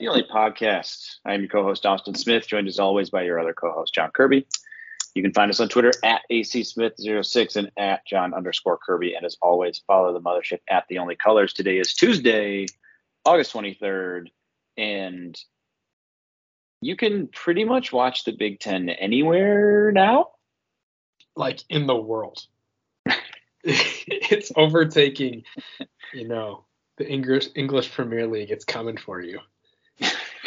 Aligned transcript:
the 0.00 0.08
only 0.08 0.22
podcast. 0.22 1.16
I 1.26 1.34
am 1.34 1.42
your 1.42 1.50
co-host 1.50 1.84
Austin 1.84 2.14
Smith, 2.14 2.48
joined 2.48 2.68
as 2.68 2.78
always 2.78 3.10
by 3.10 3.22
your 3.22 3.38
other 3.38 3.52
co-host 3.52 3.94
John 3.94 4.10
Kirby. 4.10 4.46
You 5.14 5.22
can 5.22 5.34
find 5.34 5.50
us 5.50 5.60
on 5.60 5.68
Twitter 5.68 5.92
at 6.02 6.22
acsmith06 6.32 7.56
and 7.56 7.70
at 7.76 8.06
John 8.06 8.32
underscore 8.32 8.78
Kirby. 8.78 9.14
And 9.14 9.26
as 9.26 9.36
always, 9.42 9.82
follow 9.86 10.14
the 10.14 10.20
mothership 10.20 10.60
at 10.70 10.84
the 10.88 10.98
only 10.98 11.16
colors. 11.16 11.52
Today 11.52 11.76
is 11.76 11.92
Tuesday, 11.92 12.66
August 13.26 13.52
23rd, 13.52 14.28
and 14.78 15.38
you 16.80 16.96
can 16.96 17.28
pretty 17.28 17.64
much 17.64 17.92
watch 17.92 18.24
the 18.24 18.32
Big 18.32 18.58
Ten 18.58 18.88
anywhere 18.88 19.92
now. 19.92 20.30
like 21.36 21.62
in 21.68 21.86
the 21.86 21.96
world. 21.96 22.46
it's 23.64 24.50
overtaking, 24.56 25.42
you 26.14 26.26
know, 26.26 26.64
the 26.96 27.06
English 27.06 27.48
English 27.54 27.92
Premier 27.92 28.26
League. 28.26 28.50
It's 28.50 28.64
coming 28.64 28.96
for 28.96 29.20
you. 29.20 29.40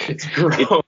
It's 0.10 0.26
growing. 0.28 0.84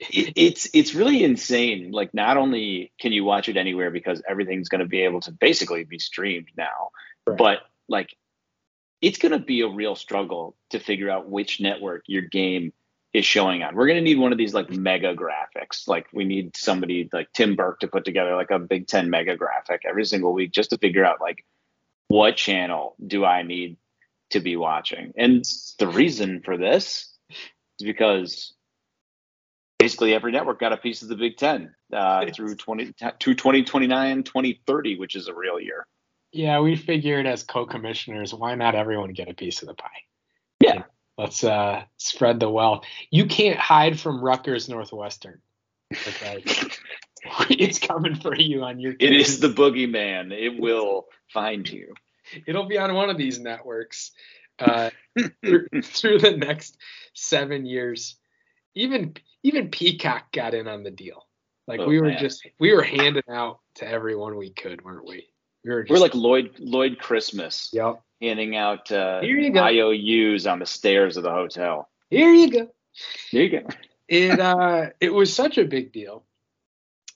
It, 0.00 0.32
it's 0.36 0.68
it's 0.74 0.94
really 0.94 1.22
insane. 1.24 1.90
Like, 1.92 2.12
not 2.14 2.36
only 2.36 2.92
can 3.00 3.12
you 3.12 3.24
watch 3.24 3.48
it 3.48 3.56
anywhere 3.56 3.90
because 3.90 4.22
everything's 4.28 4.68
going 4.68 4.80
to 4.80 4.86
be 4.86 5.02
able 5.02 5.20
to 5.22 5.32
basically 5.32 5.84
be 5.84 5.98
streamed 5.98 6.48
now, 6.56 6.90
Right. 7.26 7.36
but 7.38 7.58
like, 7.88 8.14
it's 9.00 9.18
going 9.18 9.32
to 9.32 9.38
be 9.38 9.60
a 9.60 9.68
real 9.68 9.94
struggle 9.94 10.56
to 10.70 10.78
figure 10.80 11.10
out 11.10 11.28
which 11.28 11.60
network 11.60 12.04
your 12.06 12.22
game 12.22 12.72
is 13.12 13.24
showing 13.24 13.62
on. 13.62 13.74
We're 13.74 13.86
going 13.86 13.98
to 13.98 14.02
need 14.04 14.18
one 14.18 14.32
of 14.32 14.38
these 14.38 14.54
like 14.54 14.70
mega 14.70 15.14
graphics. 15.14 15.86
Like, 15.86 16.06
we 16.12 16.24
need 16.24 16.56
somebody 16.56 17.08
like 17.12 17.32
Tim 17.32 17.54
Burke 17.56 17.80
to 17.80 17.88
put 17.88 18.04
together 18.04 18.34
like 18.36 18.50
a 18.50 18.58
Big 18.58 18.86
Ten 18.88 19.08
mega 19.10 19.36
graphic 19.36 19.82
every 19.88 20.04
single 20.04 20.32
week 20.32 20.52
just 20.52 20.70
to 20.70 20.78
figure 20.78 21.04
out 21.04 21.20
like 21.20 21.44
what 22.08 22.36
channel 22.36 22.94
do 23.04 23.24
I 23.24 23.42
need 23.42 23.76
to 24.30 24.40
be 24.40 24.56
watching. 24.56 25.12
And 25.16 25.44
the 25.78 25.86
reason 25.88 26.42
for 26.44 26.56
this 26.56 27.12
is 27.30 27.86
because 27.86 28.52
basically 29.86 30.14
every 30.14 30.32
network 30.32 30.58
got 30.58 30.72
a 30.72 30.76
piece 30.76 31.02
of 31.02 31.08
the 31.08 31.14
Big 31.14 31.36
Ten 31.36 31.72
uh, 31.92 32.26
through 32.34 32.56
20 32.56 32.86
to 32.86 33.34
2029, 33.34 34.24
2030, 34.24 34.98
which 34.98 35.14
is 35.14 35.28
a 35.28 35.34
real 35.34 35.60
year. 35.60 35.86
yeah, 36.32 36.58
we 36.58 36.74
figured 36.74 37.24
as 37.24 37.44
co-commissioners, 37.44 38.34
why 38.34 38.56
not 38.56 38.74
everyone 38.74 39.12
get 39.12 39.28
a 39.28 39.34
piece 39.34 39.62
of 39.62 39.68
the 39.68 39.74
pie? 39.74 40.02
Yeah. 40.58 40.82
Let's 41.16 41.44
uh, 41.44 41.84
spread 41.98 42.40
the 42.40 42.50
wealth. 42.50 42.84
You 43.12 43.26
can't 43.26 43.60
hide 43.60 44.00
from 44.00 44.20
Rutgers 44.20 44.68
Northwestern. 44.68 45.40
Okay. 45.92 46.42
it's 47.50 47.78
coming 47.78 48.16
for 48.16 48.34
you 48.34 48.64
on 48.64 48.80
your. 48.80 48.94
It 48.98 49.12
is 49.12 49.38
the 49.38 49.50
boogeyman. 49.50 50.32
It 50.32 50.60
will 50.60 51.06
find 51.32 51.68
you. 51.68 51.94
It'll 52.44 52.66
be 52.66 52.76
on 52.76 52.92
one 52.92 53.08
of 53.08 53.16
these 53.16 53.38
networks 53.38 54.10
uh, 54.58 54.90
through, 55.44 55.68
through 55.80 56.18
the 56.18 56.36
next 56.36 56.76
seven 57.14 57.64
years. 57.64 58.16
Even 58.76 59.14
even 59.42 59.70
Peacock 59.70 60.30
got 60.32 60.54
in 60.54 60.68
on 60.68 60.84
the 60.84 60.90
deal. 60.90 61.26
Like 61.66 61.80
Oh, 61.80 61.88
we 61.88 62.00
were 62.00 62.08
man. 62.08 62.18
just 62.18 62.46
we 62.60 62.72
were 62.72 62.82
handing 62.82 63.22
out 63.28 63.58
to 63.76 63.88
everyone 63.88 64.36
we 64.36 64.50
could, 64.50 64.84
weren't 64.84 65.06
we? 65.06 65.26
We 65.64 65.70
were 65.70 65.82
just 65.82 65.90
We're 65.90 65.98
like 65.98 66.14
Lloyd 66.14 66.54
Lloyd 66.58 66.98
Christmas 66.98 67.70
yep. 67.72 68.00
handing 68.20 68.54
out 68.56 68.92
uh, 68.92 69.20
Here. 69.20 69.52
IOUs 69.56 70.46
on 70.46 70.60
the 70.60 70.66
stairs 70.66 71.16
of 71.16 71.24
the 71.24 71.32
hotel. 71.32 71.88
Here 72.10 72.32
you 72.32 72.50
go. 72.50 72.68
There 73.32 73.42
you 73.42 73.60
go. 73.60 73.66
It 74.06 74.38
uh 74.40 74.90
it 75.00 75.12
was 75.12 75.32
such 75.32 75.58
a 75.58 75.64
big 75.64 75.92
deal 75.92 76.24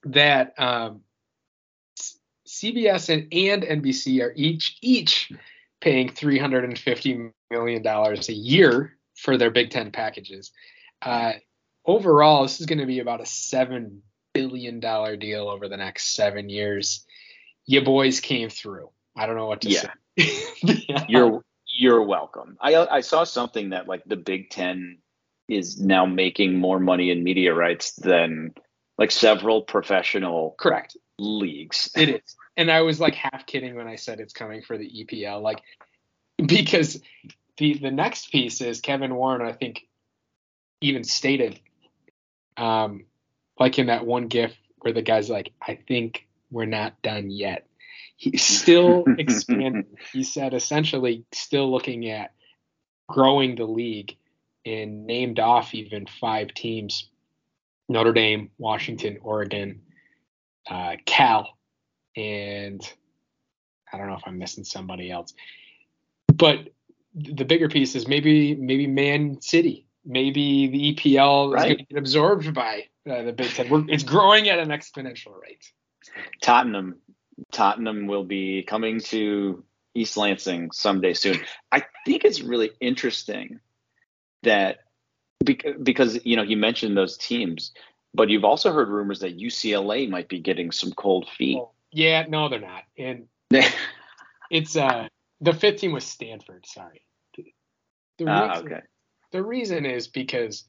that 0.04 0.54
um 0.59 1.03
CBS 2.49 3.09
and, 3.10 3.32
and 3.32 3.84
NBC 3.84 4.20
are 4.22 4.32
each 4.34 4.78
each 4.82 5.31
paying 5.81 6.09
350 6.09 7.31
million 7.50 7.82
dollars 7.82 8.28
a 8.28 8.32
year 8.32 8.97
for 9.15 9.37
their 9.37 9.50
Big 9.50 9.70
Ten 9.70 9.93
packages. 9.93 10.50
Uh, 11.03 11.32
overall, 11.90 12.42
this 12.42 12.60
is 12.60 12.66
going 12.66 12.78
to 12.78 12.86
be 12.86 13.00
about 13.00 13.20
a 13.20 13.26
seven 13.26 14.02
billion 14.32 14.80
dollar 14.80 15.16
deal 15.16 15.48
over 15.48 15.68
the 15.68 15.76
next 15.76 16.14
seven 16.14 16.48
years. 16.48 17.04
You 17.66 17.82
boys 17.82 18.20
came 18.20 18.48
through. 18.48 18.90
I 19.16 19.26
don't 19.26 19.36
know 19.36 19.46
what 19.46 19.62
to 19.62 19.70
Yeah. 19.70 19.80
say. 19.80 19.90
Yeah. 20.88 21.06
You're 21.08 21.44
you're 21.78 22.02
welcome. 22.02 22.56
I 22.60 22.74
I 22.76 23.00
saw 23.00 23.24
something 23.24 23.70
that 23.70 23.88
like 23.88 24.04
the 24.04 24.16
Big 24.16 24.50
Ten 24.50 24.98
is 25.48 25.80
now 25.80 26.04
making 26.06 26.58
more 26.58 26.78
money 26.78 27.10
in 27.10 27.24
media 27.24 27.54
rights 27.54 27.92
than 27.92 28.54
like 28.98 29.10
several 29.10 29.62
professional 29.62 30.54
correct. 30.58 30.96
leagues. 31.18 31.90
It 31.96 32.08
is. 32.10 32.36
And 32.56 32.70
I 32.70 32.82
was 32.82 33.00
like 33.00 33.14
half 33.14 33.46
kidding 33.46 33.74
when 33.74 33.86
I 33.88 33.96
said 33.96 34.20
it's 34.20 34.34
coming 34.34 34.62
for 34.62 34.76
the 34.76 34.88
EPL, 34.88 35.40
like 35.42 35.62
because 36.44 37.00
the 37.56 37.78
the 37.78 37.90
next 37.90 38.30
piece 38.30 38.60
is 38.60 38.80
Kevin 38.80 39.14
Warren, 39.14 39.40
I 39.46 39.52
think, 39.52 39.86
even 40.80 41.04
stated, 41.04 41.58
um, 42.60 43.06
like 43.59 43.78
in 43.78 43.87
that 43.87 44.06
one 44.06 44.28
GIF 44.28 44.54
where 44.81 44.93
the 44.93 45.03
guy's 45.03 45.31
like, 45.31 45.53
I 45.60 45.78
think 45.88 46.26
we're 46.50 46.66
not 46.66 47.00
done 47.03 47.31
yet. 47.31 47.66
He's 48.16 48.43
still 48.43 49.04
expanding. 49.19 49.87
he 50.12 50.22
said 50.22 50.53
essentially 50.53 51.25
still 51.32 51.70
looking 51.72 52.09
at 52.10 52.34
growing 53.09 53.56
the 53.56 53.65
league 53.65 54.16
and 54.66 55.06
named 55.06 55.41
off 55.41 55.75
even 55.75 56.06
five 56.06 56.49
teams 56.54 57.09
Notre 57.88 58.12
Dame, 58.12 58.50
Washington, 58.56 59.19
Oregon, 59.23 59.81
uh, 60.70 60.94
Cal, 61.06 61.58
and 62.17 62.81
I 63.93 63.96
don't 63.96 64.06
know 64.06 64.14
if 64.14 64.23
I'm 64.26 64.38
missing 64.38 64.62
somebody 64.62 65.11
else. 65.11 65.34
But 66.32 66.69
the 67.14 67.44
bigger 67.44 67.69
piece 67.69 67.96
is 67.96 68.06
maybe 68.06 68.55
maybe 68.55 68.87
Man 68.87 69.40
City, 69.40 69.87
maybe 70.05 70.69
the 70.69 70.94
EPL 70.94 71.56
is 71.56 71.62
going 71.62 71.76
to 71.79 71.85
get 71.85 71.99
absorbed 71.99 72.52
by 72.55 72.87
uh, 73.08 73.23
the 73.23 73.32
Big 73.32 73.50
Ten. 73.50 73.69
We're, 73.69 73.85
it's 73.88 74.05
growing 74.05 74.49
at 74.49 74.58
an 74.58 74.69
exponential 74.69 75.41
rate. 75.41 75.70
Tottenham 76.43 76.97
Tottenham 77.52 78.06
will 78.06 78.25
be 78.25 78.62
coming 78.62 79.00
to 79.00 79.64
East 79.94 80.17
Lansing 80.17 80.70
someday 80.73 81.14
soon. 81.14 81.41
I 81.73 81.85
think 82.06 82.25
it's 82.25 82.41
really 82.41 82.70
interesting 82.81 83.61
that 84.43 84.79
because 85.44 86.25
you 86.25 86.37
know 86.37 86.43
you 86.43 86.56
mentioned 86.56 86.96
those 86.96 87.17
teams, 87.17 87.73
but 88.14 88.29
you've 88.29 88.44
also 88.44 88.73
heard 88.73 88.88
rumors 88.88 89.20
that 89.20 89.38
UCLA 89.38 90.08
might 90.08 90.29
be 90.29 90.41
getting 90.41 90.70
some 90.70 90.93
cold 90.93 91.29
feet. 91.37 91.58
Yeah, 91.93 92.26
no, 92.29 92.49
they're 92.49 92.61
not, 92.61 92.85
and 92.99 93.26
it's 94.50 94.76
uh 94.76 95.08
the 95.41 95.53
fifth 95.53 95.81
team 95.81 95.93
was 95.93 96.05
Stanford. 96.05 96.67
Sorry. 96.67 97.03
The 98.19 98.26
Ah, 98.29 98.58
okay. 98.58 98.81
The 99.32 99.43
reason 99.43 99.87
is 99.87 100.09
because 100.09 100.65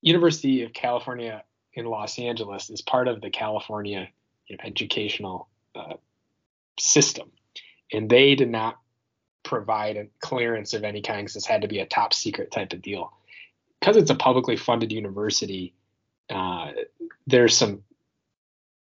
University 0.00 0.62
of 0.62 0.72
California 0.72 1.44
in 1.74 1.84
Los 1.84 2.18
Angeles 2.18 2.70
is 2.70 2.80
part 2.80 3.08
of 3.08 3.20
the 3.20 3.30
California 3.30 4.08
you 4.46 4.56
know, 4.56 4.64
educational 4.64 5.48
uh, 5.74 5.94
system, 6.78 7.30
and 7.92 8.08
they 8.08 8.34
did 8.34 8.50
not 8.50 8.78
provide 9.42 9.96
a 9.96 10.06
clearance 10.20 10.74
of 10.74 10.84
any 10.84 11.02
kind 11.02 11.22
because 11.22 11.34
this 11.34 11.46
had 11.46 11.62
to 11.62 11.68
be 11.68 11.78
a 11.80 11.86
top 11.86 12.14
secret 12.14 12.50
type 12.50 12.72
of 12.72 12.82
deal. 12.82 13.12
Because 13.78 13.96
it's 13.96 14.10
a 14.10 14.14
publicly 14.14 14.56
funded 14.56 14.92
university, 14.92 15.74
uh, 16.28 16.72
there's 17.26 17.56
some 17.56 17.82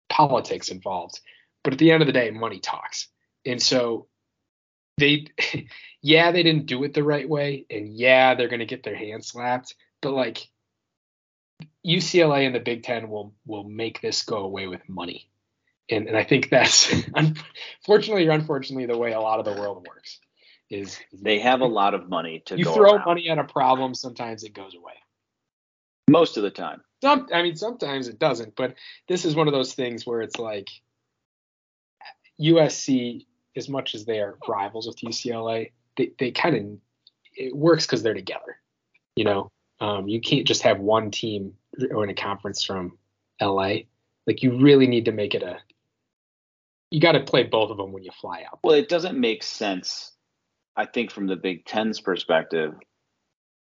politics 0.10 0.70
involved, 0.70 1.20
but 1.64 1.74
at 1.74 1.80
the 1.80 1.92
end 1.92 2.02
of 2.02 2.08
the 2.08 2.14
day, 2.14 2.32
money 2.32 2.60
talks, 2.60 3.08
and 3.46 3.62
so 3.62 4.08
they, 4.98 5.28
yeah, 6.02 6.32
they 6.32 6.44
didn't 6.44 6.66
do 6.66 6.84
it 6.84 6.94
the 6.94 7.04
right 7.04 7.28
way, 7.28 7.66
and 7.70 7.96
yeah, 7.96 8.36
they're 8.36 8.50
going 8.50 8.60
to 8.60 8.66
get 8.66 8.84
their 8.84 8.96
hands 8.96 9.28
slapped, 9.28 9.76
but 10.02 10.14
like 10.14 10.48
UCLA 11.86 12.46
and 12.46 12.56
the 12.56 12.60
Big 12.60 12.84
Ten 12.84 13.10
will 13.10 13.34
will 13.46 13.64
make 13.64 14.02
this 14.02 14.24
go 14.24 14.38
away 14.38 14.68
with 14.68 14.88
money, 14.90 15.30
and 15.90 16.08
and 16.08 16.18
I 16.18 16.24
think 16.24 16.50
that's 16.50 16.94
unfortunately 17.16 18.28
or 18.28 18.32
unfortunately 18.32 18.86
the 18.86 18.98
way 18.98 19.14
a 19.14 19.20
lot 19.20 19.40
of 19.40 19.46
the 19.46 19.60
world 19.60 19.86
works. 19.88 20.20
Is 20.70 21.00
they 21.14 21.40
have 21.40 21.62
a 21.62 21.66
lot 21.66 21.94
of 21.94 22.10
money 22.10 22.44
to 22.48 22.58
you 22.58 22.66
throw 22.66 22.96
around. 22.96 23.06
money 23.06 23.30
at 23.30 23.38
a 23.38 23.46
problem, 23.46 23.94
sometimes 23.94 24.44
it 24.44 24.54
goes 24.54 24.76
away. 24.76 24.96
most 26.10 26.36
of 26.36 26.44
the 26.44 26.52
time. 26.52 26.82
Some, 27.02 27.28
I 27.34 27.42
mean, 27.42 27.56
sometimes 27.56 28.10
it 28.10 28.20
doesn't, 28.20 28.56
but 28.58 28.74
this 29.08 29.24
is 29.24 29.34
one 29.34 29.48
of 29.48 29.54
those 29.54 29.74
things 29.74 30.06
where 30.06 30.22
it's 30.22 30.38
like 30.38 30.68
USC, 32.42 33.26
as 33.58 33.68
much 33.68 33.96
as 33.96 34.06
they 34.06 34.20
are 34.20 34.38
rivals 34.48 34.88
with 34.88 34.98
UCLA, 34.98 35.72
they, 35.98 36.12
they 36.20 36.32
kind 36.32 36.56
of 36.56 36.66
it 37.36 37.56
works 37.56 37.86
because 37.86 38.04
they're 38.04 38.14
together. 38.14 38.60
You 39.16 39.26
know, 39.26 39.52
um, 39.80 40.08
you 40.08 40.22
can't 40.22 40.48
just 40.48 40.62
have 40.62 40.80
one 40.80 41.12
team 41.12 41.54
or 41.92 42.04
in 42.04 42.10
a 42.10 42.16
conference 42.16 42.64
from 42.64 42.98
LA. 43.42 43.80
Like 44.26 44.44
you 44.44 44.60
really 44.60 44.88
need 44.88 45.06
to 45.06 45.12
make 45.12 45.36
it 45.36 45.44
a. 45.44 45.58
You 46.92 47.02
got 47.02 47.14
to 47.14 47.20
play 47.22 47.44
both 47.44 47.70
of 47.70 47.78
them 47.78 47.92
when 47.92 48.04
you 48.04 48.12
fly 48.22 48.44
out. 48.50 48.60
Well, 48.64 48.76
it 48.76 48.88
doesn't 48.88 49.20
make 49.20 49.44
sense. 49.44 50.14
I 50.76 50.86
think 50.86 51.12
from 51.12 51.28
the 51.28 51.36
Big 51.36 51.66
Ten's 51.66 52.00
perspective, 52.00 52.76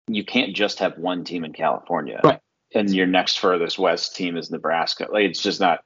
you 0.08 0.24
can't 0.24 0.56
just 0.56 0.80
have 0.80 0.98
one 0.98 1.24
team 1.24 1.44
in 1.44 1.54
California, 1.54 2.20
Right. 2.24 2.40
and 2.76 2.94
your 2.94 3.08
next 3.08 3.40
furthest 3.40 3.80
west 3.80 4.16
team 4.16 4.38
is 4.38 4.52
Nebraska. 4.52 5.08
Like 5.12 5.24
it's 5.24 5.42
just 5.42 5.60
not 5.60 5.80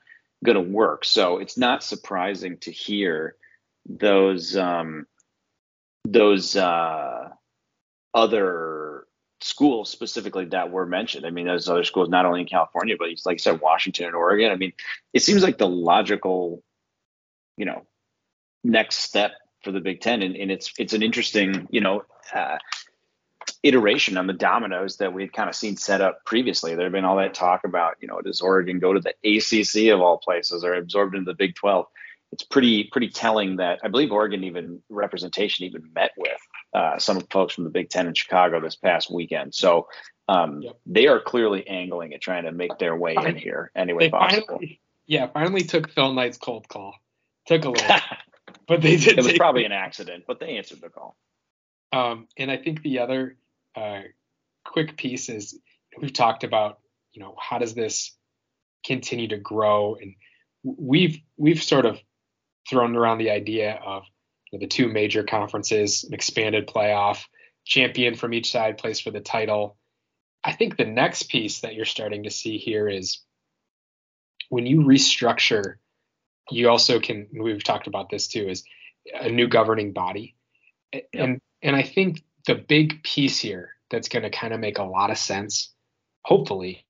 going 0.44 0.56
to 0.56 0.71
work. 0.74 1.06
So 1.06 1.38
it's 1.38 1.57
not 1.57 1.83
surprising 1.83 2.57
to 2.62 2.71
hear 2.71 3.36
those 3.86 4.56
um, 4.56 5.06
those 6.06 6.56
uh, 6.56 7.30
other 8.13 9.06
schools 9.42 9.89
specifically 9.89 10.45
that 10.45 10.72
were 10.72 10.86
mentioned. 10.86 11.25
I 11.25 11.31
mean, 11.31 11.48
those 11.48 11.68
other 11.68 11.83
schools 11.83 12.10
not 12.10 12.25
only 12.25 12.42
in 12.42 12.48
California, 12.48 12.95
but 12.98 13.10
like 13.25 13.36
you 13.36 13.39
said, 13.39 13.62
Washington 13.62 14.07
and 14.07 14.16
Oregon. 14.16 14.51
I 14.51 14.56
mean, 14.56 14.74
it 15.13 15.24
seems 15.24 15.44
like 15.44 15.57
the 15.57 15.68
logical, 15.68 16.63
you 17.57 17.66
know, 17.66 17.86
next 18.63 18.98
step 18.98 19.31
for 19.63 19.72
the 19.72 19.80
Big 19.80 20.01
Ten, 20.01 20.22
and, 20.22 20.36
and 20.36 20.51
it's 20.51 20.74
it's 20.77 20.94
an 20.94 21.04
interesting, 21.04 21.68
you 21.72 21.81
know. 21.81 22.04
Uh, 22.34 22.57
iteration 23.63 24.18
on 24.18 24.27
the 24.27 24.34
dominoes 24.34 24.98
that 24.98 25.13
we 25.13 25.24
had 25.24 25.34
kind 25.34 25.50
of 25.50 25.56
seen 25.56 25.75
set 25.77 26.01
up 26.01 26.25
previously. 26.25 26.74
There 26.74 26.86
had 26.86 26.92
been 26.92 27.06
all 27.06 27.18
that 27.18 27.34
talk 27.34 27.63
about, 27.63 27.95
you 28.00 28.07
know, 28.07 28.22
does 28.22 28.42
Oregon 28.42 28.80
go 28.80 28.94
to 28.94 29.00
the 29.00 29.13
ACC 29.24 29.94
of 29.94 30.01
all 30.01 30.18
places 30.18 30.63
or 30.63 30.74
absorbed 30.74 31.16
into 31.16 31.31
the 31.31 31.36
Big 31.36 31.56
12? 31.56 31.86
It's 32.31 32.44
pretty 32.44 32.86
pretty 32.86 33.10
telling 33.10 33.57
that 33.57 33.80
I 33.83 33.89
believe 33.89 34.12
Oregon 34.12 34.44
even 34.45 34.81
representation 34.89 35.66
even 35.66 35.92
met 35.94 36.12
with 36.18 36.39
uh, 36.74 36.98
some 36.98 37.19
folks 37.30 37.54
from 37.54 37.66
the 37.66 37.69
Big 37.69 37.89
Ten 37.89 38.07
in 38.07 38.13
Chicago 38.13 38.62
this 38.62 38.75
past 38.75 39.12
weekend. 39.12 39.54
So 39.54 39.88
um, 40.30 40.62
Yep. 40.62 40.80
they 40.86 41.07
are 41.07 41.19
clearly 41.19 41.68
angling 41.68 42.13
at 42.13 42.22
trying 42.22 42.44
to 42.45 42.51
make 42.51 42.78
their 42.80 42.95
way 42.95 43.16
in 43.16 43.36
here 43.36 43.72
any 43.75 43.92
way 43.94 44.10
possible. 44.10 44.45
finally, 44.48 44.80
yeah, 45.07 45.28
finally 45.28 45.63
took 45.63 45.89
Phil 45.92 46.13
Knight's 46.13 46.38
cold 46.38 46.68
call. 46.69 46.95
Took 47.48 47.66
a 47.66 47.69
little, 47.69 47.98
but 48.68 48.81
they 48.81 48.95
did. 48.95 49.18
it 49.19 49.25
was 49.25 49.34
probably 49.34 49.66
an 49.66 49.72
accident, 49.74 50.24
but 50.27 50.39
they 50.39 50.57
answered 50.57 50.80
the 50.80 50.89
call. 50.89 51.18
Um, 51.92 52.27
and 52.38 52.50
I 52.50 52.56
think 52.57 52.81
the 52.81 53.00
other 53.00 53.36
uh, 53.75 54.01
quick 54.63 54.95
piece 54.95 55.27
is 55.27 55.60
we've 56.00 56.13
talked 56.13 56.45
about, 56.45 56.80
you 57.12 57.22
know, 57.22 57.36
how 57.38 57.57
does 57.57 57.74
this 57.74 58.16
continue 58.86 59.27
to 59.30 59.38
grow? 59.38 59.95
And 59.95 60.16
we've 60.63 61.19
we've 61.36 61.62
sort 61.62 61.86
of 61.86 62.00
thrown 62.69 62.96
around 62.96 63.18
the 63.18 63.31
idea 63.31 63.80
of 63.84 64.04
you 64.52 64.58
know, 64.58 64.62
the 64.62 64.68
two 64.68 64.88
major 64.88 65.24
conferences, 65.24 66.04
an 66.04 66.13
expanded 66.13 66.68
playoff, 66.68 67.24
champion 67.66 68.16
from 68.16 68.34
each 68.34 68.52
side 68.52 68.78
plays 68.78 69.00
for 69.00 69.12
the 69.12 69.19
title. 69.19 69.78
I 70.44 70.54
think 70.54 70.75
the 70.75 70.86
next 70.86 71.30
piece 71.30 71.62
that 71.62 71.75
you're 71.75 71.86
starting 71.86 72.24
to 72.24 72.31
see 72.31 72.58
here 72.58 72.90
is 72.90 73.19
when 74.50 74.66
you 74.66 74.81
restructure, 74.81 75.75
you 76.50 76.69
also 76.69 77.00
can. 77.00 77.28
We've 77.31 77.63
talked 77.63 77.88
about 77.88 78.10
this 78.10 78.28
too. 78.28 78.50
Is 78.50 78.63
a 79.13 79.30
new 79.30 79.48
governing 79.48 79.94
body, 79.94 80.36
and 81.13 81.40
and 81.62 81.75
I 81.75 81.84
think 81.84 82.24
the 82.48 82.56
big 82.56 83.04
piece 83.04 83.40
here 83.40 83.75
that's 83.90 84.10
going 84.10 84.24
to 84.24 84.30
kind 84.30 84.54
of 84.54 84.60
make 84.60 84.80
a 84.80 84.84
lot 84.84 85.12
of 85.12 85.18
sense, 85.18 85.72
hopefully, 86.24 86.86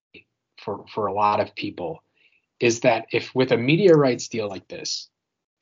for 0.58 0.86
for 0.88 1.08
a 1.08 1.14
lot 1.14 1.40
of 1.40 1.54
people, 1.54 2.04
is 2.60 2.80
that 2.80 3.08
if 3.12 3.36
with 3.36 3.52
a 3.52 3.58
media 3.58 3.94
rights 3.94 4.30
deal 4.30 4.48
like 4.48 4.68
this, 4.68 5.10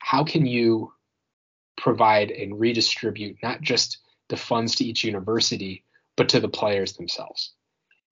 how 0.00 0.24
can 0.24 0.46
you 0.46 0.92
provide 1.76 2.30
and 2.30 2.58
redistribute 2.58 3.36
not 3.42 3.60
just 3.62 3.98
the 4.28 4.36
funds 4.36 4.74
to 4.76 4.84
each 4.84 5.04
university, 5.04 5.84
but 6.16 6.28
to 6.30 6.40
the 6.40 6.48
players 6.48 6.94
themselves? 6.94 7.54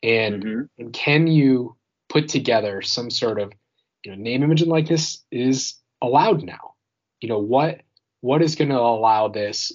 And 0.03 0.43
Mhm. 0.43 0.69
and 0.79 0.93
can 0.93 1.27
you 1.27 1.77
put 2.09 2.29
together 2.29 2.81
some 2.83 3.11
sort 3.11 3.41
of 3.41 3.53
you 4.05 4.13
know 4.13 4.17
name 4.17 4.43
image 4.43 4.63
and 4.63 4.71
likeness 4.71 5.25
is 5.31 5.75
allowed 6.01 6.43
now 6.45 6.75
you 7.21 7.29
know 7.29 7.41
what 7.41 7.83
what 8.21 8.43
is 8.43 8.55
going 8.55 8.71
to 8.71 8.79
allow 8.79 9.29
this 9.29 9.73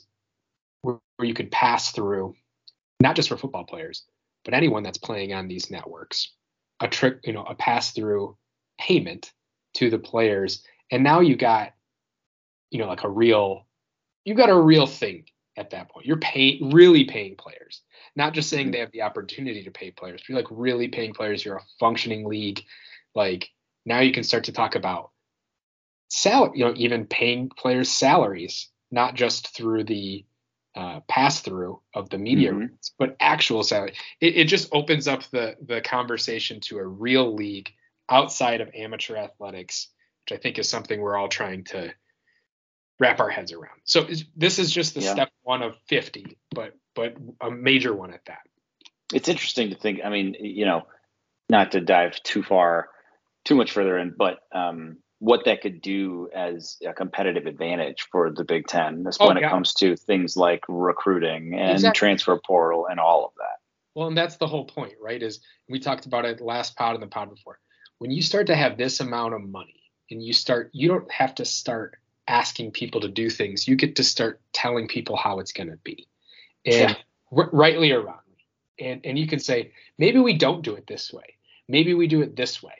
where, 0.81 0.99
where 1.17 1.27
you 1.27 1.33
could 1.33 1.51
pass 1.51 1.91
through 1.91 2.35
not 3.01 3.15
just 3.15 3.29
for 3.29 3.37
football 3.37 3.65
players 3.65 4.05
but 4.45 4.53
anyone 4.53 4.81
that's 4.83 4.97
playing 4.97 5.33
on 5.33 5.47
these 5.47 5.69
networks 5.69 6.31
a 6.79 6.87
trick 6.87 7.19
you 7.25 7.33
know 7.33 7.43
a 7.43 7.53
pass 7.55 7.91
through 7.91 8.37
payment 8.79 9.31
to 9.73 9.89
the 9.89 9.99
players 9.99 10.65
and 10.89 11.03
now 11.03 11.19
you 11.19 11.35
got 11.35 11.73
you 12.73 12.79
know 12.79 12.87
like 12.87 13.03
a 13.03 13.09
real 13.09 13.67
you 14.25 14.33
got 14.35 14.49
a 14.49 14.59
real 14.59 14.87
thing 14.87 15.25
at 15.55 15.69
that 15.71 15.89
point. 15.89 16.05
You're 16.05 16.17
paying 16.17 16.71
really 16.71 17.03
paying 17.05 17.35
players. 17.35 17.81
Not 18.15 18.33
just 18.33 18.49
saying 18.49 18.71
they 18.71 18.79
have 18.79 18.91
the 18.91 19.03
opportunity 19.03 19.63
to 19.63 19.71
pay 19.71 19.91
players 19.91 20.21
but 20.21 20.29
you're 20.29 20.37
like 20.37 20.47
really 20.49 20.87
paying 20.87 21.13
players. 21.13 21.45
You're 21.45 21.57
a 21.57 21.65
functioning 21.79 22.25
league. 22.25 22.61
Like 23.13 23.49
now 23.85 23.99
you 23.99 24.11
can 24.11 24.23
start 24.23 24.45
to 24.45 24.51
talk 24.51 24.75
about 24.75 25.11
salary 26.09 26.51
you 26.59 26.65
know 26.65 26.73
even 26.75 27.05
paying 27.05 27.49
players 27.49 27.89
salaries 27.89 28.69
not 28.91 29.15
just 29.15 29.55
through 29.55 29.83
the 29.83 30.25
uh, 30.75 30.99
pass 31.07 31.41
through 31.41 31.79
of 31.93 32.09
the 32.09 32.17
media 32.17 32.51
Mhm. 32.51 32.61
rights, 32.61 32.93
but 32.97 33.15
actual 33.19 33.63
salary 33.63 33.93
it, 34.19 34.37
it 34.37 34.45
just 34.45 34.69
opens 34.71 35.07
up 35.07 35.23
the 35.31 35.55
the 35.65 35.81
conversation 35.81 36.59
to 36.61 36.77
a 36.77 36.85
real 36.85 37.33
league 37.35 37.69
outside 38.09 38.61
of 38.61 38.69
amateur 38.75 39.15
athletics 39.15 39.89
which 40.23 40.37
i 40.37 40.41
think 40.41 40.57
is 40.59 40.69
something 40.69 40.99
we're 41.01 41.17
all 41.17 41.29
trying 41.29 41.63
to 41.63 41.91
wrap 43.03 43.19
our 43.19 43.29
heads 43.29 43.51
around 43.51 43.79
so 43.83 44.07
this 44.35 44.59
is 44.59 44.71
just 44.71 44.93
the 44.95 45.01
Yeah. 45.01 45.13
step 45.13 45.29
one 45.43 45.61
of 45.61 45.75
50 45.87 46.37
but 46.55 46.73
but 46.95 47.15
a 47.41 47.51
major 47.51 47.93
one 47.93 48.11
at 48.13 48.25
that 48.25 48.39
it's 49.13 49.29
interesting 49.29 49.69
to 49.69 49.75
think. 49.75 49.99
I 50.03 50.09
mean, 50.09 50.35
you 50.39 50.65
know, 50.65 50.87
not 51.49 51.73
to 51.73 51.81
dive 51.81 52.21
too 52.23 52.41
far, 52.41 52.89
too 53.45 53.55
much 53.55 53.71
further 53.71 53.97
in, 53.97 54.15
but 54.17 54.39
um, 54.53 54.97
what 55.19 55.45
that 55.45 55.61
could 55.61 55.81
do 55.81 56.29
as 56.33 56.77
a 56.85 56.93
competitive 56.93 57.45
advantage 57.45 58.07
for 58.11 58.31
the 58.31 58.43
Big 58.43 58.65
Ten, 58.67 59.05
Oh, 59.19 59.27
when 59.27 59.37
it 59.37 59.47
comes 59.47 59.73
to 59.75 59.95
things 59.95 60.35
like 60.35 60.63
recruiting 60.67 61.53
and 61.53 61.71
Exactly. 61.73 61.99
transfer 61.99 62.39
portal 62.45 62.87
and 62.89 62.99
all 62.99 63.25
of 63.25 63.31
that. 63.37 63.59
Well, 63.93 64.07
and 64.07 64.17
that's 64.17 64.37
the 64.37 64.47
whole 64.47 64.65
point, 64.65 64.93
right? 64.99 65.21
Is 65.21 65.41
we 65.69 65.79
talked 65.79 66.07
about 66.07 66.25
it 66.25 66.41
last 66.41 66.75
pod 66.75 66.95
and 66.95 67.03
the 67.03 67.07
pod 67.07 67.29
before. 67.29 67.59
When 67.99 68.09
you 68.09 68.23
start 68.23 68.47
to 68.47 68.55
have 68.55 68.77
this 68.77 68.99
amount 68.99 69.35
of 69.35 69.41
money 69.41 69.83
and 70.09 70.23
you 70.23 70.33
start, 70.33 70.71
you 70.73 70.87
don't 70.87 71.11
have 71.11 71.35
to 71.35 71.45
start 71.45 71.97
asking 72.27 72.71
people 72.71 73.01
to 73.01 73.07
do 73.09 73.29
things. 73.29 73.67
You 73.67 73.75
get 73.75 73.95
to 73.97 74.03
start 74.03 74.41
telling 74.53 74.87
people 74.87 75.15
how 75.17 75.39
it's 75.39 75.51
going 75.53 75.69
to 75.69 75.77
be, 75.77 76.07
and 76.65 76.91
Yeah. 76.91 76.95
r- 77.31 77.49
rightly 77.51 77.91
or 77.91 78.01
wrongly. 78.01 78.19
And 78.79 79.01
and 79.05 79.19
you 79.19 79.27
can 79.27 79.39
say 79.39 79.71
maybe 79.97 80.19
we 80.19 80.33
don't 80.37 80.63
do 80.63 80.75
it 80.75 80.87
this 80.87 81.13
way. 81.13 81.35
Maybe 81.67 81.93
we 81.93 82.07
do 82.07 82.21
it 82.21 82.35
this 82.35 82.61
way. 82.63 82.73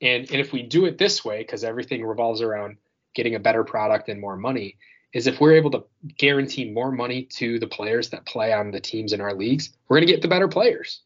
And 0.00 0.30
and 0.30 0.40
if 0.40 0.52
we 0.52 0.62
do 0.62 0.86
it 0.86 0.98
this 0.98 1.24
way, 1.24 1.38
because 1.38 1.64
everything 1.64 2.04
revolves 2.04 2.42
around 2.42 2.76
getting 3.14 3.34
a 3.34 3.40
better 3.40 3.64
product 3.64 4.08
and 4.08 4.20
more 4.20 4.36
money, 4.36 4.76
is 5.12 5.26
if 5.26 5.40
we're 5.40 5.54
able 5.54 5.70
to 5.72 5.84
guarantee 6.18 6.70
more 6.70 6.92
money 6.92 7.24
to 7.24 7.58
the 7.58 7.66
players 7.66 8.10
that 8.10 8.26
play 8.26 8.52
on 8.52 8.70
the 8.70 8.80
teams 8.80 9.12
in 9.12 9.20
our 9.20 9.34
leagues, 9.34 9.70
we're 9.88 9.96
going 9.96 10.06
to 10.06 10.12
get 10.12 10.22
the 10.22 10.28
better 10.28 10.48
players. 10.48 11.02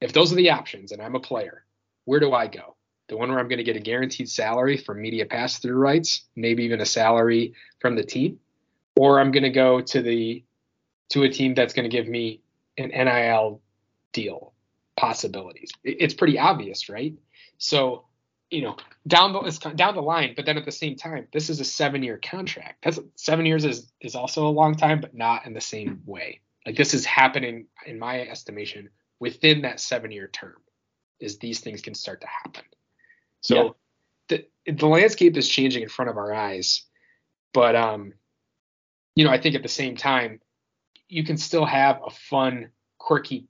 If 0.00 0.12
those 0.12 0.32
are 0.32 0.36
the 0.36 0.50
options 0.50 0.92
and 0.92 1.02
I'm 1.02 1.14
a 1.14 1.20
player, 1.20 1.64
where 2.06 2.18
do 2.20 2.32
I 2.32 2.46
go? 2.46 2.76
The 3.12 3.18
one 3.18 3.28
where 3.28 3.38
I'm 3.38 3.48
going 3.48 3.58
to 3.58 3.62
get 3.62 3.76
a 3.76 3.80
guaranteed 3.80 4.30
salary 4.30 4.78
from 4.78 5.02
media 5.02 5.26
pass 5.26 5.58
through 5.58 5.76
rights, 5.76 6.22
maybe 6.34 6.64
even 6.64 6.80
a 6.80 6.86
salary 6.86 7.52
from 7.78 7.94
the 7.94 8.02
team, 8.02 8.38
or 8.96 9.20
I'm 9.20 9.32
going 9.32 9.42
to 9.42 9.50
go 9.50 9.82
to 9.82 10.00
the 10.00 10.42
to 11.10 11.24
a 11.24 11.28
team 11.28 11.52
that's 11.52 11.74
going 11.74 11.84
to 11.84 11.94
give 11.94 12.08
me 12.08 12.40
an 12.78 12.88
NIL 12.88 13.60
deal 14.14 14.54
possibilities. 14.96 15.72
It's 15.84 16.14
pretty 16.14 16.38
obvious, 16.38 16.88
right? 16.88 17.12
So, 17.58 18.06
you 18.50 18.62
know, 18.62 18.78
down 19.06 19.34
the 19.34 19.72
down 19.74 19.94
the 19.94 20.00
line, 20.00 20.32
but 20.34 20.46
then 20.46 20.56
at 20.56 20.64
the 20.64 20.72
same 20.72 20.96
time, 20.96 21.28
this 21.34 21.50
is 21.50 21.60
a 21.60 21.66
seven 21.66 22.02
year 22.02 22.18
contract. 22.18 22.82
That's 22.82 22.98
seven 23.16 23.44
years 23.44 23.66
is 23.66 23.92
is 24.00 24.14
also 24.14 24.46
a 24.46 24.48
long 24.48 24.74
time, 24.74 25.02
but 25.02 25.14
not 25.14 25.44
in 25.44 25.52
the 25.52 25.60
same 25.60 26.00
way. 26.06 26.40
Like 26.64 26.76
this 26.76 26.94
is 26.94 27.04
happening, 27.04 27.66
in 27.84 27.98
my 27.98 28.22
estimation, 28.22 28.88
within 29.20 29.60
that 29.62 29.80
seven 29.80 30.12
year 30.12 30.28
term, 30.28 30.56
is 31.20 31.36
these 31.36 31.60
things 31.60 31.82
can 31.82 31.94
start 31.94 32.22
to 32.22 32.26
happen. 32.26 32.64
So 33.42 33.76
yeah. 34.28 34.44
the 34.66 34.72
the 34.72 34.86
landscape 34.86 35.36
is 35.36 35.48
changing 35.48 35.82
in 35.82 35.88
front 35.88 36.10
of 36.10 36.16
our 36.16 36.32
eyes, 36.32 36.84
but 37.52 37.76
um, 37.76 38.14
you 39.14 39.24
know, 39.24 39.30
I 39.30 39.38
think 39.38 39.54
at 39.54 39.62
the 39.62 39.68
same 39.68 39.96
time, 39.96 40.40
you 41.08 41.24
can 41.24 41.36
still 41.36 41.66
have 41.66 42.00
a 42.06 42.10
fun, 42.10 42.70
quirky 42.98 43.48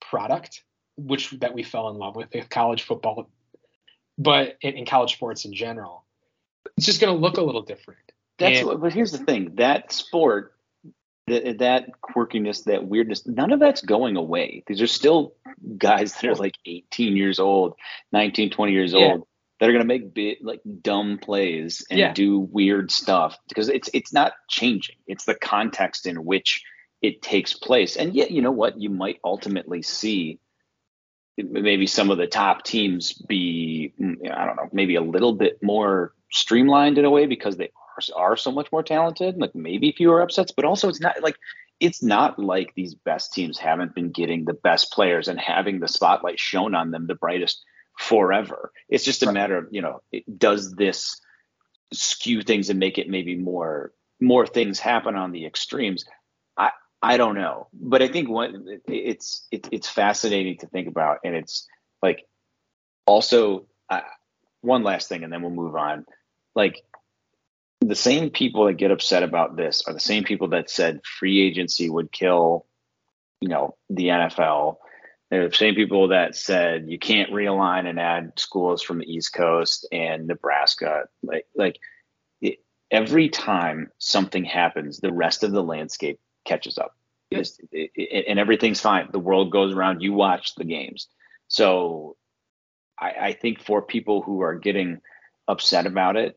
product, 0.00 0.64
which 0.96 1.30
that 1.40 1.54
we 1.54 1.62
fell 1.62 1.88
in 1.90 1.96
love 1.96 2.16
with, 2.16 2.28
with 2.34 2.48
college 2.48 2.82
football, 2.82 3.30
but 4.18 4.56
in, 4.60 4.74
in 4.74 4.86
college 4.86 5.12
sports 5.12 5.44
in 5.44 5.54
general, 5.54 6.04
it's 6.76 6.86
just 6.86 7.00
going 7.00 7.14
to 7.14 7.20
look 7.20 7.36
a 7.36 7.42
little 7.42 7.62
different. 7.62 8.00
That's 8.38 8.60
and, 8.60 8.80
but 8.80 8.92
here's 8.92 9.12
the 9.12 9.18
thing: 9.18 9.56
that 9.56 9.92
sport 9.92 10.53
that, 11.26 11.58
that 11.58 11.90
quirkiness, 12.02 12.64
that 12.64 12.86
weirdness, 12.86 13.26
none 13.26 13.52
of 13.52 13.60
that's 13.60 13.82
going 13.82 14.16
away. 14.16 14.62
These 14.66 14.82
are 14.82 14.86
still 14.86 15.34
guys 15.78 16.14
that 16.14 16.24
are 16.24 16.34
like 16.34 16.56
18 16.66 17.16
years 17.16 17.38
old, 17.38 17.74
19, 18.12 18.50
20 18.50 18.72
years 18.72 18.92
yeah. 18.92 18.98
old 18.98 19.26
that 19.60 19.68
are 19.68 19.72
going 19.72 19.82
to 19.82 19.88
make 19.88 20.12
big, 20.12 20.38
like 20.42 20.60
dumb 20.82 21.18
plays 21.18 21.86
and 21.88 21.98
yeah. 21.98 22.12
do 22.12 22.38
weird 22.38 22.90
stuff 22.90 23.38
because 23.48 23.68
it's 23.68 23.88
it's 23.94 24.12
not 24.12 24.32
changing. 24.48 24.96
It's 25.06 25.24
the 25.24 25.34
context 25.34 26.06
in 26.06 26.24
which 26.24 26.64
it 27.00 27.22
takes 27.22 27.54
place. 27.54 27.96
And 27.96 28.14
yet, 28.14 28.30
you 28.30 28.42
know 28.42 28.50
what? 28.50 28.80
You 28.80 28.90
might 28.90 29.20
ultimately 29.24 29.82
see 29.82 30.40
maybe 31.36 31.86
some 31.86 32.10
of 32.10 32.18
the 32.18 32.26
top 32.26 32.64
teams 32.64 33.12
be, 33.12 33.92
mm, 34.00 34.30
I 34.30 34.46
don't 34.46 34.56
know, 34.56 34.68
maybe 34.72 34.94
a 34.96 35.02
little 35.02 35.32
bit 35.32 35.62
more 35.62 36.12
streamlined 36.30 36.98
in 36.98 37.04
a 37.04 37.10
way 37.10 37.26
because 37.26 37.56
they 37.56 37.70
are 38.14 38.36
so 38.36 38.50
much 38.50 38.70
more 38.72 38.82
talented, 38.82 39.36
like 39.36 39.54
maybe 39.54 39.92
fewer 39.92 40.20
upsets, 40.20 40.52
but 40.52 40.64
also 40.64 40.88
it's 40.88 41.00
not 41.00 41.22
like 41.22 41.36
it's 41.80 42.02
not 42.02 42.38
like 42.38 42.72
these 42.74 42.94
best 42.94 43.32
teams 43.32 43.58
haven't 43.58 43.94
been 43.94 44.10
getting 44.10 44.44
the 44.44 44.54
best 44.54 44.92
players 44.92 45.28
and 45.28 45.40
having 45.40 45.80
the 45.80 45.88
spotlight 45.88 46.38
shown 46.38 46.74
on 46.74 46.90
them 46.90 47.06
the 47.06 47.14
brightest 47.14 47.62
forever. 47.98 48.72
It's 48.88 49.04
just 49.04 49.22
a 49.22 49.26
right. 49.26 49.34
matter 49.34 49.56
of, 49.56 49.68
you 49.70 49.82
know, 49.82 50.00
does 50.36 50.74
this 50.74 51.20
skew 51.92 52.42
things 52.42 52.70
and 52.70 52.78
make 52.78 52.98
it 52.98 53.08
maybe 53.08 53.36
more 53.36 53.92
more 54.20 54.46
things 54.46 54.78
happen 54.78 55.16
on 55.16 55.32
the 55.32 55.46
extremes? 55.46 56.04
I 56.56 56.70
I 57.02 57.16
don't 57.16 57.34
know, 57.34 57.68
but 57.72 58.02
I 58.02 58.08
think 58.08 58.28
what 58.28 58.50
it's 58.86 59.46
it, 59.50 59.68
it's 59.70 59.88
fascinating 59.88 60.58
to 60.58 60.66
think 60.66 60.88
about, 60.88 61.18
and 61.24 61.34
it's 61.34 61.66
like 62.02 62.24
also 63.06 63.66
uh, 63.90 64.00
one 64.60 64.82
last 64.82 65.08
thing, 65.08 65.24
and 65.24 65.32
then 65.32 65.42
we'll 65.42 65.50
move 65.50 65.76
on. 65.76 66.06
Like 66.54 66.82
the 67.88 67.94
same 67.94 68.30
people 68.30 68.66
that 68.66 68.74
get 68.74 68.90
upset 68.90 69.22
about 69.22 69.56
this 69.56 69.82
are 69.86 69.92
the 69.92 70.00
same 70.00 70.24
people 70.24 70.48
that 70.48 70.70
said 70.70 71.00
free 71.04 71.46
agency 71.46 71.90
would 71.90 72.10
kill, 72.10 72.66
you 73.40 73.48
know, 73.48 73.76
the 73.90 74.06
NFL. 74.06 74.76
They're 75.30 75.48
the 75.48 75.54
same 75.54 75.74
people 75.74 76.08
that 76.08 76.36
said 76.36 76.86
you 76.88 76.98
can't 76.98 77.30
realign 77.30 77.86
and 77.86 77.98
add 77.98 78.32
schools 78.36 78.82
from 78.82 78.98
the 78.98 79.12
East 79.12 79.32
Coast 79.34 79.86
and 79.92 80.26
Nebraska. 80.26 81.04
Like, 81.22 81.46
like 81.54 81.78
it, 82.40 82.58
every 82.90 83.28
time 83.28 83.90
something 83.98 84.44
happens, 84.44 85.00
the 85.00 85.12
rest 85.12 85.42
of 85.42 85.52
the 85.52 85.62
landscape 85.62 86.20
catches 86.44 86.78
up, 86.78 86.94
yes. 87.30 87.58
it, 87.72 87.90
it, 87.94 88.24
and 88.28 88.38
everything's 88.38 88.80
fine. 88.80 89.08
The 89.12 89.18
world 89.18 89.50
goes 89.50 89.74
around. 89.74 90.02
You 90.02 90.12
watch 90.12 90.54
the 90.54 90.64
games. 90.64 91.08
So, 91.48 92.16
I, 92.98 93.10
I 93.20 93.32
think 93.32 93.60
for 93.60 93.82
people 93.82 94.22
who 94.22 94.42
are 94.42 94.54
getting 94.54 95.00
upset 95.48 95.86
about 95.86 96.16
it, 96.16 96.36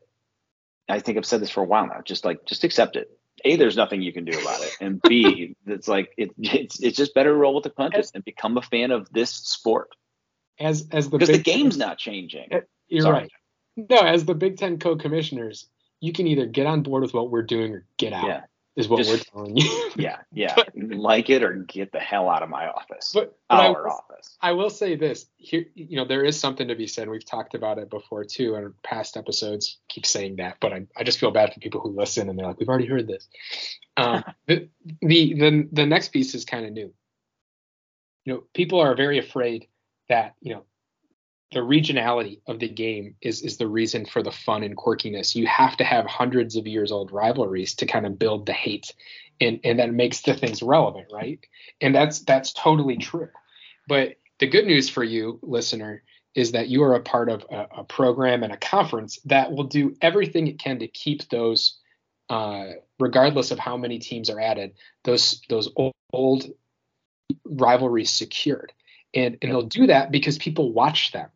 I 0.88 1.00
think 1.00 1.18
I've 1.18 1.26
said 1.26 1.40
this 1.40 1.50
for 1.50 1.62
a 1.62 1.66
while 1.66 1.86
now. 1.86 2.00
Just 2.04 2.24
like 2.24 2.44
just 2.46 2.64
accept 2.64 2.96
it. 2.96 3.10
A, 3.44 3.56
there's 3.56 3.76
nothing 3.76 4.02
you 4.02 4.12
can 4.12 4.24
do 4.24 4.36
about 4.38 4.60
it, 4.62 4.76
and 4.80 5.00
B, 5.00 5.54
it's 5.66 5.86
like 5.86 6.12
it, 6.16 6.32
it's 6.38 6.80
it's 6.80 6.96
just 6.96 7.14
better 7.14 7.30
to 7.30 7.36
roll 7.36 7.54
with 7.54 7.64
the 7.64 7.70
punches 7.70 8.10
and 8.14 8.24
become 8.24 8.56
a 8.56 8.62
fan 8.62 8.90
of 8.90 9.08
this 9.12 9.30
sport. 9.30 9.90
As 10.58 10.88
as 10.90 11.08
the 11.08 11.18
because 11.18 11.36
the 11.36 11.42
game's 11.42 11.76
Ten, 11.76 11.86
not 11.86 11.98
changing. 11.98 12.52
Eh, 12.52 12.60
you're 12.88 13.02
Sorry. 13.02 13.14
right. 13.14 13.30
No, 13.76 13.98
as 13.98 14.24
the 14.24 14.34
Big 14.34 14.56
Ten 14.56 14.78
co-commissioners, 14.78 15.68
you 16.00 16.12
can 16.12 16.26
either 16.26 16.46
get 16.46 16.66
on 16.66 16.82
board 16.82 17.02
with 17.02 17.14
what 17.14 17.30
we're 17.30 17.42
doing 17.42 17.72
or 17.74 17.84
get 17.96 18.12
out. 18.12 18.26
Yeah 18.26 18.40
is 18.76 18.88
what 18.88 18.98
Just, 18.98 19.10
we're 19.10 19.44
telling 19.44 19.56
you. 19.56 19.90
yeah, 19.96 20.18
yeah. 20.32 20.54
but, 20.54 20.68
like 20.76 21.30
it 21.30 21.42
or 21.42 21.54
get 21.54 21.90
the 21.90 21.98
hell 21.98 22.28
out 22.28 22.42
of 22.42 22.48
my 22.48 22.68
office. 22.68 23.10
But, 23.12 23.36
but 23.48 23.54
our 23.54 23.64
I 23.64 23.68
will, 23.68 23.90
office. 23.90 24.38
I 24.40 24.52
will 24.52 24.70
say 24.70 24.94
this 24.94 25.26
here, 25.36 25.66
you 25.74 25.96
know, 25.96 26.04
there 26.04 26.24
is 26.24 26.38
something 26.38 26.68
to 26.68 26.76
be 26.76 26.86
said. 26.86 27.08
We've 27.08 27.24
talked 27.24 27.54
about 27.54 27.78
it 27.78 27.90
before 27.90 28.24
too 28.24 28.54
in 28.54 28.72
past 28.84 29.16
episodes. 29.16 29.78
Keep 29.88 30.06
saying 30.06 30.36
that, 30.36 30.58
but 30.60 30.72
I, 30.72 30.86
I 30.96 31.02
just 31.02 31.18
feel 31.18 31.30
bad 31.32 31.52
for 31.52 31.60
people 31.60 31.80
who 31.80 31.90
listen 31.90 32.28
and 32.28 32.38
they're 32.38 32.46
like, 32.46 32.60
we've 32.60 32.68
already 32.68 32.86
heard 32.86 33.08
this. 33.08 33.28
Um, 33.96 34.22
the, 34.46 34.68
the 35.02 35.34
the 35.34 35.68
the 35.72 35.86
next 35.86 36.08
piece 36.08 36.34
is 36.34 36.44
kind 36.44 36.64
of 36.64 36.72
new. 36.72 36.92
You 38.24 38.34
know, 38.34 38.44
people 38.54 38.80
are 38.80 38.94
very 38.94 39.18
afraid 39.18 39.66
that 40.08 40.34
you 40.40 40.54
know 40.54 40.64
the 41.52 41.60
regionality 41.60 42.40
of 42.46 42.58
the 42.58 42.68
game 42.68 43.14
is 43.22 43.42
is 43.42 43.56
the 43.56 43.66
reason 43.66 44.04
for 44.04 44.22
the 44.22 44.30
fun 44.30 44.62
and 44.62 44.76
quirkiness. 44.76 45.34
You 45.34 45.46
have 45.46 45.76
to 45.78 45.84
have 45.84 46.04
hundreds 46.06 46.56
of 46.56 46.66
years 46.66 46.92
old 46.92 47.10
rivalries 47.10 47.74
to 47.76 47.86
kind 47.86 48.06
of 48.06 48.18
build 48.18 48.46
the 48.46 48.52
hate, 48.52 48.92
and 49.40 49.60
and 49.64 49.78
that 49.78 49.92
makes 49.92 50.20
the 50.20 50.34
things 50.34 50.62
relevant, 50.62 51.06
right? 51.12 51.40
And 51.80 51.94
that's 51.94 52.20
that's 52.20 52.52
totally 52.52 52.98
true. 52.98 53.30
But 53.86 54.16
the 54.40 54.46
good 54.46 54.66
news 54.66 54.90
for 54.90 55.02
you, 55.02 55.38
listener, 55.42 56.02
is 56.34 56.52
that 56.52 56.68
you 56.68 56.82
are 56.82 56.94
a 56.94 57.00
part 57.00 57.30
of 57.30 57.44
a, 57.50 57.66
a 57.78 57.84
program 57.84 58.42
and 58.42 58.52
a 58.52 58.58
conference 58.58 59.18
that 59.24 59.50
will 59.50 59.64
do 59.64 59.96
everything 60.02 60.48
it 60.48 60.58
can 60.58 60.78
to 60.80 60.86
keep 60.86 61.28
those, 61.30 61.78
uh, 62.28 62.66
regardless 63.00 63.50
of 63.50 63.58
how 63.58 63.78
many 63.78 63.98
teams 63.98 64.28
are 64.28 64.38
added, 64.38 64.74
those 65.04 65.40
those 65.48 65.70
old, 65.76 65.94
old 66.12 66.44
rivalries 67.46 68.10
secured. 68.10 68.72
And, 69.14 69.38
and 69.40 69.50
they'll 69.50 69.62
do 69.62 69.86
that 69.86 70.10
because 70.10 70.36
people 70.36 70.70
watch 70.70 71.12
them 71.12 71.30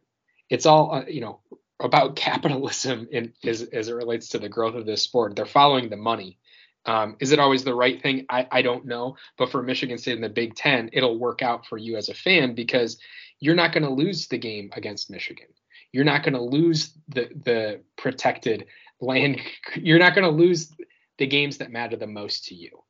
it's 0.52 0.66
all 0.66 0.94
uh, 0.94 1.04
you 1.08 1.22
know 1.22 1.40
about 1.80 2.14
capitalism 2.28 3.08
in, 3.10 3.32
as, 3.44 3.62
as 3.62 3.88
it 3.88 3.94
relates 3.94 4.28
to 4.28 4.38
the 4.38 4.48
growth 4.48 4.76
of 4.76 4.86
this 4.86 5.02
sport. 5.02 5.34
They're 5.34 5.46
following 5.46 5.88
the 5.88 5.96
money. 5.96 6.38
Um, 6.84 7.16
is 7.20 7.32
it 7.32 7.38
always 7.38 7.64
the 7.64 7.74
right 7.74 8.00
thing? 8.02 8.26
I, 8.28 8.46
I 8.50 8.62
don't 8.62 8.86
know. 8.86 9.16
But 9.38 9.50
for 9.50 9.62
Michigan 9.62 9.98
State 9.98 10.16
in 10.16 10.20
the 10.20 10.28
Big 10.28 10.54
Ten, 10.54 10.90
it'll 10.92 11.18
work 11.18 11.40
out 11.40 11.66
for 11.66 11.78
you 11.78 11.96
as 11.96 12.08
a 12.08 12.14
fan 12.14 12.54
because 12.54 12.98
you're 13.40 13.54
not 13.54 13.72
going 13.72 13.84
to 13.84 13.90
lose 13.90 14.26
the 14.26 14.38
game 14.38 14.70
against 14.74 15.10
Michigan. 15.10 15.46
You're 15.92 16.04
not 16.04 16.22
going 16.22 16.34
to 16.34 16.42
lose 16.42 16.92
the 17.08 17.30
the 17.44 17.80
protected 17.96 18.66
land. 19.00 19.40
You're 19.76 19.98
not 19.98 20.14
going 20.14 20.24
to 20.24 20.36
lose 20.44 20.70
the 21.18 21.26
games 21.26 21.58
that 21.58 21.70
matter 21.70 21.96
the 21.96 22.06
most 22.06 22.46
to 22.46 22.54
you. 22.54 22.82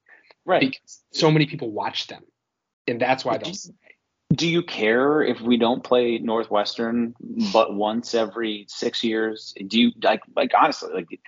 Right. 0.45 0.61
Because 0.61 1.01
so 1.13 1.31
many 1.31 1.47
people 1.47 1.71
watch 1.71 2.09
them, 2.09 2.25
and 2.87 3.01
that's 3.01 3.25
why 3.25 3.39
they'll 3.39 3.55
do 4.33 4.49
you 4.49 4.63
care 4.63 5.23
if 5.23 5.41
we 5.41 5.57
don't 5.57 5.83
play 5.83 6.19
Northwestern 6.19 7.15
but 7.53 7.75
once 7.75 8.15
every 8.15 8.67
six 8.69 9.05
years? 9.05 9.55
Do 9.67 9.81
you 9.81 9.93
like 10.03 10.23
like 10.35 10.53
honestly 10.59 10.93
like 10.93 11.21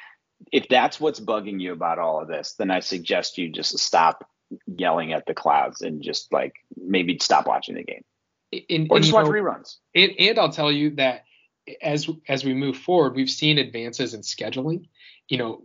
if 0.52 0.68
that's 0.68 1.00
what's 1.00 1.20
bugging 1.20 1.60
you 1.60 1.72
about 1.72 1.98
all 1.98 2.20
of 2.20 2.28
this, 2.28 2.54
then 2.58 2.70
I 2.70 2.80
suggest 2.80 3.38
you 3.38 3.50
just 3.50 3.78
stop 3.78 4.28
yelling 4.66 5.12
at 5.12 5.26
the 5.26 5.34
clouds 5.34 5.80
and 5.80 6.02
just 6.02 6.32
like 6.32 6.54
maybe 6.76 7.18
stop 7.20 7.46
watching 7.46 7.74
the 7.74 7.82
game 7.82 8.04
and, 8.68 8.88
or 8.90 9.00
just 9.00 9.12
watch 9.12 9.26
know, 9.26 9.32
reruns. 9.32 9.76
And, 9.94 10.12
and 10.18 10.38
I'll 10.38 10.52
tell 10.52 10.70
you 10.70 10.90
that 10.96 11.24
as 11.82 12.08
as 12.28 12.44
we 12.44 12.54
move 12.54 12.76
forward, 12.76 13.14
we've 13.14 13.30
seen 13.30 13.58
advances 13.58 14.14
in 14.14 14.20
scheduling. 14.20 14.88
You 15.28 15.38
know, 15.38 15.62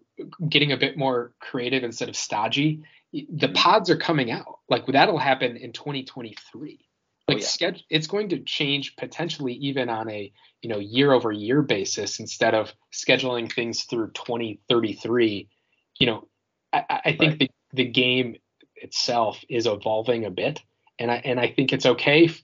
getting 0.47 0.71
a 0.71 0.77
bit 0.77 0.97
more 0.97 1.33
creative 1.39 1.83
instead 1.83 2.09
of 2.09 2.15
stodgy. 2.15 2.83
The 3.11 3.19
mm-hmm. 3.19 3.53
pods 3.53 3.89
are 3.89 3.97
coming 3.97 4.31
out. 4.31 4.59
Like 4.69 4.85
that'll 4.87 5.17
happen 5.17 5.57
in 5.57 5.73
2023 5.73 6.79
Oh, 7.29 7.33
like 7.33 7.37
oh, 7.37 7.41
yeah. 7.41 7.47
schedule 7.47 7.81
it's 7.89 8.07
going 8.07 8.29
to 8.29 8.39
change 8.39 8.95
potentially 8.95 9.53
even 9.53 9.89
on 9.89 10.09
a 10.09 10.31
you 10.61 10.69
know 10.69 10.79
year 10.79 11.13
over 11.13 11.31
year 11.31 11.61
basis 11.61 12.19
instead 12.19 12.55
of 12.55 12.73
scheduling 12.91 13.51
things 13.51 13.83
through 13.83 14.11
2033 14.11 15.47
you 15.99 16.07
know 16.07 16.27
i, 16.73 17.01
I 17.05 17.11
think 17.11 17.21
right. 17.21 17.39
the, 17.39 17.51
the 17.73 17.85
game 17.85 18.35
itself 18.75 19.43
is 19.47 19.67
evolving 19.67 20.25
a 20.25 20.31
bit 20.31 20.61
and 20.97 21.11
i 21.11 21.15
and 21.17 21.39
i 21.39 21.47
think 21.47 21.71
it's 21.71 21.85
okay 21.85 22.25
f- 22.25 22.41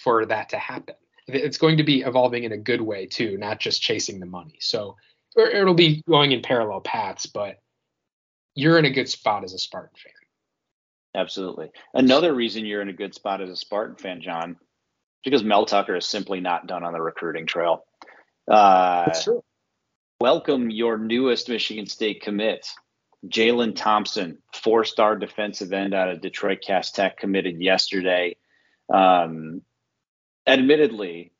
for 0.00 0.24
that 0.26 0.50
to 0.50 0.58
happen 0.58 0.94
it's 1.26 1.58
going 1.58 1.78
to 1.78 1.84
be 1.84 2.02
evolving 2.02 2.44
in 2.44 2.52
a 2.52 2.58
good 2.58 2.80
way 2.80 3.06
too 3.06 3.36
not 3.38 3.58
just 3.58 3.82
chasing 3.82 4.20
the 4.20 4.26
money 4.26 4.56
so 4.60 4.96
or 5.36 5.46
it'll 5.46 5.74
be 5.74 6.02
going 6.08 6.32
in 6.32 6.42
parallel 6.42 6.80
paths 6.80 7.26
but 7.26 7.60
you're 8.54 8.78
in 8.78 8.84
a 8.84 8.90
good 8.90 9.08
spot 9.08 9.44
as 9.44 9.52
a 9.52 9.58
spartan 9.58 9.96
fan 9.96 10.12
Absolutely. 11.18 11.72
Another 11.92 12.32
reason 12.32 12.64
you're 12.64 12.80
in 12.80 12.90
a 12.90 12.92
good 12.92 13.12
spot 13.12 13.40
as 13.40 13.50
a 13.50 13.56
Spartan 13.56 13.96
fan, 13.96 14.20
John, 14.20 14.56
because 15.24 15.42
Mel 15.42 15.66
Tucker 15.66 15.96
is 15.96 16.06
simply 16.06 16.38
not 16.38 16.68
done 16.68 16.84
on 16.84 16.92
the 16.92 17.02
recruiting 17.02 17.44
trail. 17.44 17.84
Uh, 18.48 19.06
That's 19.06 19.24
true. 19.24 19.42
Welcome 20.20 20.70
your 20.70 20.96
newest 20.96 21.48
Michigan 21.48 21.86
State 21.86 22.22
commit, 22.22 22.68
Jalen 23.26 23.74
Thompson, 23.74 24.38
four-star 24.52 25.16
defensive 25.16 25.72
end 25.72 25.92
out 25.92 26.08
of 26.08 26.20
Detroit 26.20 26.58
Cass 26.64 26.92
Tech, 26.92 27.16
committed 27.16 27.60
yesterday. 27.60 28.36
Um, 28.88 29.62
admittedly, 30.46 31.32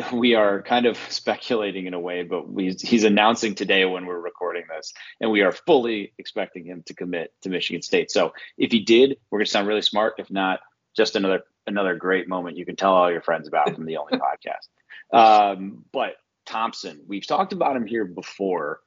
we 0.12 0.34
are 0.34 0.62
kind 0.62 0.86
of 0.86 0.96
speculating 1.08 1.86
in 1.86 1.94
a 1.94 2.00
way, 2.00 2.22
but 2.22 2.48
we, 2.48 2.76
he's 2.80 3.04
announcing 3.04 3.54
today 3.54 3.84
when 3.84 4.06
we're 4.06 4.20
recording 4.20 4.64
this, 4.74 4.92
and 5.20 5.30
we 5.30 5.42
are 5.42 5.52
fully 5.52 6.12
expecting 6.18 6.64
him 6.64 6.82
to 6.86 6.94
commit 6.94 7.32
to 7.42 7.48
Michigan 7.48 7.82
State. 7.82 8.10
So 8.10 8.32
if 8.56 8.72
he 8.72 8.80
did, 8.80 9.16
we're 9.30 9.38
going 9.38 9.46
to 9.46 9.50
sound 9.50 9.68
really 9.68 9.82
smart. 9.82 10.14
If 10.18 10.30
not, 10.30 10.60
just 10.96 11.16
another 11.16 11.42
another 11.66 11.94
great 11.94 12.28
moment 12.28 12.56
you 12.56 12.66
can 12.66 12.76
tell 12.76 12.92
all 12.92 13.10
your 13.10 13.22
friends 13.22 13.46
about 13.46 13.74
from 13.74 13.86
the 13.86 13.96
only 13.98 14.18
podcast. 14.18 14.66
Um, 15.16 15.84
but 15.92 16.14
Thompson, 16.46 17.02
we've 17.06 17.26
talked 17.26 17.52
about 17.52 17.76
him 17.76 17.86
here 17.86 18.04
before. 18.04 18.80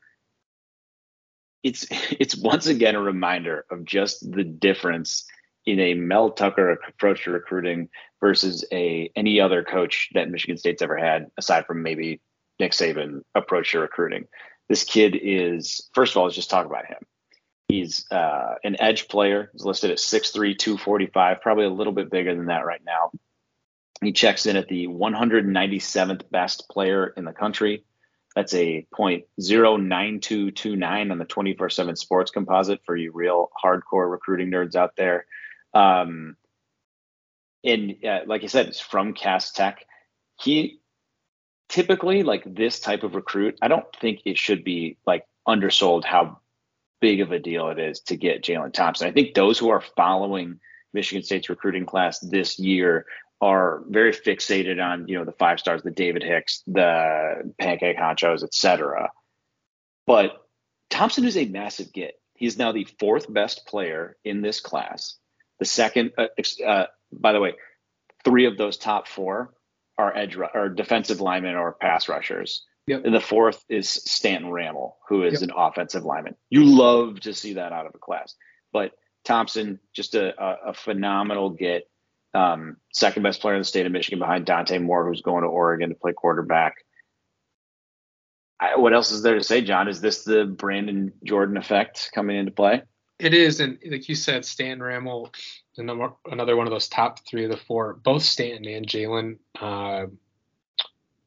It's 1.64 1.86
it's 2.20 2.36
once 2.36 2.68
again 2.68 2.96
a 2.96 3.02
reminder 3.02 3.66
of 3.70 3.86
just 3.86 4.30
the 4.30 4.44
difference 4.44 5.26
in 5.66 5.80
a 5.80 5.94
Mel 5.94 6.32
Tucker 6.32 6.72
approach 6.72 7.24
to 7.24 7.32
recruiting 7.32 7.90
versus 8.22 8.66
a 8.72 9.10
any 9.16 9.40
other 9.40 9.64
coach 9.64 10.10
that 10.14 10.30
Michigan 10.30 10.58
State's 10.58 10.82
ever 10.82 10.98
had, 10.98 11.28
aside 11.38 11.66
from 11.66 11.84
maybe 11.84 12.22
Nick 12.60 12.72
Saban 12.72 13.22
approach 13.34 13.72
to 13.72 13.80
recruiting. 13.80 14.26
This 14.70 14.84
kid 14.84 15.18
is 15.22 15.90
first 15.94 16.14
of 16.14 16.18
all, 16.18 16.26
let's 16.26 16.36
just 16.36 16.50
talk 16.50 16.66
about 16.66 16.86
him. 16.86 16.98
He's 17.68 18.10
uh, 18.12 18.56
an 18.64 18.80
edge 18.80 19.08
player. 19.08 19.50
He's 19.52 19.66
listed 19.66 19.90
at 19.90 19.98
6'3", 19.98 20.58
245, 20.58 21.42
probably 21.42 21.66
a 21.66 21.70
little 21.70 21.94
bit 21.94 22.12
bigger 22.12 22.36
than 22.36 22.46
that 22.46 22.66
right 22.66 22.82
now. 22.86 23.12
He 24.02 24.12
checks 24.12 24.46
in 24.46 24.56
at 24.56 24.68
the 24.68 24.88
197th 24.88 26.30
best 26.30 26.70
player 26.70 27.08
in 27.18 27.26
the 27.26 27.34
country. 27.34 27.84
That's 28.36 28.54
a 28.54 28.86
.09229 28.94 31.12
on 31.12 31.18
the 31.18 31.26
24/7 31.26 31.98
Sports 31.98 32.32
Composite 32.32 32.82
for 32.86 32.96
you 32.96 33.12
real 33.14 33.50
hardcore 33.64 34.12
recruiting 34.12 34.52
nerds 34.52 34.76
out 34.76 34.96
there. 34.98 35.26
Um, 35.76 36.38
and 37.64 37.98
uh, 38.04 38.22
like 38.26 38.44
I 38.44 38.48
said, 38.48 38.68
it's 38.68 38.80
from 38.80 39.14
Cass 39.14 39.52
Tech. 39.52 39.86
He 40.42 40.80
typically 41.70 42.24
like 42.24 42.44
this 42.46 42.80
type 42.80 43.04
of 43.04 43.16
recruit. 43.16 43.58
I 43.62 43.68
don't 43.68 43.86
think 44.00 44.22
it 44.26 44.38
should 44.38 44.64
be 44.64 44.98
like 45.06 45.26
undersold 45.48 46.06
how 46.06 46.40
big 47.02 47.22
of 47.22 47.32
a 47.32 47.40
deal 47.40 47.70
it 47.70 47.80
is 47.80 48.00
to 48.02 48.16
get 48.16 48.44
Jalen 48.44 48.74
Thompson. 48.74 49.08
I 49.08 49.12
think 49.12 49.34
those 49.34 49.60
who 49.60 49.70
are 49.70 49.84
following 49.96 50.60
Michigan 50.94 51.24
State's 51.24 51.50
recruiting 51.50 51.86
class 51.86 52.20
this 52.20 52.58
year 52.58 53.06
are 53.42 53.84
very 53.90 54.14
fixated 54.14 54.84
on 54.84 55.08
you 55.08 55.18
know 55.18 55.26
the 55.26 55.34
five 55.34 55.60
stars, 55.60 55.84
the 55.84 55.92
David 55.92 56.24
Hicks, 56.24 56.64
the 56.68 57.54
Pancake 57.60 57.98
Honchos, 57.98 58.44
etc. 58.44 59.10
But 60.08 60.46
Thompson 60.90 61.26
is 61.26 61.36
a 61.36 61.46
massive 61.46 61.92
get. 61.92 62.14
He's 62.36 62.58
now 62.58 62.72
the 62.72 62.88
fourth 63.00 63.32
best 63.32 63.66
player 63.66 64.18
in 64.24 64.42
this 64.42 64.60
class. 64.60 65.18
The 65.60 65.66
second, 65.66 66.12
uh, 66.18 66.28
uh, 66.66 66.86
by 67.12 67.32
the 67.34 67.40
way, 67.40 67.54
three 68.24 68.46
of 68.46 68.58
those 68.58 68.78
top 68.78 69.08
four 69.08 69.54
are 69.98 70.16
edge 70.16 70.36
or 70.36 70.70
defensive 70.70 71.22
linemen 71.22 71.56
or 71.56 71.74
pass 71.74 72.10
rushers. 72.10 72.64
Yep. 72.88 73.06
And 73.06 73.16
the 73.16 73.22
fourth 73.22 73.64
is 73.70 73.90
Stanton 73.90 74.52
Ramil, 74.52 74.94
who 75.08 75.24
is 75.24 75.42
yep. 75.42 75.50
an 75.50 75.56
offensive 75.56 76.04
lineman. 76.04 76.36
You 76.50 76.66
love 76.66 77.22
to 77.22 77.34
see 77.34 77.54
that 77.54 77.72
out 77.72 77.88
of 77.88 77.96
a 77.96 77.98
class. 77.98 78.36
But 78.72 78.92
Thompson, 79.24 79.80
just 79.94 80.14
a, 80.16 80.40
a, 80.42 80.70
a 80.70 80.74
phenomenal 80.74 81.50
get. 81.50 81.90
Um, 82.34 82.76
second 82.92 83.24
best 83.24 83.40
player 83.40 83.56
in 83.56 83.62
the 83.62 83.66
state 83.66 83.86
of 83.86 83.94
Michigan 83.94 84.20
behind 84.20 84.46
Dante 84.46 84.78
Moore, 84.78 85.08
who's 85.08 85.22
going 85.22 85.44
to 85.44 85.48
Oregon 85.48 85.88
to 85.88 85.96
play 85.96 86.12
quarterback. 86.12 86.76
I, 88.60 88.76
what 88.76 88.94
else 88.94 89.12
is 89.12 89.22
there 89.22 89.36
to 89.36 89.44
say, 89.44 89.62
John? 89.62 89.88
Is 89.88 90.02
this 90.02 90.26
the 90.26 90.44
Brandon 90.44 91.14
Jordan 91.24 91.56
effect 91.56 92.12
coming 92.14 92.36
into 92.36 92.52
play? 92.52 92.84
It 93.18 93.34
is, 93.34 93.62
and 93.62 93.80
like 93.90 94.10
you 94.10 94.16
said, 94.16 94.44
Stan 94.44 94.80
Ramil, 94.80 95.34
another 95.78 96.56
one 96.56 96.68
of 96.68 96.72
those 96.72 96.90
top 96.90 97.26
three 97.26 97.46
of 97.46 97.52
the 97.52 97.58
four. 97.58 97.94
Both 97.94 98.24
Stanton 98.24 98.66
and 98.66 98.86
Jalen, 98.86 99.38
uh, 99.60 100.08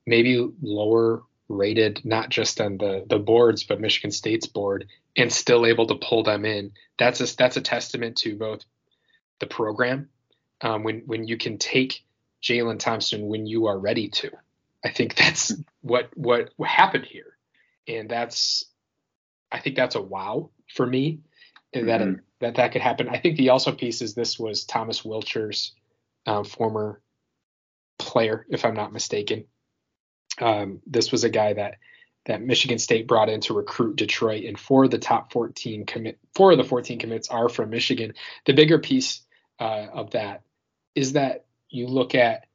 maybe 0.06 0.46
lower 0.60 1.22
rated, 1.48 2.04
not 2.04 2.28
just 2.28 2.60
on 2.60 2.76
the 2.76 3.04
the 3.08 3.18
boards, 3.18 3.64
but 3.64 3.80
Michigan 3.80 4.10
State's 4.10 4.46
board, 4.46 4.86
and 5.16 5.32
still 5.32 5.64
able 5.64 5.86
to 5.86 5.94
pull 5.94 6.22
them 6.22 6.44
in. 6.44 6.72
That's 6.98 7.20
a 7.20 7.36
that's 7.36 7.56
a 7.56 7.62
testament 7.62 8.18
to 8.18 8.36
both 8.36 8.64
the 9.38 9.46
program 9.46 10.10
um, 10.60 10.84
when 10.84 11.00
when 11.06 11.26
you 11.26 11.38
can 11.38 11.56
take 11.56 12.04
Jalen 12.42 12.78
Thompson 12.78 13.28
when 13.28 13.46
you 13.46 13.66
are 13.66 13.78
ready 13.78 14.08
to. 14.08 14.30
I 14.84 14.90
think 14.90 15.14
that's 15.14 15.54
what 15.80 16.10
what 16.14 16.50
happened 16.62 17.06
here, 17.06 17.36
and 17.86 18.10
that's 18.10 18.66
I 19.50 19.60
think 19.60 19.76
that's 19.76 19.94
a 19.94 20.02
wow 20.02 20.50
for 20.74 20.86
me 20.86 21.20
that 21.72 21.82
mm-hmm. 21.82 22.20
that 22.40 22.56
that 22.56 22.72
could 22.72 22.82
happen. 22.82 23.08
I 23.08 23.18
think 23.18 23.36
the 23.36 23.50
also 23.50 23.72
piece 23.72 24.02
is 24.02 24.14
this 24.14 24.38
was 24.38 24.64
Thomas 24.64 25.04
Wilcher's 25.04 25.74
um, 26.26 26.44
former 26.44 27.00
player, 27.98 28.46
if 28.48 28.64
I'm 28.64 28.74
not 28.74 28.92
mistaken. 28.92 29.44
Um, 30.40 30.80
this 30.86 31.10
was 31.12 31.24
a 31.24 31.30
guy 31.30 31.52
that 31.54 31.76
that 32.26 32.42
Michigan 32.42 32.78
State 32.78 33.08
brought 33.08 33.28
in 33.28 33.40
to 33.42 33.54
recruit 33.54 33.96
Detroit, 33.96 34.44
and 34.44 34.58
four 34.58 34.84
of 34.84 34.90
the 34.90 34.98
top 34.98 35.32
14 35.32 35.86
commit, 35.86 36.18
four 36.34 36.52
of 36.52 36.58
the 36.58 36.64
14 36.64 36.98
commits 36.98 37.28
are 37.28 37.48
from 37.48 37.70
Michigan. 37.70 38.14
The 38.44 38.52
bigger 38.52 38.78
piece 38.78 39.22
uh, 39.58 39.86
of 39.92 40.10
that 40.10 40.42
is 40.94 41.14
that 41.14 41.46
you 41.70 41.86
look 41.86 42.14
at 42.14 42.46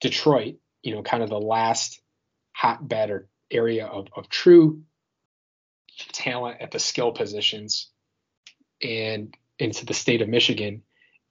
Detroit, 0.00 0.56
you 0.82 0.94
know, 0.94 1.02
kind 1.02 1.22
of 1.22 1.28
the 1.28 1.40
last 1.40 2.00
hotbed 2.52 3.10
or 3.10 3.28
area 3.50 3.86
of, 3.86 4.08
of 4.16 4.28
true 4.28 4.82
talent 6.12 6.60
at 6.60 6.70
the 6.70 6.78
skill 6.78 7.12
positions 7.12 7.90
and 8.82 9.36
into 9.58 9.86
the 9.86 9.94
state 9.94 10.22
of 10.22 10.28
Michigan. 10.28 10.82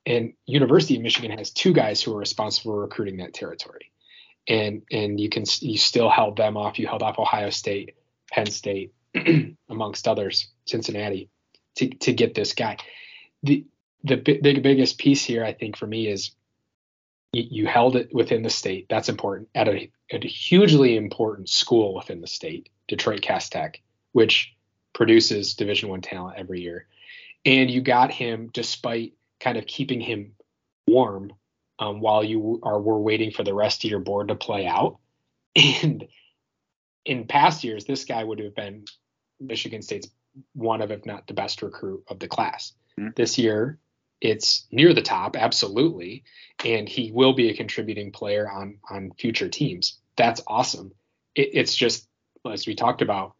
And 0.06 0.34
University 0.46 0.98
of 0.98 1.02
Michigan 1.02 1.38
has 1.38 1.52
two 1.52 1.74
guys 1.74 2.02
who 2.02 2.14
are 2.14 2.20
responsible 2.20 2.74
for 2.74 2.82
recruiting 2.82 3.18
that 3.18 3.34
territory. 3.34 3.92
And 4.48 4.84
and 4.92 5.20
you 5.20 5.30
can 5.30 5.46
you 5.62 5.78
still 5.78 6.10
held 6.10 6.36
them 6.36 6.58
off. 6.58 6.78
You 6.78 6.88
held 6.88 7.02
off 7.02 7.18
Ohio 7.18 7.50
State, 7.50 7.96
Penn 8.30 8.48
State, 8.48 8.94
amongst 9.70 10.08
others, 10.08 10.50
Cincinnati, 10.66 11.30
to 11.76 11.90
to 11.90 12.12
get 12.12 12.36
this 12.36 12.54
guy. 12.54 12.78
The 13.44 13.66
the 14.04 14.18
big 14.18 14.62
biggest 14.62 14.98
piece 14.98 15.24
here, 15.24 15.46
I 15.46 15.54
think, 15.54 15.78
for 15.78 15.88
me 15.88 16.08
is 16.08 16.32
you, 17.32 17.44
you 17.50 17.68
held 17.68 17.96
it 17.96 18.14
within 18.14 18.44
the 18.44 18.50
state. 18.50 18.88
That's 18.90 19.10
important 19.10 19.50
at 19.56 19.68
a, 19.68 19.90
at 20.12 20.26
a 20.26 20.28
hugely 20.28 20.98
important 20.98 21.50
school 21.50 21.96
within 21.96 22.20
the 22.20 22.28
state, 22.28 22.70
Detroit 22.88 23.22
Cass 23.22 23.50
Tech, 23.50 23.82
which 24.12 24.54
produces 24.94 25.56
Division 25.56 25.90
One 25.90 26.02
talent 26.02 26.38
every 26.38 26.62
year 26.62 26.88
and 27.46 27.70
you 27.70 27.82
got 27.82 28.12
him 28.12 28.50
despite 28.54 29.14
kind 29.40 29.58
of 29.58 29.66
keeping 29.66 30.00
him 30.00 30.34
warm 30.88 31.34
um, 31.80 32.00
while 32.00 32.24
you 32.24 32.60
are 32.64 32.80
were 32.80 33.00
waiting 33.00 33.32
for 33.32 33.44
the 33.44 33.54
rest 33.54 33.84
of 33.84 33.90
your 33.90 34.00
board 34.00 34.30
to 34.30 34.36
play 34.36 34.66
out. 34.66 35.00
And 35.56 36.08
in 37.06 37.28
past 37.28 37.64
years, 37.64 37.86
this 37.86 38.06
guy 38.06 38.24
would 38.24 38.40
have 38.40 38.56
been 38.56 38.86
Michigan 39.40 39.82
State's 39.82 40.08
one 40.54 40.82
of, 40.82 40.92
if 40.92 41.06
not 41.06 41.28
the 41.28 41.34
best 41.34 41.62
recruit 41.62 42.04
of 42.08 42.20
the 42.20 42.28
class. 42.28 42.74
Mm-hmm. 43.00 43.10
This 43.16 43.38
year, 43.38 43.78
it's 44.22 44.66
near 44.72 44.94
the 44.94 45.02
top, 45.02 45.36
absolutely, 45.36 46.24
and 46.64 46.88
he 46.88 47.12
will 47.12 47.34
be 47.34 47.50
a 47.50 47.56
contributing 47.56 48.12
player 48.12 48.50
on 48.50 48.78
on 48.90 49.12
future 49.20 49.50
teams. 49.50 50.00
That's 50.16 50.42
awesome. 50.48 50.94
It, 51.36 51.50
it's 51.54 51.76
just 51.76 52.08
as 52.50 52.66
we 52.66 52.76
talked 52.76 53.02
about, 53.02 53.36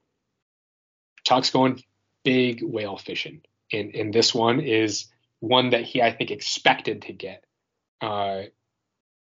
Chuck's 1.24 1.52
going 1.52 1.84
big 2.24 2.62
whale 2.62 2.98
fishing 2.98 3.42
and 3.74 3.96
and 3.96 4.14
this 4.14 4.34
one 4.34 4.60
is 4.60 5.08
one 5.40 5.72
that 5.72 5.84
he 5.84 6.02
I 6.02 6.12
think 6.12 6.32
expected 6.32 7.04
to 7.04 7.14
get. 7.14 7.44
Uh, 8.02 8.44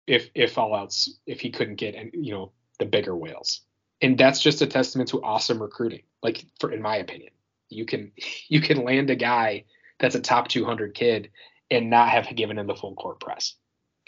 if 0.05 0.29
if 0.33 0.57
all 0.57 0.75
else, 0.75 1.13
if 1.25 1.39
he 1.39 1.51
couldn't 1.51 1.75
get 1.75 1.95
and 1.95 2.11
you 2.13 2.33
know 2.33 2.51
the 2.79 2.85
bigger 2.85 3.15
whales, 3.15 3.61
and 4.01 4.17
that's 4.17 4.41
just 4.41 4.61
a 4.61 4.67
testament 4.67 5.09
to 5.09 5.21
awesome 5.21 5.61
recruiting. 5.61 6.03
Like 6.23 6.45
for 6.59 6.71
in 6.71 6.81
my 6.81 6.97
opinion, 6.97 7.31
you 7.69 7.85
can 7.85 8.11
you 8.49 8.61
can 8.61 8.83
land 8.83 9.09
a 9.09 9.15
guy 9.15 9.65
that's 9.99 10.15
a 10.15 10.21
top 10.21 10.47
200 10.47 10.93
kid 10.93 11.31
and 11.69 11.89
not 11.89 12.09
have 12.09 12.33
given 12.35 12.57
him 12.57 12.67
the 12.67 12.75
full 12.75 12.95
court 12.95 13.19
press. 13.19 13.55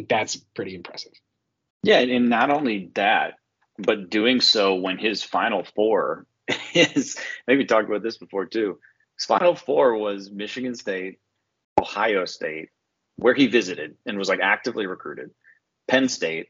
That's 0.07 0.37
pretty 0.37 0.75
impressive. 0.75 1.11
Yeah, 1.83 1.99
and 1.99 2.29
not 2.29 2.51
only 2.51 2.91
that, 2.95 3.35
but 3.77 4.09
doing 4.09 4.41
so 4.41 4.75
when 4.75 4.97
his 4.97 5.23
final 5.23 5.63
four 5.75 6.25
is 6.73 7.17
maybe 7.47 7.65
talked 7.65 7.89
about 7.89 8.03
this 8.03 8.17
before 8.17 8.45
too. 8.45 8.79
Final 9.25 9.55
four 9.55 9.95
was 9.95 10.31
Michigan 10.31 10.75
State, 10.75 11.19
Ohio 11.79 12.25
State, 12.25 12.69
where 13.17 13.33
he 13.33 13.47
visited 13.47 13.95
and 14.05 14.17
was 14.17 14.29
like 14.29 14.39
actively 14.41 14.87
recruited, 14.87 15.31
Penn 15.87 16.07
State, 16.09 16.47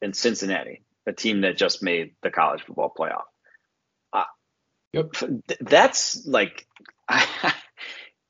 and 0.00 0.14
Cincinnati, 0.14 0.82
a 1.06 1.12
team 1.12 1.42
that 1.42 1.56
just 1.56 1.82
made 1.82 2.14
the 2.22 2.30
college 2.30 2.62
football 2.62 2.92
playoff. 2.96 3.24
Uh, 4.12 4.24
yep. 4.92 5.14
That's 5.60 6.26
like 6.26 6.66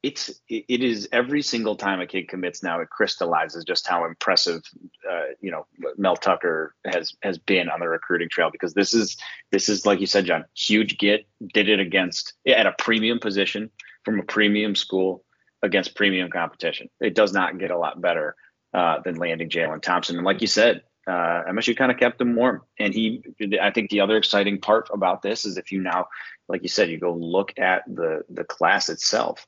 it's 0.09 0.41
it 0.49 0.83
is 0.83 1.07
every 1.13 1.43
single 1.43 1.77
time 1.77 2.01
a 2.01 2.07
kid 2.07 2.29
commits 2.29 2.63
now 2.63 2.81
it 2.81 2.89
crystallizes 2.89 3.63
just 3.63 3.87
how 3.87 4.07
impressive 4.07 4.63
uh, 5.11 5.25
you 5.41 5.51
know 5.51 5.67
Mel 5.99 6.17
Tucker 6.17 6.75
has 6.87 7.15
has 7.23 7.37
been 7.37 7.69
on 7.69 7.81
the 7.81 7.89
recruiting 7.89 8.31
trail 8.31 8.51
because 8.51 8.73
this 8.73 8.95
is 8.95 9.19
this 9.53 9.69
is 9.69 9.85
like 9.85 10.01
you 10.01 10.07
said 10.07 10.25
John 10.25 10.47
huge 10.57 10.97
get 10.97 11.27
did 11.53 11.69
it 11.69 11.79
against 11.79 12.33
at 12.47 12.67
a 12.67 12.75
premium 12.79 13.19
position 13.19 13.71
from 14.05 14.19
a 14.19 14.23
premium 14.23 14.75
school 14.75 15.25
against 15.63 15.95
premium 15.95 16.31
competition 16.31 16.89
it 17.01 17.15
does 17.15 17.35
not 17.35 17.59
get 17.59 17.71
a 17.71 17.79
lot 17.79 18.01
better 18.01 18.35
uh, 18.73 19.01
than 19.05 19.17
landing 19.17 19.51
Jalen 19.51 19.83
Thompson 19.83 20.17
and 20.17 20.25
like 20.25 20.41
you 20.41 20.47
said 20.47 20.83
uh, 21.07 21.43
MSU 21.49 21.75
kind 21.75 21.91
of 21.91 21.99
kept 21.99 22.21
him 22.21 22.37
warm. 22.37 22.61
And 22.79 22.93
he, 22.93 23.23
I 23.63 23.71
think 23.71 23.89
the 23.89 24.01
other 24.01 24.19
exciting 24.19 24.61
part 24.61 24.91
about 24.93 25.23
this 25.23 25.47
is 25.47 25.57
if 25.57 25.73
you 25.73 25.81
now, 25.81 26.09
like 26.51 26.63
you 26.63 26.69
said, 26.69 26.91
you 26.91 26.99
go 26.99 27.15
look 27.15 27.59
at 27.59 27.83
the 27.87 28.25
the 28.29 28.45
class 28.45 28.91
itself, 28.91 29.47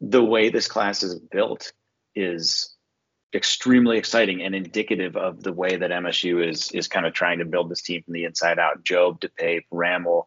the 0.00 0.22
way 0.22 0.50
this 0.50 0.68
class 0.68 1.02
is 1.02 1.18
built 1.18 1.72
is 2.14 2.74
extremely 3.34 3.98
exciting 3.98 4.42
and 4.42 4.54
indicative 4.54 5.16
of 5.16 5.42
the 5.42 5.52
way 5.52 5.76
that 5.76 5.90
MSU 5.90 6.46
is 6.46 6.70
is 6.72 6.88
kind 6.88 7.06
of 7.06 7.12
trying 7.12 7.38
to 7.40 7.44
build 7.44 7.70
this 7.70 7.82
team 7.82 8.02
from 8.02 8.14
the 8.14 8.24
inside 8.24 8.58
out. 8.58 8.84
Jobe, 8.84 9.20
DePape, 9.20 9.64
Ramil, 9.72 10.24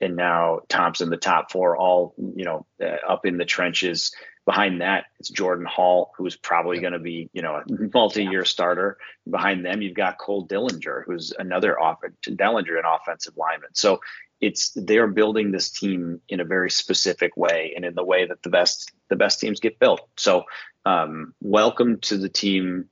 and 0.00 0.16
now 0.16 0.60
Thompson, 0.68 1.10
the 1.10 1.16
top 1.16 1.50
four, 1.50 1.76
all 1.76 2.14
you 2.18 2.44
know, 2.44 2.66
uh, 2.82 2.96
up 3.08 3.26
in 3.26 3.38
the 3.38 3.44
trenches. 3.44 4.14
Behind 4.46 4.82
that, 4.82 5.06
it's 5.18 5.30
Jordan 5.30 5.64
Hall, 5.64 6.12
who's 6.18 6.36
probably 6.36 6.78
going 6.78 6.92
to 6.92 6.98
be, 6.98 7.30
you 7.32 7.40
know, 7.40 7.54
a 7.54 7.62
multi-year 7.94 8.44
starter. 8.44 8.98
Behind 9.28 9.64
them, 9.64 9.80
you've 9.80 9.94
got 9.94 10.18
Cole 10.18 10.46
Dillinger, 10.46 11.02
who's 11.06 11.32
another 11.38 11.80
off 11.80 12.00
Dellinger, 12.28 12.78
an 12.78 12.84
offensive 12.84 13.38
lineman. 13.38 13.70
So 13.72 14.00
it's 14.44 14.72
they're 14.76 15.06
building 15.06 15.50
this 15.50 15.70
team 15.70 16.20
in 16.28 16.40
a 16.40 16.44
very 16.44 16.70
specific 16.70 17.34
way 17.36 17.72
and 17.74 17.84
in 17.84 17.94
the 17.94 18.04
way 18.04 18.26
that 18.26 18.42
the 18.42 18.50
best 18.50 18.92
the 19.08 19.16
best 19.16 19.40
teams 19.40 19.58
get 19.58 19.78
built. 19.78 20.06
So 20.16 20.44
um, 20.84 21.34
welcome 21.40 21.98
to 22.00 22.18
the 22.18 22.28
team, 22.28 22.90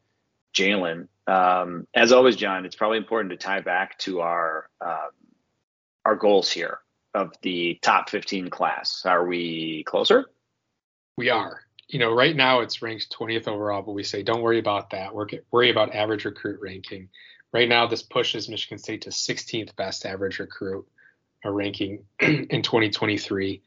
Jalen. 0.56 1.08
Um, 1.26 1.86
as 1.94 2.10
always, 2.10 2.36
John, 2.36 2.64
it's 2.64 2.74
probably 2.74 2.98
important 2.98 3.30
to 3.32 3.36
tie 3.36 3.60
back 3.60 3.98
to 3.98 4.20
our 4.20 4.68
uh, 4.80 5.08
our 6.06 6.16
goals 6.16 6.50
here 6.50 6.78
of 7.14 7.32
the 7.42 7.78
top 7.82 8.08
15 8.08 8.48
class. 8.48 9.02
Are 9.04 9.26
we 9.26 9.84
closer? 9.84 10.30
We 11.18 11.28
are. 11.28 11.60
You 11.88 11.98
know, 11.98 12.14
right 12.14 12.34
now 12.34 12.60
it's 12.60 12.80
ranked 12.80 13.14
20th 13.14 13.46
overall, 13.46 13.82
but 13.82 13.92
we 13.92 14.04
say 14.04 14.22
don't 14.22 14.40
worry 14.40 14.58
about 14.58 14.88
that. 14.90 15.14
We're 15.14 15.26
worry 15.50 15.70
about 15.70 15.94
average 15.94 16.24
recruit 16.24 16.60
ranking. 16.62 17.10
Right 17.52 17.68
now, 17.68 17.86
this 17.86 18.02
pushes 18.02 18.48
Michigan 18.48 18.78
State 18.78 19.02
to 19.02 19.10
16th 19.10 19.76
best 19.76 20.06
average 20.06 20.38
recruit 20.38 20.86
ranking 21.50 22.04
in 22.20 22.62
2023, 22.62 23.62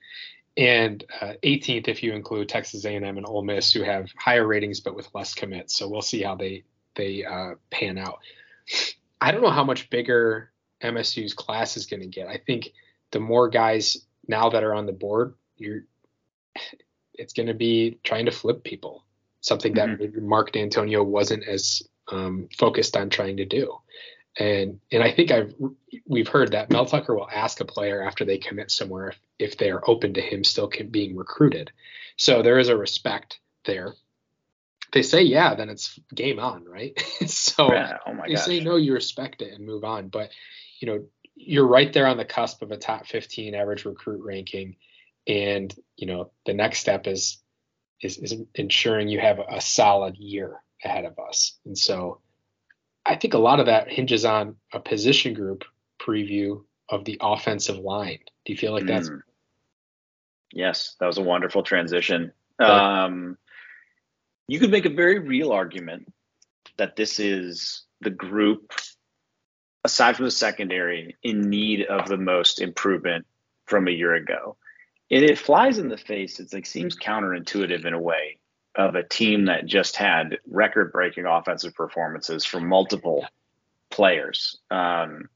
and 0.58 1.04
uh, 1.22 1.34
18th 1.44 1.88
if 1.88 2.02
you 2.02 2.14
include 2.14 2.48
Texas 2.48 2.86
A&M 2.86 3.04
and 3.04 3.26
Ole 3.26 3.44
Miss, 3.44 3.74
who 3.74 3.84
have 3.84 4.10
higher 4.18 4.46
ratings 4.46 4.80
but 4.80 4.96
with 4.96 5.10
less 5.14 5.34
commits. 5.34 5.76
So 5.76 5.90
we'll 5.90 6.02
see 6.02 6.22
how 6.22 6.36
they 6.36 6.64
they 6.96 7.26
uh, 7.26 7.56
pan 7.72 7.98
out. 7.98 8.20
I 9.20 9.32
don't 9.32 9.42
know 9.42 9.52
how 9.52 9.66
much 9.66 9.90
bigger 9.90 10.52
MSU's 10.82 11.34
class 11.34 11.78
is 11.78 11.86
going 11.86 12.02
to 12.02 12.08
get. 12.08 12.28
I 12.28 12.38
think 12.46 12.72
the 13.12 13.20
more 13.20 13.50
guys 13.50 13.98
now 14.28 14.50
that 14.50 14.64
are 14.64 14.74
on 14.74 14.86
the 14.86 14.94
board, 14.94 15.36
you're 15.58 15.82
it's 17.14 17.34
going 17.34 17.48
to 17.48 17.54
be 17.54 17.98
trying 18.04 18.26
to 18.26 18.32
flip 18.32 18.64
people, 18.64 19.06
something 19.40 19.74
that 19.76 19.88
mm-hmm. 19.88 20.28
Mark 20.28 20.52
Dantonio 20.52 21.06
wasn't 21.06 21.48
as 21.48 21.82
um, 22.12 22.50
focused 22.58 22.98
on 22.98 23.10
trying 23.10 23.38
to 23.38 23.46
do. 23.46 23.78
And 24.38 24.80
and 24.92 25.02
I 25.02 25.12
think 25.12 25.32
I've 25.32 25.54
we've 26.06 26.28
heard 26.28 26.52
that 26.52 26.70
Mel 26.70 26.86
Tucker 26.86 27.16
will 27.16 27.30
ask 27.30 27.62
a 27.62 27.66
player 27.66 28.02
after 28.02 28.26
they 28.26 28.38
commit 28.38 28.70
somewhere 28.70 29.10
if, 29.10 29.20
if 29.40 29.58
they 29.58 29.72
are 29.72 29.88
open 29.90 30.14
to 30.16 30.22
him 30.22 30.44
still 30.44 30.70
being 30.92 31.16
recruited. 31.16 31.72
So 32.18 32.42
there 32.42 32.60
is 32.60 32.68
a 32.68 32.78
respect 32.78 33.40
there. 33.66 33.94
If 34.84 34.92
they 34.92 35.02
say 35.04 35.22
yeah, 35.22 35.56
then 35.56 35.70
it's 35.70 35.98
game 36.14 36.40
on, 36.40 36.66
right? 36.66 37.00
so 37.28 37.72
yeah, 37.72 37.98
oh 38.06 38.18
they 38.28 38.34
gosh. 38.34 38.46
say 38.46 38.60
no, 38.60 38.76
you 38.76 38.94
respect 38.94 39.42
it 39.42 39.54
and 39.54 39.66
move 39.66 39.86
on. 39.86 40.10
But 40.10 40.32
you 40.80 40.88
know, 40.88 41.06
you're 41.36 41.68
right 41.68 41.92
there 41.92 42.08
on 42.08 42.18
the 42.18 42.26
cusp 42.26 42.62
of 42.62 42.72
a 42.72 42.78
top 42.78 43.08
15 43.08 43.56
average 43.56 43.86
recruit 43.86 44.22
ranking, 44.24 44.76
and 45.28 45.74
you 45.96 46.08
know 46.08 46.32
the 46.46 46.54
next 46.54 46.80
step 46.80 47.08
is 47.08 47.38
is, 48.02 48.18
is 48.18 48.36
ensuring 48.54 49.08
you 49.08 49.20
have 49.20 49.40
a 49.40 49.62
solid 49.62 50.18
year 50.18 50.62
ahead 50.84 51.06
of 51.06 51.18
us. 51.20 51.58
And 51.66 51.78
so 51.78 52.20
I 53.06 53.16
think 53.16 53.34
a 53.34 53.40
lot 53.40 53.60
of 53.60 53.68
that 53.68 53.92
hinges 53.92 54.26
on 54.26 54.56
a 54.74 54.80
position 54.80 55.34
group 55.34 55.64
preview 56.00 56.64
of 56.90 57.06
the 57.06 57.18
offensive 57.22 57.78
line. 57.78 58.20
Do 58.46 58.54
you 58.54 58.58
feel 58.58 58.74
like 58.74 58.86
that's? 58.86 59.10
Mm. 59.10 59.22
Yes, 60.52 60.96
that 61.00 61.08
was 61.08 61.18
a 61.18 61.24
wonderful 61.24 61.64
transition. 61.64 62.32
Um, 62.60 63.38
you 64.48 64.60
could 64.60 64.72
make 64.72 64.86
a 64.86 64.90
very 64.90 65.20
real 65.20 65.52
argument 65.52 66.12
that 66.78 66.96
this 66.96 67.20
is 67.20 67.84
the 68.02 68.10
group, 68.10 68.72
aside 69.84 70.16
from 70.16 70.26
the 70.26 70.32
secondary, 70.32 71.18
in 71.24 71.50
need 71.50 71.86
of 71.86 72.08
the 72.08 72.18
most 72.18 72.62
improvement 72.62 73.26
from 73.66 73.88
a 73.88 73.92
year 73.92 74.14
ago. 74.14 74.56
And 75.12 75.24
it 75.24 75.38
flies 75.38 75.78
in 75.78 75.90
the 75.90 75.98
face. 75.98 76.40
It's 76.40 76.54
like 76.54 76.66
seems 76.66 76.96
counterintuitive 76.96 77.86
in 77.86 77.94
a 77.94 78.00
way 78.00 78.40
of 78.78 78.96
a 78.96 79.04
team 79.04 79.46
that 79.46 79.66
just 79.66 79.96
had 79.96 80.38
record 80.48 80.92
breaking 80.92 81.26
offensive 81.26 81.74
performances 81.74 82.46
from 82.46 82.68
multiple 82.68 83.26
players. 83.90 84.58
Um, 84.70 85.30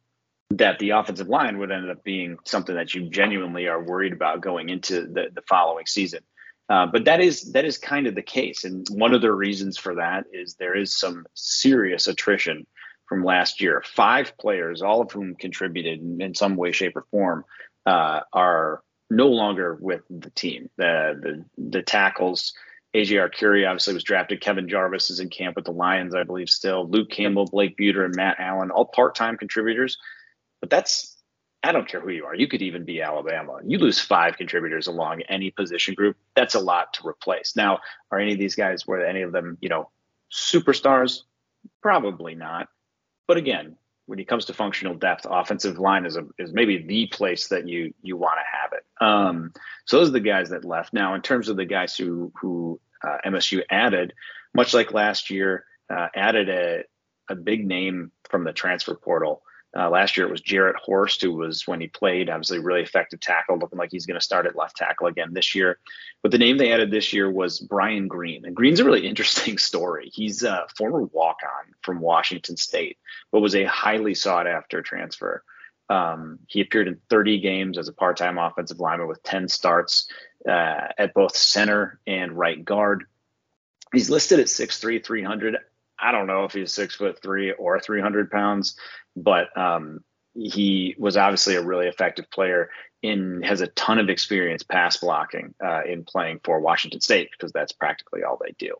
that 0.51 0.79
the 0.79 0.91
offensive 0.91 1.27
line 1.27 1.59
would 1.59 1.71
end 1.71 1.89
up 1.89 2.03
being 2.03 2.37
something 2.43 2.75
that 2.75 2.93
you 2.95 3.07
genuinely 3.09 3.67
are 3.67 3.83
worried 3.83 4.13
about 4.13 4.41
going 4.41 4.69
into 4.69 5.01
the, 5.01 5.27
the 5.33 5.43
following 5.47 5.85
season. 5.85 6.21
Uh, 6.69 6.85
but 6.85 7.05
that 7.05 7.19
is 7.19 7.51
that 7.53 7.65
is 7.65 7.77
kind 7.77 8.05
of 8.05 8.13
the 8.13 8.21
case, 8.21 8.63
and 8.63 8.87
one 8.91 9.15
of 9.15 9.21
the 9.21 9.31
reasons 9.31 9.75
for 9.75 9.95
that 9.95 10.25
is 10.31 10.53
there 10.55 10.75
is 10.75 10.95
some 10.95 11.25
serious 11.33 12.07
attrition 12.07 12.67
from 13.07 13.23
last 13.23 13.59
year. 13.59 13.83
Five 13.83 14.37
players, 14.37 14.83
all 14.83 15.01
of 15.01 15.11
whom 15.11 15.33
contributed 15.33 15.99
in, 15.99 16.21
in 16.21 16.35
some 16.35 16.55
way, 16.55 16.71
shape, 16.71 16.95
or 16.95 17.05
form, 17.09 17.43
uh, 17.87 18.19
are 18.31 18.83
no 19.09 19.29
longer 19.29 19.79
with 19.81 20.01
the 20.11 20.29
team. 20.29 20.69
The 20.77 21.19
the, 21.57 21.69
the 21.69 21.81
tackles 21.81 22.53
AJ 22.95 23.29
Arcuri 23.29 23.67
obviously 23.67 23.93
was 23.93 24.03
drafted. 24.03 24.41
Kevin 24.41 24.67
Jarvis 24.67 25.11
is 25.11 25.19
in 25.19 25.29
camp 25.29 25.55
with 25.55 25.65
the 25.65 25.71
Lions, 25.71 26.15
I 26.15 26.23
believe, 26.23 26.49
still. 26.49 26.87
Luke 26.87 27.11
Campbell, 27.11 27.45
Blake 27.45 27.77
Bueter, 27.77 28.03
and 28.03 28.15
Matt 28.15 28.37
Allen, 28.39 28.71
all 28.71 28.85
part 28.85 29.13
time 29.13 29.37
contributors. 29.37 29.97
But 30.59 30.71
that's, 30.71 31.15
I 31.63 31.71
don't 31.71 31.87
care 31.87 32.01
who 32.01 32.09
you 32.09 32.25
are. 32.25 32.35
You 32.35 32.47
could 32.47 32.63
even 32.63 32.85
be 32.85 33.01
Alabama. 33.01 33.59
You 33.63 33.77
lose 33.77 33.99
five 33.99 34.37
contributors 34.37 34.87
along 34.87 35.21
any 35.29 35.51
position 35.51 35.93
group. 35.93 36.17
That's 36.35 36.55
a 36.55 36.59
lot 36.59 36.93
to 36.95 37.07
replace. 37.07 37.55
Now, 37.55 37.79
are 38.11 38.19
any 38.19 38.33
of 38.33 38.39
these 38.39 38.55
guys, 38.55 38.87
were 38.87 39.05
any 39.05 39.21
of 39.21 39.31
them, 39.31 39.57
you 39.61 39.69
know, 39.69 39.89
superstars? 40.31 41.21
Probably 41.81 42.33
not. 42.33 42.69
But 43.27 43.37
again, 43.37 43.75
when 44.09 44.17
it 44.17 44.27
comes 44.27 44.45
to 44.45 44.53
functional 44.53 44.95
depth, 44.95 45.27
offensive 45.29 45.77
line 45.77 46.03
is 46.03 46.17
a, 46.17 46.25
is 46.39 46.51
maybe 46.51 46.81
the 46.81 47.05
place 47.05 47.47
that 47.49 47.67
you 47.67 47.93
you 48.01 48.17
want 48.17 48.39
to 48.39 48.57
have 48.57 48.73
it. 48.73 48.83
Um, 48.99 49.53
so 49.85 49.99
those 49.99 50.09
are 50.09 50.13
the 50.13 50.19
guys 50.19 50.49
that 50.49 50.65
left. 50.65 50.93
Now, 50.93 51.13
in 51.13 51.21
terms 51.21 51.47
of 51.47 51.57
the 51.57 51.65
guys 51.65 51.95
who 51.95 52.31
who 52.41 52.81
uh, 53.03 53.17
MSU 53.23 53.61
added, 53.69 54.13
much 54.55 54.73
like 54.73 54.93
last 54.93 55.29
year, 55.29 55.63
uh, 55.91 56.07
added 56.15 56.49
a 56.49 56.83
a 57.29 57.35
big 57.35 57.67
name 57.67 58.11
from 58.31 58.43
the 58.43 58.51
transfer 58.51 58.95
portal. 58.95 59.43
Uh, 59.77 59.89
last 59.89 60.17
year 60.17 60.25
it 60.25 60.31
was 60.31 60.41
Jarrett 60.41 60.77
Horst, 60.77 61.21
who 61.21 61.33
was 61.33 61.67
when 61.67 61.79
he 61.79 61.87
played, 61.87 62.29
obviously 62.29 62.59
really 62.59 62.81
effective 62.81 63.19
tackle, 63.19 63.59
looking 63.59 63.77
like 63.77 63.91
he's 63.91 64.07
going 64.07 64.19
to 64.19 64.25
start 64.25 64.47
at 64.47 64.55
left 64.55 64.77
tackle 64.77 65.07
again 65.07 65.33
this 65.33 65.53
year. 65.53 65.77
But 66.23 66.31
the 66.31 66.39
name 66.39 66.57
they 66.57 66.71
added 66.71 66.89
this 66.89 67.13
year 67.13 67.29
was 67.29 67.59
Brian 67.59 68.07
Greene, 68.07 68.45
and 68.45 68.55
Greene's 68.55 68.79
a 68.79 68.85
really 68.85 69.07
interesting 69.07 69.57
story. 69.57 70.09
He's 70.11 70.43
a 70.43 70.65
former 70.75 71.03
walk-on 71.03 71.73
from 71.83 71.99
Washington 71.99 72.57
State, 72.57 72.97
but 73.31 73.41
was 73.41 73.55
a 73.55 73.65
highly 73.65 74.15
sought-after 74.15 74.81
transfer. 74.81 75.43
Um, 75.89 76.39
he 76.47 76.61
appeared 76.61 76.87
in 76.87 76.99
30 77.09 77.39
games 77.39 77.77
as 77.77 77.87
a 77.87 77.93
part-time 77.93 78.37
offensive 78.37 78.79
lineman 78.79 79.07
with 79.07 79.23
10 79.23 79.47
starts 79.47 80.07
uh, 80.47 80.87
at 80.97 81.13
both 81.13 81.35
center 81.35 81.99
and 82.07 82.31
right 82.37 82.63
guard. 82.63 83.05
He's 83.91 84.09
listed 84.09 84.39
at 84.39 84.45
6'3", 84.47 85.03
300. 85.03 85.57
I 86.01 86.11
don't 86.11 86.27
know 86.27 86.45
if 86.45 86.53
he's 86.53 86.73
six 86.73 86.95
foot 86.95 87.21
three 87.21 87.51
or 87.51 87.79
300 87.79 88.31
pounds, 88.31 88.75
but 89.15 89.55
um, 89.57 89.99
he 90.33 90.95
was 90.97 91.17
obviously 91.17 91.55
a 91.55 91.61
really 91.61 91.87
effective 91.87 92.29
player 92.31 92.69
in 93.01 93.41
has 93.43 93.61
a 93.61 93.67
ton 93.67 93.99
of 93.99 94.09
experience 94.09 94.63
pass 94.63 94.97
blocking 94.97 95.53
uh, 95.63 95.83
in 95.83 96.03
playing 96.03 96.39
for 96.43 96.59
Washington 96.59 97.01
State 97.01 97.29
because 97.31 97.51
that's 97.51 97.71
practically 97.71 98.23
all 98.23 98.37
they 98.41 98.53
do. 98.57 98.75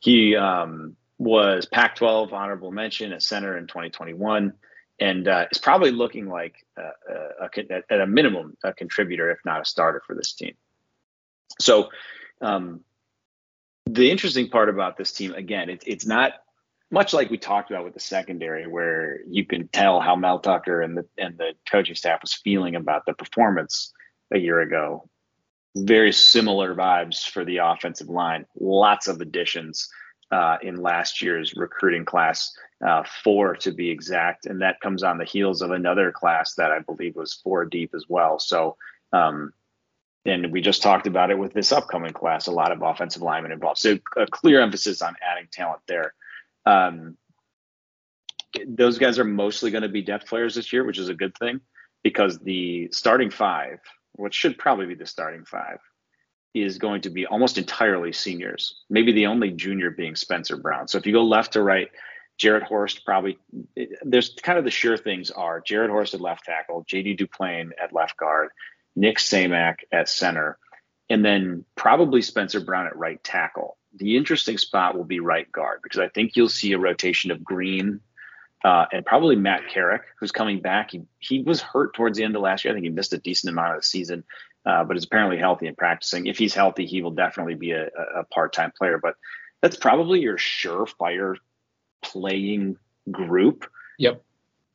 He 0.00 0.36
um, 0.36 0.96
was 1.18 1.66
Pac-12 1.66 2.32
honorable 2.32 2.70
mention 2.70 3.12
at 3.12 3.22
center 3.22 3.56
in 3.56 3.66
2021 3.66 4.52
and 5.00 5.28
uh, 5.28 5.46
is 5.50 5.58
probably 5.58 5.90
looking 5.90 6.28
like 6.28 6.64
a, 6.76 7.42
a, 7.42 7.82
at 7.90 8.00
a 8.00 8.06
minimum 8.06 8.56
a 8.64 8.72
contributor, 8.72 9.30
if 9.30 9.38
not 9.44 9.60
a 9.60 9.64
starter 9.64 10.02
for 10.06 10.14
this 10.14 10.32
team. 10.32 10.54
So 11.60 11.90
um, 12.40 12.80
the 13.86 14.10
interesting 14.10 14.48
part 14.48 14.68
about 14.68 14.96
this 14.96 15.12
team, 15.12 15.34
again, 15.34 15.70
it, 15.70 15.82
it's 15.86 16.06
not 16.06 16.32
much 16.90 17.12
like 17.12 17.30
we 17.30 17.38
talked 17.38 17.70
about 17.70 17.84
with 17.84 17.94
the 17.94 18.00
secondary, 18.00 18.66
where 18.66 19.20
you 19.28 19.44
can 19.44 19.68
tell 19.68 20.00
how 20.00 20.16
Mel 20.16 20.38
Tucker 20.38 20.80
and 20.80 20.96
the 20.96 21.06
and 21.18 21.36
the 21.36 21.52
coaching 21.70 21.94
staff 21.94 22.22
was 22.22 22.34
feeling 22.34 22.76
about 22.76 23.04
the 23.06 23.12
performance 23.12 23.92
a 24.32 24.38
year 24.38 24.60
ago. 24.60 25.08
Very 25.76 26.12
similar 26.12 26.74
vibes 26.74 27.28
for 27.28 27.44
the 27.44 27.58
offensive 27.58 28.08
line. 28.08 28.46
Lots 28.58 29.06
of 29.06 29.20
additions 29.20 29.88
uh, 30.30 30.56
in 30.62 30.76
last 30.76 31.22
year's 31.22 31.54
recruiting 31.54 32.04
class, 32.04 32.52
uh, 32.86 33.02
four 33.22 33.56
to 33.56 33.70
be 33.70 33.90
exact, 33.90 34.46
and 34.46 34.62
that 34.62 34.80
comes 34.80 35.02
on 35.02 35.18
the 35.18 35.24
heels 35.24 35.62
of 35.62 35.70
another 35.70 36.10
class 36.10 36.54
that 36.54 36.70
I 36.70 36.80
believe 36.80 37.16
was 37.16 37.34
four 37.34 37.64
deep 37.64 37.94
as 37.94 38.06
well. 38.08 38.38
So, 38.38 38.76
um, 39.12 39.52
and 40.24 40.52
we 40.52 40.60
just 40.60 40.82
talked 40.82 41.06
about 41.06 41.30
it 41.30 41.38
with 41.38 41.52
this 41.52 41.72
upcoming 41.72 42.12
class, 42.12 42.46
a 42.46 42.52
lot 42.52 42.72
of 42.72 42.82
offensive 42.82 43.22
linemen 43.22 43.52
involved. 43.52 43.78
So, 43.78 43.98
a 44.16 44.26
clear 44.26 44.60
emphasis 44.60 45.00
on 45.02 45.16
adding 45.22 45.48
talent 45.50 45.80
there. 45.86 46.14
Um, 46.68 47.16
those 48.66 48.98
guys 48.98 49.18
are 49.18 49.24
mostly 49.24 49.70
going 49.70 49.82
to 49.82 49.88
be 49.88 50.02
depth 50.02 50.26
players 50.26 50.54
this 50.54 50.72
year, 50.72 50.84
which 50.84 50.98
is 50.98 51.08
a 51.08 51.14
good 51.14 51.36
thing 51.38 51.60
because 52.02 52.38
the 52.38 52.88
starting 52.92 53.30
five, 53.30 53.78
what 54.12 54.34
should 54.34 54.58
probably 54.58 54.86
be 54.86 54.94
the 54.94 55.06
starting 55.06 55.44
five, 55.44 55.78
is 56.54 56.78
going 56.78 57.02
to 57.02 57.10
be 57.10 57.26
almost 57.26 57.56
entirely 57.56 58.12
seniors. 58.12 58.82
Maybe 58.90 59.12
the 59.12 59.26
only 59.26 59.50
junior 59.50 59.90
being 59.90 60.14
Spencer 60.14 60.56
Brown. 60.56 60.88
So 60.88 60.98
if 60.98 61.06
you 61.06 61.12
go 61.12 61.24
left 61.24 61.54
to 61.54 61.62
right, 61.62 61.88
Jarrett 62.36 62.64
Horst 62.64 63.04
probably 63.04 63.38
there's 64.02 64.34
kind 64.42 64.58
of 64.58 64.64
the 64.64 64.70
sure 64.70 64.96
things 64.96 65.30
are 65.30 65.60
Jarrett 65.60 65.90
Horst 65.90 66.14
at 66.14 66.20
left 66.20 66.44
tackle, 66.44 66.84
JD 66.84 67.18
Duplain 67.18 67.70
at 67.82 67.92
left 67.92 68.16
guard, 68.16 68.50
Nick 68.94 69.18
Samac 69.18 69.76
at 69.90 70.08
center, 70.08 70.58
and 71.08 71.24
then 71.24 71.64
probably 71.76 72.22
Spencer 72.22 72.60
Brown 72.60 72.86
at 72.86 72.96
right 72.96 73.22
tackle. 73.24 73.77
The 73.94 74.16
interesting 74.16 74.58
spot 74.58 74.96
will 74.96 75.04
be 75.04 75.20
right 75.20 75.50
guard 75.50 75.80
because 75.82 76.00
I 76.00 76.08
think 76.08 76.36
you'll 76.36 76.48
see 76.48 76.72
a 76.72 76.78
rotation 76.78 77.30
of 77.30 77.42
Greene 77.42 78.00
uh, 78.64 78.86
and 78.92 79.06
probably 79.06 79.36
Matt 79.36 79.68
Carrick, 79.68 80.02
who's 80.18 80.32
coming 80.32 80.60
back. 80.60 80.90
He 80.90 81.02
he 81.18 81.42
was 81.42 81.60
hurt 81.60 81.94
towards 81.94 82.18
the 82.18 82.24
end 82.24 82.36
of 82.36 82.42
last 82.42 82.64
year. 82.64 82.72
I 82.72 82.74
think 82.74 82.84
he 82.84 82.90
missed 82.90 83.12
a 83.12 83.18
decent 83.18 83.52
amount 83.52 83.74
of 83.74 83.80
the 83.80 83.86
season, 83.86 84.24
uh, 84.66 84.84
but 84.84 84.96
is 84.96 85.04
apparently 85.04 85.38
healthy 85.38 85.66
and 85.66 85.76
practicing. 85.76 86.26
If 86.26 86.38
he's 86.38 86.54
healthy, 86.54 86.86
he 86.86 87.02
will 87.02 87.12
definitely 87.12 87.54
be 87.54 87.70
a, 87.72 87.86
a 88.16 88.24
part-time 88.24 88.72
player. 88.76 88.98
But 88.98 89.14
that's 89.62 89.76
probably 89.76 90.20
your 90.20 90.36
surefire 90.36 91.36
playing 92.02 92.76
group. 93.10 93.70
Yep. 93.98 94.22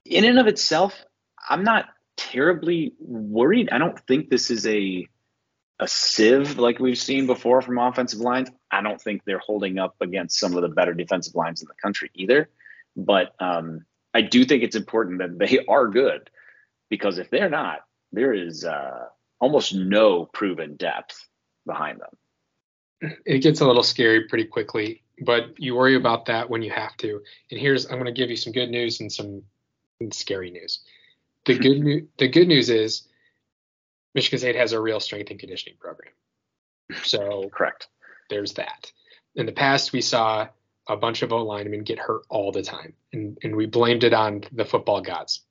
In 0.05 0.25
and 0.25 0.39
of 0.39 0.47
itself, 0.47 1.05
I'm 1.47 1.63
not 1.63 1.85
terribly 2.15 2.93
worried. 2.99 3.69
I 3.71 3.77
don't 3.77 3.99
think 4.07 4.29
this 4.29 4.49
is 4.49 4.65
a 4.67 5.07
a 5.83 5.87
sieve 5.87 6.57
like 6.57 6.79
we've 6.79 6.97
seen 6.97 7.27
before 7.27 7.61
from 7.61 7.77
offensive 7.77 8.21
lines. 8.21 8.49
I 8.71 8.81
don't 8.81 9.01
think 9.01 9.23
they're 9.25 9.39
holding 9.39 9.79
up 9.79 9.95
against 9.99 10.39
some 10.39 10.55
of 10.55 10.61
the 10.61 10.69
better 10.69 10.93
defensive 10.93 11.35
lines 11.35 11.61
in 11.61 11.67
the 11.67 11.73
country 11.73 12.09
either. 12.13 12.49
But 12.95 13.35
um, 13.39 13.85
I 14.13 14.21
do 14.21 14.45
think 14.45 14.63
it's 14.63 14.77
important 14.77 15.19
that 15.19 15.37
they 15.37 15.59
are 15.67 15.89
good 15.89 16.29
because 16.89 17.17
if 17.17 17.29
they're 17.29 17.49
not, 17.49 17.81
there 18.13 18.33
is 18.33 18.63
uh, 18.63 19.07
almost 19.41 19.75
no 19.75 20.25
proven 20.25 20.77
depth 20.77 21.27
behind 21.65 21.99
them. 21.99 23.11
It 23.25 23.39
gets 23.39 23.59
a 23.59 23.67
little 23.67 23.83
scary 23.83 24.29
pretty 24.29 24.45
quickly, 24.45 25.03
but 25.25 25.59
you 25.59 25.75
worry 25.75 25.95
about 25.95 26.27
that 26.27 26.49
when 26.49 26.61
you 26.61 26.71
have 26.71 26.95
to. 26.97 27.19
And 27.51 27.59
here's 27.59 27.85
I'm 27.87 27.99
going 27.99 28.05
to 28.05 28.13
give 28.13 28.29
you 28.29 28.37
some 28.37 28.53
good 28.53 28.69
news 28.69 29.01
and 29.01 29.11
some 29.11 29.43
scary 30.13 30.49
news. 30.49 30.79
The 31.45 31.57
good 31.57 31.79
news 31.83 32.03
the 32.17 32.29
good 32.29 32.47
news 32.47 32.69
is 32.69 33.09
Michigan 34.15 34.39
State 34.39 34.55
has 34.55 34.73
a 34.73 34.81
real 34.81 34.99
strength 34.99 35.31
and 35.31 35.39
conditioning 35.39 35.77
program. 35.79 36.13
So 37.03 37.49
correct. 37.49 37.87
There's 38.29 38.53
that. 38.53 38.91
In 39.35 39.45
the 39.45 39.51
past, 39.51 39.93
we 39.93 40.01
saw 40.01 40.47
a 40.87 40.97
bunch 40.97 41.21
of 41.21 41.31
O 41.31 41.43
linemen 41.43 41.83
get 41.83 41.99
hurt 41.99 42.23
all 42.29 42.51
the 42.51 42.61
time, 42.61 42.93
and, 43.11 43.37
and 43.43 43.55
we 43.55 43.65
blamed 43.65 44.03
it 44.03 44.13
on 44.13 44.43
the 44.51 44.65
football 44.65 45.01
gods. 45.01 45.41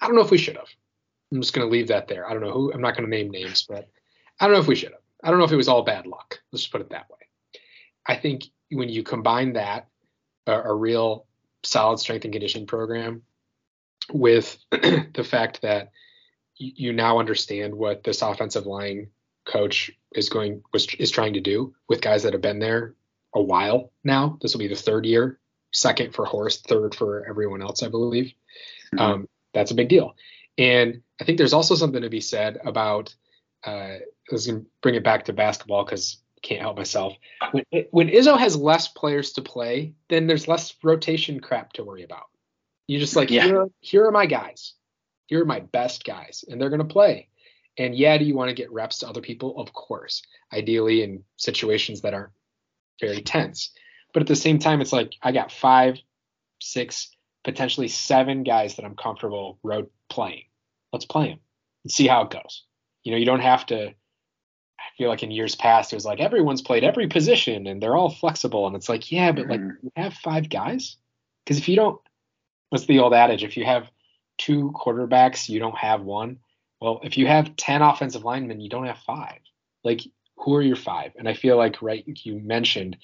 I 0.00 0.06
don't 0.06 0.16
know 0.16 0.22
if 0.22 0.30
we 0.30 0.38
should 0.38 0.56
have. 0.56 0.68
I'm 1.32 1.40
just 1.40 1.54
going 1.54 1.66
to 1.66 1.72
leave 1.72 1.88
that 1.88 2.08
there. 2.08 2.28
I 2.28 2.32
don't 2.32 2.42
know 2.42 2.52
who. 2.52 2.72
I'm 2.72 2.80
not 2.80 2.96
going 2.96 3.08
to 3.08 3.16
name 3.16 3.30
names, 3.30 3.66
but 3.68 3.88
I 4.40 4.46
don't 4.46 4.54
know 4.54 4.60
if 4.60 4.66
we 4.66 4.74
should 4.74 4.92
have. 4.92 5.00
I 5.22 5.30
don't 5.30 5.38
know 5.38 5.44
if 5.44 5.52
it 5.52 5.56
was 5.56 5.68
all 5.68 5.82
bad 5.82 6.06
luck. 6.06 6.38
Let's 6.52 6.62
just 6.62 6.72
put 6.72 6.80
it 6.80 6.90
that 6.90 7.08
way. 7.10 7.60
I 8.06 8.16
think 8.16 8.44
when 8.70 8.88
you 8.88 9.02
combine 9.02 9.54
that, 9.54 9.88
a, 10.46 10.52
a 10.52 10.74
real 10.74 11.26
solid 11.62 11.98
strength 11.98 12.24
and 12.24 12.32
conditioning 12.32 12.66
program, 12.66 13.22
with 14.12 14.58
the 14.70 15.26
fact 15.28 15.62
that 15.62 15.90
you 16.56 16.92
now 16.92 17.18
understand 17.18 17.74
what 17.74 18.04
this 18.04 18.22
offensive 18.22 18.66
line 18.66 19.08
coach 19.44 19.90
is 20.14 20.28
going 20.28 20.62
was 20.72 20.86
is 20.94 21.10
trying 21.10 21.34
to 21.34 21.40
do 21.40 21.74
with 21.88 22.00
guys 22.00 22.22
that 22.22 22.32
have 22.32 22.42
been 22.42 22.58
there 22.58 22.94
a 23.34 23.42
while 23.42 23.92
now. 24.02 24.38
This 24.40 24.54
will 24.54 24.60
be 24.60 24.68
the 24.68 24.74
third 24.74 25.04
year, 25.06 25.38
second 25.72 26.14
for 26.14 26.24
Horst, 26.24 26.66
third 26.66 26.94
for 26.94 27.28
everyone 27.28 27.62
else, 27.62 27.82
I 27.82 27.88
believe. 27.88 28.32
Mm-hmm. 28.94 28.98
Um, 28.98 29.28
that's 29.52 29.70
a 29.70 29.74
big 29.74 29.88
deal. 29.88 30.14
And 30.56 31.02
I 31.20 31.24
think 31.24 31.38
there's 31.38 31.52
also 31.52 31.74
something 31.74 32.02
to 32.02 32.10
be 32.10 32.20
said 32.20 32.58
about. 32.64 33.14
Uh, 33.66 33.98
I 33.98 34.32
was 34.32 34.46
going 34.46 34.60
to 34.60 34.66
bring 34.82 34.94
it 34.94 35.04
back 35.04 35.24
to 35.24 35.32
basketball 35.32 35.84
because 35.84 36.18
can't 36.44 36.60
help 36.60 36.76
myself. 36.76 37.14
When, 37.50 37.64
when 37.90 38.08
Izzo 38.08 38.38
has 38.38 38.56
less 38.56 38.86
players 38.88 39.32
to 39.32 39.42
play, 39.42 39.94
then 40.08 40.26
there's 40.26 40.46
less 40.46 40.74
rotation 40.82 41.40
crap 41.40 41.72
to 41.72 41.84
worry 41.84 42.04
about. 42.04 42.26
You 42.86 42.98
just 42.98 43.16
like 43.16 43.30
yeah. 43.30 43.44
here, 43.44 43.66
here 43.80 44.06
are 44.06 44.12
my 44.12 44.26
guys. 44.26 44.74
Here 45.26 45.42
are 45.42 45.46
my 45.46 45.60
best 45.60 46.04
guys, 46.04 46.44
and 46.48 46.60
they're 46.60 46.70
going 46.70 46.86
to 46.86 46.92
play. 46.92 47.28
And 47.76 47.96
yeah, 47.96 48.16
do 48.18 48.24
you 48.24 48.34
want 48.34 48.50
to 48.50 48.54
get 48.54 48.72
reps 48.72 48.98
to 49.00 49.08
other 49.08 49.20
people? 49.20 49.58
Of 49.58 49.72
course, 49.72 50.22
ideally 50.52 51.02
in 51.02 51.24
situations 51.36 52.02
that 52.02 52.14
aren't 52.14 52.32
very 53.00 53.20
tense. 53.22 53.70
But 54.12 54.22
at 54.22 54.28
the 54.28 54.36
same 54.36 54.58
time, 54.58 54.80
it's 54.80 54.92
like 54.92 55.14
I 55.22 55.32
got 55.32 55.50
five, 55.50 55.98
six, 56.60 57.10
potentially 57.42 57.88
seven 57.88 58.44
guys 58.44 58.76
that 58.76 58.84
I'm 58.84 58.94
comfortable 58.94 59.58
road 59.62 59.88
playing. 60.08 60.44
Let's 60.92 61.04
play 61.04 61.30
them 61.30 61.40
and 61.82 61.92
see 61.92 62.06
how 62.06 62.22
it 62.22 62.30
goes. 62.30 62.64
You 63.02 63.12
know, 63.12 63.18
you 63.18 63.26
don't 63.26 63.40
have 63.40 63.66
to. 63.66 63.88
I 63.88 64.96
feel 64.98 65.08
like 65.08 65.22
in 65.22 65.30
years 65.30 65.54
past 65.54 65.92
it 65.92 65.96
was 65.96 66.04
like 66.04 66.20
everyone's 66.20 66.60
played 66.60 66.84
every 66.84 67.08
position 67.08 67.66
and 67.66 67.82
they're 67.82 67.96
all 67.96 68.10
flexible, 68.10 68.66
and 68.66 68.76
it's 68.76 68.88
like 68.88 69.10
yeah, 69.10 69.32
but 69.32 69.48
like 69.48 69.60
mm-hmm. 69.60 69.86
you 69.86 69.92
have 69.96 70.14
five 70.14 70.48
guys 70.48 70.96
because 71.44 71.58
if 71.58 71.68
you 71.68 71.76
don't, 71.76 72.00
what's 72.70 72.86
the 72.86 73.00
old 73.00 73.14
adage? 73.14 73.42
If 73.42 73.56
you 73.56 73.64
have 73.64 73.90
two 74.38 74.72
quarterbacks, 74.74 75.48
you 75.48 75.58
don't 75.58 75.76
have 75.76 76.02
one. 76.02 76.38
Well, 76.80 77.00
if 77.02 77.16
you 77.16 77.26
have 77.26 77.56
ten 77.56 77.82
offensive 77.82 78.24
linemen, 78.24 78.60
you 78.60 78.68
don't 78.68 78.86
have 78.86 78.98
five. 78.98 79.38
Like 79.82 80.02
who 80.36 80.54
are 80.54 80.62
your 80.62 80.76
five? 80.76 81.12
And 81.16 81.28
I 81.28 81.34
feel 81.34 81.56
like, 81.56 81.80
right, 81.80 82.04
you 82.06 82.38
mentioned 82.38 82.96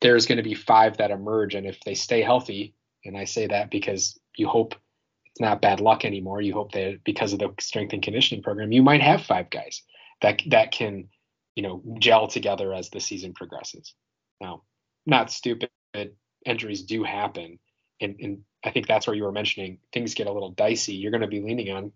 there's 0.00 0.26
going 0.26 0.36
to 0.36 0.44
be 0.44 0.54
five 0.54 0.98
that 0.98 1.10
emerge. 1.10 1.54
And 1.54 1.66
if 1.66 1.80
they 1.80 1.94
stay 1.94 2.22
healthy, 2.22 2.74
and 3.04 3.16
I 3.16 3.24
say 3.24 3.46
that 3.46 3.70
because 3.70 4.18
you 4.36 4.46
hope 4.46 4.74
it's 5.26 5.40
not 5.40 5.62
bad 5.62 5.80
luck 5.80 6.04
anymore, 6.04 6.40
you 6.40 6.52
hope 6.52 6.72
that 6.72 7.00
because 7.04 7.32
of 7.32 7.38
the 7.38 7.52
strength 7.60 7.92
and 7.92 8.02
conditioning 8.02 8.42
program, 8.42 8.72
you 8.72 8.82
might 8.82 9.02
have 9.02 9.22
five 9.22 9.50
guys 9.50 9.82
that 10.20 10.42
that 10.48 10.72
can, 10.72 11.08
you 11.54 11.62
know, 11.62 11.82
gel 11.98 12.28
together 12.28 12.72
as 12.74 12.90
the 12.90 13.00
season 13.00 13.32
progresses. 13.34 13.94
Now, 14.40 14.62
not 15.06 15.32
stupid, 15.32 15.70
but 15.92 16.14
injuries 16.44 16.82
do 16.82 17.02
happen. 17.02 17.58
And, 18.00 18.16
and 18.20 18.38
I 18.64 18.70
think 18.70 18.86
that's 18.86 19.06
where 19.06 19.16
you 19.16 19.24
were 19.24 19.32
mentioning 19.32 19.78
things 19.92 20.14
get 20.14 20.26
a 20.26 20.32
little 20.32 20.50
dicey. 20.50 20.94
You're 20.94 21.12
going 21.12 21.20
to 21.20 21.26
be 21.28 21.40
leaning 21.40 21.70
on 21.70 21.92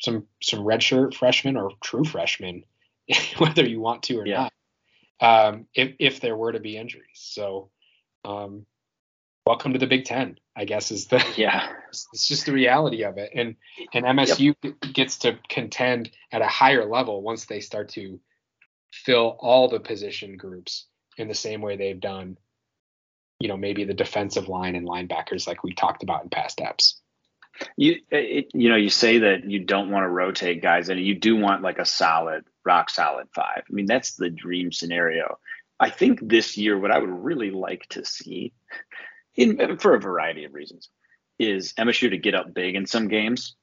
some 0.00 0.26
some 0.42 0.60
redshirt 0.60 1.14
freshmen 1.14 1.56
or 1.56 1.70
true 1.82 2.04
freshmen 2.04 2.64
whether 3.38 3.64
you 3.64 3.80
want 3.80 4.02
to 4.04 4.18
or 4.18 4.26
yeah. 4.26 4.48
not, 5.20 5.48
um, 5.48 5.66
if, 5.74 5.94
if 5.98 6.20
there 6.20 6.36
were 6.36 6.52
to 6.52 6.60
be 6.60 6.76
injuries. 6.76 7.04
So, 7.14 7.70
um, 8.24 8.66
welcome 9.46 9.72
to 9.72 9.78
the 9.78 9.86
Big 9.86 10.04
Ten, 10.04 10.38
I 10.56 10.64
guess 10.64 10.90
is 10.90 11.06
the 11.06 11.24
yeah. 11.36 11.68
It's 12.12 12.28
just 12.28 12.44
the 12.44 12.52
reality 12.52 13.04
of 13.04 13.16
it, 13.16 13.30
and 13.34 13.56
and 13.94 14.04
MSU 14.04 14.54
yep. 14.62 14.74
gets 14.92 15.18
to 15.18 15.38
contend 15.48 16.10
at 16.30 16.42
a 16.42 16.46
higher 16.46 16.84
level 16.84 17.22
once 17.22 17.46
they 17.46 17.60
start 17.60 17.88
to 17.90 18.20
fill 18.92 19.36
all 19.40 19.68
the 19.68 19.80
position 19.80 20.36
groups 20.36 20.86
in 21.16 21.28
the 21.28 21.34
same 21.34 21.62
way 21.62 21.76
they've 21.76 22.00
done. 22.00 22.36
You 23.40 23.48
know, 23.48 23.56
maybe 23.56 23.84
the 23.84 23.94
defensive 23.94 24.48
line 24.48 24.76
and 24.76 24.86
linebackers, 24.86 25.46
like 25.46 25.62
we 25.62 25.74
talked 25.74 26.02
about 26.02 26.22
in 26.22 26.30
past 26.30 26.58
apps. 26.58 26.94
You 27.76 27.96
it, 28.10 28.48
you 28.54 28.68
know 28.68 28.76
you 28.76 28.90
say 28.90 29.18
that 29.18 29.48
you 29.48 29.60
don't 29.60 29.90
want 29.90 30.04
to 30.04 30.08
rotate 30.08 30.62
guys 30.62 30.88
and 30.88 31.00
you 31.00 31.14
do 31.14 31.36
want 31.36 31.62
like 31.62 31.78
a 31.78 31.86
solid 31.86 32.44
rock 32.64 32.90
solid 32.90 33.28
five. 33.34 33.62
I 33.68 33.72
mean 33.72 33.86
that's 33.86 34.14
the 34.14 34.30
dream 34.30 34.72
scenario. 34.72 35.38
I 35.80 35.90
think 35.90 36.20
this 36.22 36.56
year 36.56 36.78
what 36.78 36.90
I 36.90 36.98
would 36.98 37.10
really 37.10 37.50
like 37.50 37.86
to 37.90 38.04
see 38.04 38.52
in 39.36 39.78
for 39.78 39.94
a 39.94 40.00
variety 40.00 40.44
of 40.44 40.54
reasons 40.54 40.90
is 41.38 41.72
MSU 41.74 42.10
to 42.10 42.18
get 42.18 42.34
up 42.34 42.54
big 42.54 42.74
in 42.74 42.86
some 42.86 43.08
games 43.08 43.56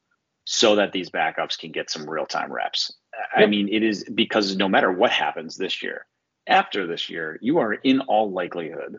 so 0.46 0.76
that 0.76 0.92
these 0.92 1.10
backups 1.10 1.58
can 1.58 1.72
get 1.72 1.90
some 1.90 2.10
real 2.10 2.26
time 2.26 2.52
reps. 2.52 2.92
Yep. 3.38 3.46
I 3.48 3.50
mean 3.50 3.70
it 3.70 3.84
is 3.84 4.06
because 4.06 4.56
no 4.56 4.68
matter 4.68 4.92
what 4.92 5.12
happens 5.12 5.56
this 5.56 5.84
year, 5.84 6.06
after 6.48 6.88
this 6.88 7.10
year, 7.10 7.38
you 7.42 7.60
are 7.60 7.74
in 7.74 8.02
all 8.02 8.32
likelihood 8.32 8.98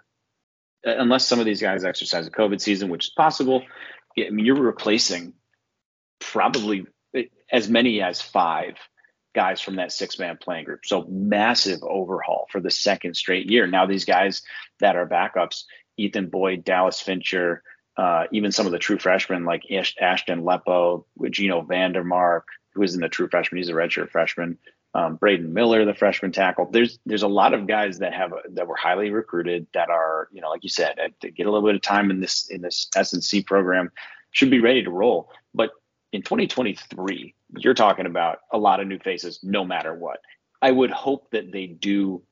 unless 0.84 1.26
some 1.26 1.40
of 1.40 1.46
these 1.46 1.60
guys 1.60 1.84
exercise 1.84 2.26
a 2.26 2.30
COVID 2.30 2.60
season, 2.60 2.88
which 2.88 3.06
is 3.06 3.10
possible, 3.10 3.62
I 4.18 4.30
mean, 4.30 4.44
you're 4.44 4.56
replacing 4.56 5.34
probably 6.20 6.86
as 7.50 7.68
many 7.68 8.02
as 8.02 8.20
five 8.20 8.76
guys 9.34 9.60
from 9.60 9.76
that 9.76 9.92
six 9.92 10.18
man 10.18 10.38
playing 10.40 10.64
group. 10.64 10.80
So 10.84 11.04
massive 11.08 11.80
overhaul 11.82 12.46
for 12.50 12.60
the 12.60 12.70
second 12.70 13.14
straight 13.14 13.50
year. 13.50 13.66
Now, 13.66 13.86
these 13.86 14.04
guys 14.04 14.42
that 14.80 14.96
are 14.96 15.08
backups, 15.08 15.64
Ethan 15.96 16.28
Boyd, 16.28 16.64
Dallas 16.64 17.00
Fincher, 17.00 17.62
uh, 17.96 18.24
even 18.32 18.52
some 18.52 18.66
of 18.66 18.72
the 18.72 18.78
true 18.78 18.98
freshmen 18.98 19.44
like 19.44 19.64
Ashton 19.70 20.42
Lepo, 20.42 21.04
Geno 21.30 21.62
VanDeMark, 21.62 22.42
who 22.74 22.82
isn't 22.82 23.02
a 23.02 23.08
true 23.08 23.28
freshman, 23.28 23.58
he's 23.58 23.68
a 23.68 23.72
redshirt 23.72 24.10
freshman. 24.10 24.58
Um, 24.96 25.16
Braden 25.16 25.52
Miller, 25.52 25.84
the 25.84 25.94
freshman 25.94 26.30
tackle. 26.30 26.68
There's 26.70 26.98
there's 27.04 27.24
a 27.24 27.28
lot 27.28 27.52
of 27.52 27.66
guys 27.66 27.98
that 27.98 28.14
have 28.14 28.32
that 28.52 28.68
were 28.68 28.76
highly 28.76 29.10
recruited 29.10 29.66
that 29.74 29.90
are 29.90 30.28
you 30.30 30.40
know 30.40 30.50
like 30.50 30.62
you 30.62 30.70
said 30.70 30.96
to 31.20 31.30
get 31.30 31.46
a 31.46 31.50
little 31.50 31.66
bit 31.66 31.74
of 31.74 31.82
time 31.82 32.10
in 32.10 32.20
this 32.20 32.48
in 32.48 32.62
this 32.62 32.88
SNC 32.94 33.44
program 33.44 33.90
should 34.30 34.50
be 34.50 34.60
ready 34.60 34.84
to 34.84 34.90
roll. 34.90 35.30
But 35.52 35.70
in 36.12 36.22
2023, 36.22 37.34
you're 37.58 37.74
talking 37.74 38.06
about 38.06 38.38
a 38.52 38.58
lot 38.58 38.78
of 38.78 38.86
new 38.86 38.98
faces, 39.00 39.40
no 39.42 39.64
matter 39.64 39.92
what. 39.94 40.20
I 40.62 40.70
would 40.70 40.90
hope 40.90 41.30
that 41.32 41.50
they 41.50 41.66
do 41.66 42.22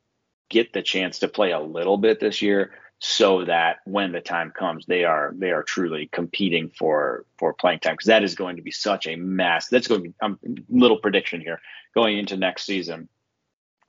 get 0.48 0.72
the 0.72 0.83
chance 0.83 1.18
to 1.20 1.29
play 1.29 1.51
a 1.51 1.61
little 1.61 1.96
bit 1.96 2.20
this 2.20 2.42
year 2.42 2.72
so 3.05 3.45
that 3.45 3.79
when 3.85 4.12
the 4.12 4.21
time 4.21 4.53
comes, 4.53 4.87
they 4.87 5.03
are 5.03 5.35
they 5.37 5.51
are 5.51 5.65
truly 5.65 6.09
competing 6.12 6.71
for 6.71 7.27
for 7.37 7.53
playing 7.53 7.81
time 7.81 7.95
because 7.95 8.07
that 8.07 8.23
is 8.23 8.37
going 8.37 8.55
to 8.55 8.62
be 8.62 8.71
such 8.71 9.09
a 9.09 9.17
mess 9.17 9.67
That's 9.67 9.88
going 9.88 10.03
to 10.05 10.09
be 10.11 10.15
a 10.23 10.27
um, 10.27 10.38
little 10.69 10.99
prediction 10.99 11.41
here 11.41 11.61
going 11.97 12.17
into 12.17 12.37
next 12.37 12.62
season, 12.62 13.09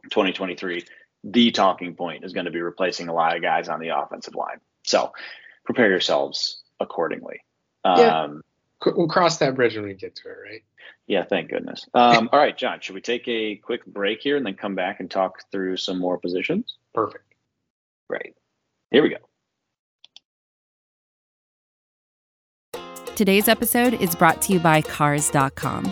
2023. 0.05 0.83
The 1.25 1.51
talking 1.51 1.93
point 1.95 2.25
is 2.25 2.33
going 2.33 2.45
to 2.45 2.51
be 2.51 2.59
replacing 2.59 3.07
a 3.07 3.13
lot 3.13 3.35
of 3.35 3.43
guys 3.43 3.69
on 3.69 3.79
the 3.79 3.89
offensive 3.89 4.33
line. 4.33 4.59
So 4.81 5.13
prepare 5.63 5.91
yourselves 5.91 6.63
accordingly. 6.79 7.41
Yeah. 7.85 8.23
Um, 8.23 8.41
we'll 8.83 9.07
cross 9.07 9.37
that 9.37 9.53
bridge 9.53 9.75
when 9.75 9.85
we 9.85 9.93
get 9.93 10.15
to 10.15 10.29
it, 10.29 10.37
right? 10.43 10.63
Yeah, 11.05 11.23
thank 11.23 11.51
goodness. 11.51 11.85
Um, 11.93 12.29
all 12.33 12.39
right, 12.39 12.57
John, 12.57 12.79
should 12.79 12.95
we 12.95 13.01
take 13.01 13.27
a 13.27 13.57
quick 13.57 13.85
break 13.85 14.21
here 14.21 14.37
and 14.37 14.45
then 14.45 14.55
come 14.55 14.73
back 14.73 15.01
and 15.01 15.11
talk 15.11 15.43
through 15.51 15.77
some 15.77 15.99
more 15.99 16.17
positions? 16.17 16.77
Perfect. 16.95 17.25
Great. 18.09 18.33
Here 18.93 19.01
we 19.01 19.09
go. 19.09 19.17
Today's 23.15 23.47
episode 23.47 23.95
is 23.95 24.15
brought 24.15 24.41
to 24.43 24.53
you 24.53 24.59
by 24.59 24.81
Cars.com. 24.81 25.91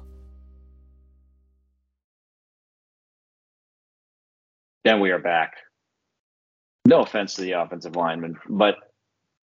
Then 4.83 4.99
we 4.99 5.11
are 5.11 5.19
back. 5.19 5.57
No 6.85 7.01
offense 7.01 7.35
to 7.35 7.41
the 7.41 7.53
offensive 7.53 7.95
lineman, 7.95 8.39
but 8.49 8.77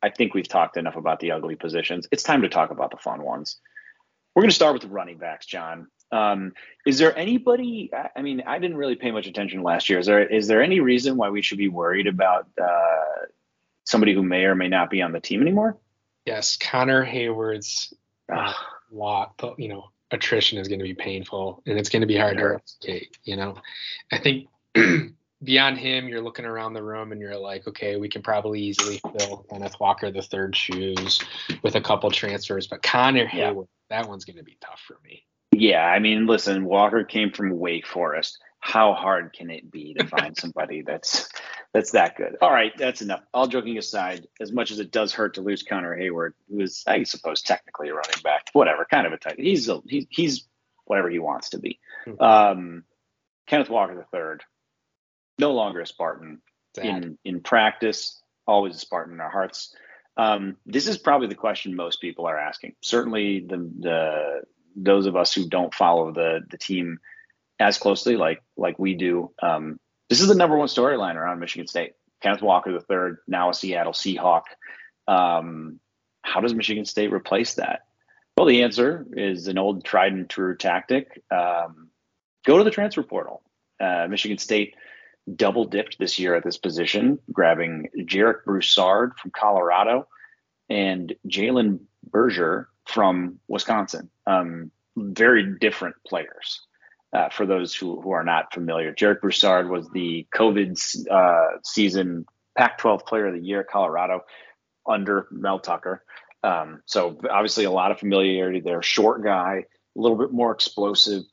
I 0.04 0.10
think 0.10 0.34
we've 0.34 0.48
talked 0.48 0.78
enough 0.78 0.96
about 0.96 1.20
the 1.20 1.32
ugly 1.32 1.56
positions. 1.56 2.08
It's 2.12 2.24
time 2.24 2.41
to 2.41 2.50
talk 2.50 2.72
about 2.72 2.91
the 2.91 2.98
fun 2.98 3.22
ones. 3.24 3.58
We're 4.36 4.41
going 4.41 4.50
to 4.50 4.56
start 4.56 4.74
with 4.74 4.82
the 4.82 4.89
running 4.89 5.17
backs, 5.17 5.46
John. 5.46 5.88
Um, 6.12 6.54
is 6.86 6.98
there 6.98 7.17
anybody? 7.17 7.89
I 8.15 8.22
mean, 8.22 8.44
I 8.46 8.60
didn't 8.60 8.78
really 8.78 8.96
pay 8.96 9.12
much 9.12 9.28
attention 9.28 9.63
last 9.63 9.89
year. 9.89 10.00
Is 10.00 10.06
there 10.06 10.26
is 10.26 10.48
there 10.48 10.62
any 10.62 10.82
reason 10.82 11.15
why 11.15 11.30
we 11.30 11.41
should 11.41 11.58
be 11.58 11.70
worried 11.70 12.08
about 12.08 12.48
uh, 12.62 13.26
somebody 13.86 14.13
who 14.13 14.24
may 14.24 14.44
or 14.44 14.56
may 14.56 14.67
not 14.67 14.89
be 14.89 15.02
on 15.02 15.13
the 15.13 15.22
team 15.22 15.41
anymore? 15.41 15.78
Yes, 16.26 16.58
Connor 16.58 17.06
Heyward's 17.06 17.94
uh, 18.32 18.54
lot, 18.91 19.39
you 19.58 19.70
know, 19.70 19.89
attrition 20.12 20.60
is 20.60 20.67
going 20.67 20.80
to 20.80 20.86
be 20.86 20.94
painful, 20.94 21.63
and 21.65 21.80
it's 21.80 21.89
going 21.89 22.02
to 22.02 22.08
be 22.08 22.17
hard 22.17 22.38
to 22.38 22.44
replicate. 22.44 23.17
You 23.24 23.38
know, 23.38 23.56
I 24.12 24.17
think 24.17 24.50
beyond 25.44 25.78
him, 25.78 26.08
you're 26.08 26.22
looking 26.22 26.46
around 26.46 26.74
the 26.74 26.84
room 26.84 27.12
and 27.12 27.20
you're 27.20 27.38
like, 27.38 27.68
okay, 27.68 27.96
we 27.98 28.10
can 28.10 28.22
probably 28.22 28.62
easily 28.62 29.00
fill 29.18 29.46
Kenneth 29.50 29.80
Walker 29.80 30.12
the 30.12 30.22
third 30.22 30.56
shoes 30.56 31.20
with 31.64 31.76
a 31.76 31.82
couple 31.82 32.12
transfers, 32.12 32.68
but 32.68 32.82
Connor 32.82 33.30
yeah. 33.34 33.54
That 33.90 34.08
one's 34.08 34.24
going 34.24 34.38
to 34.38 34.44
be 34.44 34.58
tough 34.62 34.82
for 34.88 34.98
me. 35.04 35.26
Yeah, 35.52 35.86
I 35.86 36.00
mean, 36.00 36.26
listen, 36.26 36.64
Walker 36.64 37.04
came 37.04 37.32
from 37.32 37.60
Wake 37.60 37.86
Forest. 37.86 38.40
How 38.62 38.94
hard 38.94 39.34
can 39.34 39.50
it 39.50 39.70
be 39.70 39.94
to 39.96 40.08
find 40.08 40.38
somebody 40.40 40.82
that's 40.82 41.30
that's 41.74 41.92
that 41.92 42.16
good? 42.16 42.38
All 42.42 42.52
right, 42.52 42.72
that's 42.78 43.02
enough. 43.02 43.22
All 43.34 43.48
joking 43.48 43.78
aside, 43.78 44.28
as 44.40 44.54
much 44.54 44.72
as 44.72 44.80
it 44.80 44.92
does 44.92 45.12
hurt 45.12 45.34
to 45.34 45.42
lose 45.42 45.64
Connor 45.64 45.98
Heyward, 45.98 46.32
who 46.50 46.62
is, 46.62 46.84
I 46.88 47.04
suppose, 47.04 47.42
technically 47.42 47.90
a 47.90 47.94
running 47.94 48.22
back, 48.24 48.48
whatever, 48.54 48.88
kind 48.90 49.06
of 49.06 49.14
a 49.14 49.18
tight. 49.18 49.40
He's 49.40 49.68
a, 49.68 49.82
he, 49.86 50.08
he's 50.10 50.48
whatever 50.86 51.10
he 51.10 51.20
wants 51.20 51.50
to 51.50 51.60
be. 51.60 51.80
Hmm. 52.06 52.22
Um, 52.22 52.84
Kenneth 53.48 53.70
Walker 53.70 53.96
the 53.96 54.06
third 54.06 54.44
no 55.39 55.54
longer 55.54 55.82
a 55.82 55.88
Spartan 55.88 56.41
Sad. 56.76 56.86
in 56.86 57.17
in 57.24 57.41
practice. 57.41 58.22
Always 58.48 58.76
a 58.76 58.80
Spartan 58.80 59.13
in 59.13 59.22
our 59.22 59.30
hearts. 59.30 59.76
Um, 60.17 60.58
this 60.65 60.88
is 60.88 60.98
probably 60.98 61.28
the 61.28 61.36
question 61.36 61.76
most 61.76 62.02
people 62.02 62.26
are 62.26 62.38
asking. 62.38 62.76
Certainly, 62.82 63.46
the 63.48 63.58
the 63.80 64.41
those 64.76 65.06
of 65.06 65.15
us 65.15 65.34
who 65.34 65.48
don't 65.48 65.74
follow 65.74 66.12
the 66.12 66.41
the 66.50 66.58
team 66.58 67.00
as 67.60 67.78
closely, 67.78 68.17
like 68.17 68.44
like 68.58 68.78
we 68.80 68.96
do. 68.96 69.32
Um, 69.41 69.80
this 70.10 70.22
is 70.22 70.28
the 70.28 70.36
number 70.36 70.58
one 70.58 70.67
storyline 70.67 71.15
around 71.15 71.39
Michigan 71.39 71.67
State. 71.67 71.94
Kenneth 72.22 72.41
Walker 72.41 72.72
the 72.72 72.82
third, 72.82 73.17
now 73.28 73.50
a 73.50 73.54
Seattle 73.54 73.94
Seahawk. 73.94 74.44
Um, 75.08 75.80
how 76.22 76.41
does 76.41 76.54
Michigan 76.54 76.86
State 76.86 77.12
replace 77.12 77.56
that? 77.56 77.82
Well, 78.38 78.46
the 78.46 78.63
answer 78.63 79.06
is 79.13 79.48
an 79.48 79.58
old 79.58 79.84
tried 79.84 80.13
and 80.13 80.30
true 80.30 80.56
tactic. 80.56 81.22
Um, 81.32 81.89
go 82.46 82.58
to 82.58 82.63
the 82.63 82.72
transfer 82.72 83.04
portal. 83.04 83.41
Uh, 83.80 84.08
Michigan 84.10 84.38
State 84.38 84.76
double 85.36 85.66
dipped 85.66 85.98
this 86.00 86.20
year 86.20 86.36
at 86.36 86.44
this 86.44 86.58
position, 86.58 87.20
grabbing 87.32 87.90
Jarek 88.00 88.44
Broussard 88.46 89.14
from 89.18 89.32
Colorado 89.32 90.08
and 90.70 91.14
Jalen 91.28 91.80
Berger 92.04 92.70
from 92.88 93.40
Wisconsin. 93.48 94.10
Um, 94.26 94.72
very 94.96 95.58
different 95.60 95.96
players. 96.08 96.62
Uh, 97.14 97.28
for 97.30 97.46
those 97.46 97.76
who, 97.76 98.00
who 98.00 98.12
are 98.12 98.24
not 98.24 98.54
familiar, 98.54 98.94
Jarek 98.94 99.20
Broussard 99.20 99.70
was 99.70 99.90
the 99.90 100.26
COVID 100.34 101.10
uh, 101.12 101.58
season 101.64 102.26
Pac-12 102.58 103.06
Player 103.06 103.28
of 103.28 103.34
the 103.34 103.46
Year 103.46 103.66
Colorado 103.70 104.22
under 104.88 105.28
Mel 105.30 105.60
Tucker. 105.60 106.04
Um, 106.44 106.82
so 106.86 107.20
obviously 107.30 107.66
a 107.66 107.72
lot 107.72 107.92
of 107.92 108.00
familiarity 108.00 108.62
there. 108.62 108.82
Short 108.82 109.24
guy, 109.24 109.66
a 109.98 110.00
little 110.00 110.18
bit 110.18 110.32
more 110.32 110.52
explosive. 110.52 111.24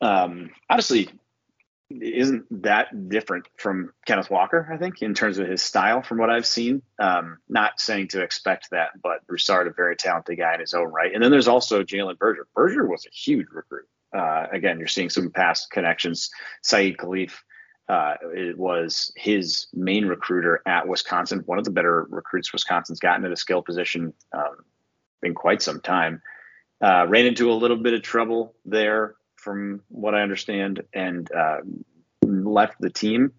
Um, 0.00 0.50
honestly, 0.68 1.08
isn't 1.90 2.46
that 2.62 3.08
different 3.08 3.46
from 3.56 3.92
Kenneth 4.06 4.30
Walker, 4.30 4.68
I 4.72 4.76
think, 4.76 5.02
in 5.02 5.14
terms 5.14 5.38
of 5.38 5.48
his 5.48 5.62
style 5.62 6.02
from 6.02 6.18
what 6.18 6.30
I've 6.30 6.46
seen. 6.46 6.82
Um, 6.98 7.38
not 7.48 7.80
saying 7.80 8.08
to 8.08 8.22
expect 8.22 8.70
that, 8.70 9.00
but 9.00 9.26
Broussard, 9.26 9.68
a 9.68 9.72
very 9.72 9.96
talented 9.96 10.38
guy 10.38 10.54
in 10.54 10.60
his 10.60 10.74
own 10.74 10.88
right. 10.88 11.12
And 11.14 11.22
then 11.22 11.30
there's 11.30 11.48
also 11.48 11.82
Jalen 11.82 12.18
Berger. 12.18 12.46
Berger 12.54 12.88
was 12.88 13.06
a 13.06 13.10
huge 13.14 13.46
recruit. 13.52 13.88
Uh, 14.12 14.46
again, 14.52 14.78
you're 14.78 14.88
seeing 14.88 15.10
some 15.10 15.30
past 15.30 15.70
connections. 15.70 16.30
Saeed 16.62 16.96
Khalif 16.96 17.32
uh, 17.88 18.14
was 18.56 19.12
his 19.16 19.68
main 19.72 20.06
recruiter 20.06 20.62
at 20.66 20.88
Wisconsin, 20.88 21.42
one 21.46 21.58
of 21.58 21.64
the 21.64 21.70
better 21.70 22.06
recruits 22.10 22.52
Wisconsin's 22.52 22.98
gotten 22.98 23.24
at 23.24 23.32
a 23.32 23.36
skill 23.36 23.62
position 23.62 24.12
um, 24.32 24.56
in 25.22 25.34
quite 25.34 25.62
some 25.62 25.80
time. 25.80 26.20
Uh, 26.80 27.06
ran 27.08 27.26
into 27.26 27.50
a 27.50 27.54
little 27.54 27.76
bit 27.76 27.94
of 27.94 28.02
trouble 28.02 28.54
there 28.64 29.14
from 29.46 29.80
what 29.86 30.16
I 30.16 30.22
understand, 30.22 30.82
and 30.92 31.30
uh, 31.32 31.60
left 32.22 32.80
the 32.80 32.90
team. 32.90 33.32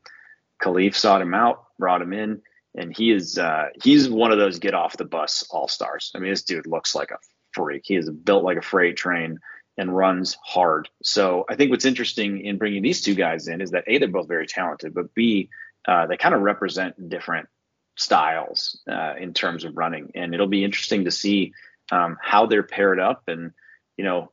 Khalif 0.63 0.95
sought 0.95 1.21
him 1.21 1.33
out, 1.33 1.65
brought 1.77 2.01
him 2.01 2.13
in, 2.13 2.41
and 2.75 2.95
he 2.95 3.11
is 3.11 3.37
uh, 3.37 3.65
he's 3.83 4.09
one 4.09 4.31
of 4.31 4.37
those 4.37 4.57
get 4.57 4.73
off 4.73 4.95
the 4.95 5.03
bus 5.03 5.45
all 5.51 5.67
stars. 5.67 6.13
I 6.15 6.19
mean, 6.19 6.29
this 6.29 6.43
dude 6.43 6.65
looks 6.65 6.95
like 6.95 7.11
a 7.11 7.17
freak. 7.51 7.83
He 7.85 7.97
is 7.97 8.09
built 8.09 8.45
like 8.45 8.57
a 8.57 8.61
freight 8.61 8.95
train 8.95 9.39
and 9.77 9.95
runs 9.95 10.37
hard. 10.41 10.87
So 11.03 11.43
I 11.49 11.55
think 11.55 11.71
what's 11.71 11.83
interesting 11.83 12.39
in 12.39 12.57
bringing 12.57 12.83
these 12.83 13.01
two 13.01 13.13
guys 13.13 13.49
in 13.49 13.59
is 13.59 13.71
that 13.71 13.83
a 13.85 13.97
they're 13.97 14.07
both 14.07 14.29
very 14.29 14.47
talented, 14.47 14.93
but 14.93 15.13
b 15.13 15.49
uh, 15.89 16.07
they 16.07 16.15
kind 16.15 16.33
of 16.33 16.41
represent 16.41 17.09
different 17.09 17.49
styles 17.97 18.79
uh, 18.89 19.15
in 19.19 19.33
terms 19.33 19.65
of 19.65 19.75
running, 19.75 20.11
and 20.15 20.33
it'll 20.33 20.47
be 20.47 20.63
interesting 20.63 21.03
to 21.03 21.11
see 21.11 21.51
um, 21.91 22.17
how 22.21 22.45
they're 22.45 22.63
paired 22.63 22.99
up 23.01 23.23
and 23.27 23.51
you 23.97 24.05
know 24.05 24.31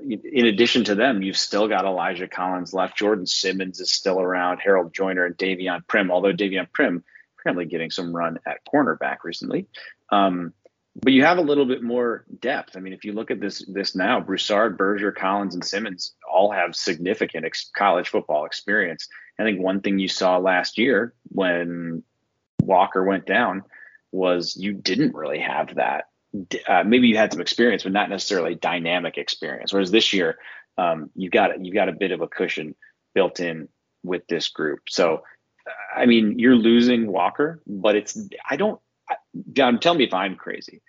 in 0.00 0.46
addition 0.46 0.84
to 0.84 0.94
them, 0.94 1.22
you've 1.22 1.36
still 1.36 1.68
got 1.68 1.84
Elijah 1.84 2.28
Collins 2.28 2.72
left. 2.72 2.96
Jordan 2.96 3.26
Simmons 3.26 3.80
is 3.80 3.90
still 3.90 4.20
around. 4.20 4.58
Harold 4.58 4.92
Joyner 4.94 5.26
and 5.26 5.36
Davion 5.36 5.84
Primm, 5.86 6.10
although 6.10 6.32
Davion 6.32 6.68
Primm 6.70 7.02
apparently 7.38 7.66
getting 7.66 7.90
some 7.90 8.14
run 8.14 8.38
at 8.46 8.64
cornerback 8.64 9.18
recently. 9.24 9.66
Um, 10.10 10.52
but 11.02 11.12
you 11.12 11.24
have 11.24 11.38
a 11.38 11.42
little 11.42 11.66
bit 11.66 11.82
more 11.82 12.24
depth. 12.40 12.76
I 12.76 12.80
mean, 12.80 12.92
if 12.92 13.04
you 13.04 13.12
look 13.12 13.30
at 13.30 13.40
this 13.40 13.64
this 13.66 13.96
now, 13.96 14.20
Broussard, 14.20 14.78
Berger, 14.78 15.12
Collins, 15.12 15.54
and 15.54 15.64
Simmons 15.64 16.14
all 16.30 16.52
have 16.52 16.76
significant 16.76 17.44
ex- 17.44 17.70
college 17.76 18.08
football 18.08 18.44
experience. 18.44 19.08
I 19.38 19.42
think 19.42 19.60
one 19.60 19.80
thing 19.80 19.98
you 19.98 20.06
saw 20.06 20.38
last 20.38 20.78
year 20.78 21.12
when 21.30 22.04
Walker 22.62 23.02
went 23.02 23.26
down 23.26 23.64
was 24.12 24.56
you 24.56 24.72
didn't 24.72 25.14
really 25.14 25.40
have 25.40 25.74
that 25.74 26.04
uh, 26.66 26.82
maybe 26.84 27.08
you 27.08 27.16
had 27.16 27.32
some 27.32 27.40
experience, 27.40 27.84
but 27.84 27.92
not 27.92 28.10
necessarily 28.10 28.54
dynamic 28.54 29.18
experience. 29.18 29.72
Whereas 29.72 29.90
this 29.90 30.12
year, 30.12 30.38
um, 30.76 31.10
you've 31.14 31.32
got 31.32 31.64
you've 31.64 31.74
got 31.74 31.88
a 31.88 31.92
bit 31.92 32.10
of 32.10 32.20
a 32.20 32.28
cushion 32.28 32.74
built 33.14 33.40
in 33.40 33.68
with 34.02 34.26
this 34.26 34.48
group. 34.48 34.80
So, 34.88 35.22
I 35.94 36.06
mean, 36.06 36.38
you're 36.38 36.56
losing 36.56 37.10
Walker, 37.10 37.62
but 37.66 37.96
it's 37.96 38.18
I 38.48 38.56
don't. 38.56 38.80
John, 39.52 39.78
tell 39.80 39.94
me 39.94 40.04
if 40.04 40.14
I'm 40.14 40.36
crazy. 40.36 40.82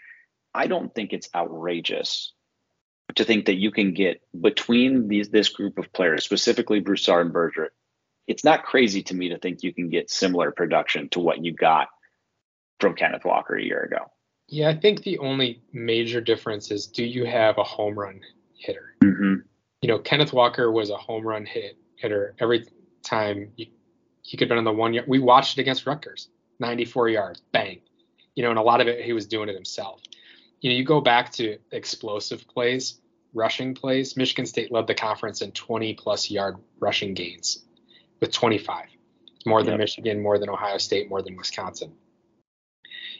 I 0.54 0.68
don't 0.68 0.94
think 0.94 1.14
it's 1.14 1.30
outrageous 1.36 2.34
to 3.16 3.24
think 3.24 3.46
that 3.46 3.56
you 3.56 3.72
can 3.72 3.94
get 3.94 4.22
between 4.40 5.08
these 5.08 5.30
this 5.30 5.50
group 5.50 5.78
of 5.78 5.94
players, 5.94 6.24
specifically 6.24 6.80
Broussard 6.80 7.26
and 7.26 7.34
Berger. 7.34 7.72
It's 8.28 8.44
not 8.44 8.64
crazy 8.64 9.04
to 9.04 9.16
me 9.16 9.30
to 9.30 9.38
think 9.38 9.62
you 9.62 9.74
can 9.74 9.90
get 9.90 10.10
similar 10.10 10.52
production 10.52 11.10
to 11.10 11.20
what 11.20 11.44
you 11.44 11.54
got 11.54 11.90
from 12.80 12.96
Kenneth 12.96 13.24
Walker 13.24 13.56
a 13.56 13.64
year 13.64 13.82
ago. 13.82 14.12
Yeah, 14.48 14.70
I 14.70 14.76
think 14.76 15.04
the 15.04 15.18
only 15.20 15.62
major 15.74 16.22
difference 16.22 16.72
is 16.72 16.88
do 16.88 17.04
you 17.04 17.26
have 17.26 17.58
a 17.58 17.64
home 17.64 17.98
run 17.98 18.22
hitter? 18.58 18.96
Mm-hmm. 19.04 19.36
You 19.82 19.90
know, 19.90 20.00
Kenneth 20.00 20.34
Walker 20.34 20.72
was 20.72 20.90
a 20.90 20.98
home 20.98 21.26
run 21.26 21.46
hit 21.46 21.78
hitter 21.96 22.36
every 22.40 22.66
time 23.04 23.52
you, 23.56 23.68
he 24.22 24.38
could 24.38 24.46
have 24.46 24.50
been 24.50 24.58
on 24.58 24.64
the 24.64 24.72
one 24.72 24.94
yard. 24.94 25.08
We 25.08 25.20
watched 25.20 25.58
it 25.58 25.62
against 25.62 25.86
Rutgers, 25.86 26.30
94 26.60 27.10
yards, 27.10 27.42
bang. 27.52 27.82
You 28.36 28.44
know, 28.44 28.50
and 28.50 28.60
a 28.60 28.64
lot 28.64 28.82
of 28.82 28.88
it 28.88 29.04
he 29.04 29.14
was 29.14 29.26
doing 29.26 29.50
it 29.50 29.56
himself. 29.56 30.02
You 30.62 30.70
know, 30.70 30.76
you 30.76 30.84
go 30.84 31.02
back 31.02 31.32
to 31.34 31.58
explosive 31.72 32.48
plays, 32.48 33.00
rushing 33.34 33.74
plays. 33.74 34.16
Michigan 34.18 34.46
State 34.46 34.72
led 34.72 34.88
the 34.88 34.96
conference 34.96 35.42
in 35.42 35.52
20 35.52 35.94
plus 35.96 36.30
yard 36.30 36.58
rushing 36.80 37.14
gains 37.14 37.64
with 38.20 38.32
25, 38.32 38.86
more 39.46 39.64
than 39.64 39.74
yep. 39.74 39.80
Michigan, 39.80 40.22
more 40.22 40.38
than 40.38 40.50
Ohio 40.50 40.78
State, 40.78 41.10
more 41.10 41.22
than 41.22 41.36
Wisconsin 41.36 41.94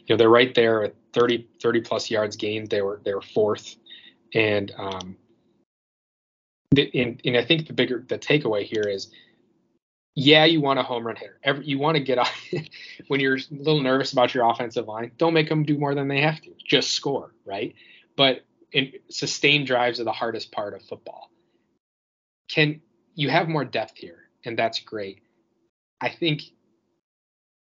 you 0.06 0.14
know 0.14 0.18
they're 0.18 0.30
right 0.30 0.54
there 0.54 0.84
at 0.84 0.96
30 1.14 1.48
30 1.62 1.82
plus 1.82 2.12
yards 2.12 2.36
gained. 2.36 2.70
They 2.70 2.82
were 2.82 3.02
they 3.04 3.14
were 3.14 3.22
fourth, 3.22 3.76
and 4.34 4.72
um, 4.78 5.18
the, 6.72 6.92
and, 6.94 7.22
and 7.26 7.38
I 7.38 7.46
think 7.46 7.68
the 7.68 7.74
bigger 7.74 8.04
the 8.08 8.20
takeaway 8.20 8.64
here 8.64 8.84
is, 8.84 9.12
yeah, 10.14 10.46
you 10.46 10.62
want 10.62 10.80
a 10.80 10.84
home 10.84 11.08
run 11.08 11.16
hitter. 11.16 11.40
Every, 11.44 11.66
you 11.66 11.80
want 11.80 11.98
to 11.98 12.04
get 12.04 12.20
when 13.08 13.20
you're 13.20 13.38
a 13.38 13.42
little 13.52 13.82
nervous 13.82 14.14
about 14.14 14.34
your 14.34 14.50
offensive 14.50 14.88
line. 14.88 15.12
Don't 15.18 15.34
make 15.34 15.50
them 15.50 15.64
do 15.64 15.78
more 15.78 15.96
than 15.96 16.08
they 16.08 16.22
have 16.22 16.42
to. 16.42 16.52
Just 16.64 16.92
score, 16.92 17.34
right? 17.46 17.74
But 18.16 18.46
in, 18.72 18.94
sustained 19.10 19.68
drives 19.68 20.00
are 20.00 20.04
the 20.04 20.12
hardest 20.12 20.52
part 20.52 20.74
of 20.74 20.84
football. 20.84 21.32
Can 22.50 22.82
you 23.16 23.30
have 23.30 23.48
more 23.48 23.66
depth 23.66 23.98
here, 23.98 24.30
and 24.44 24.58
that's 24.58 24.80
great. 24.80 25.22
I 26.00 26.10
think 26.10 26.44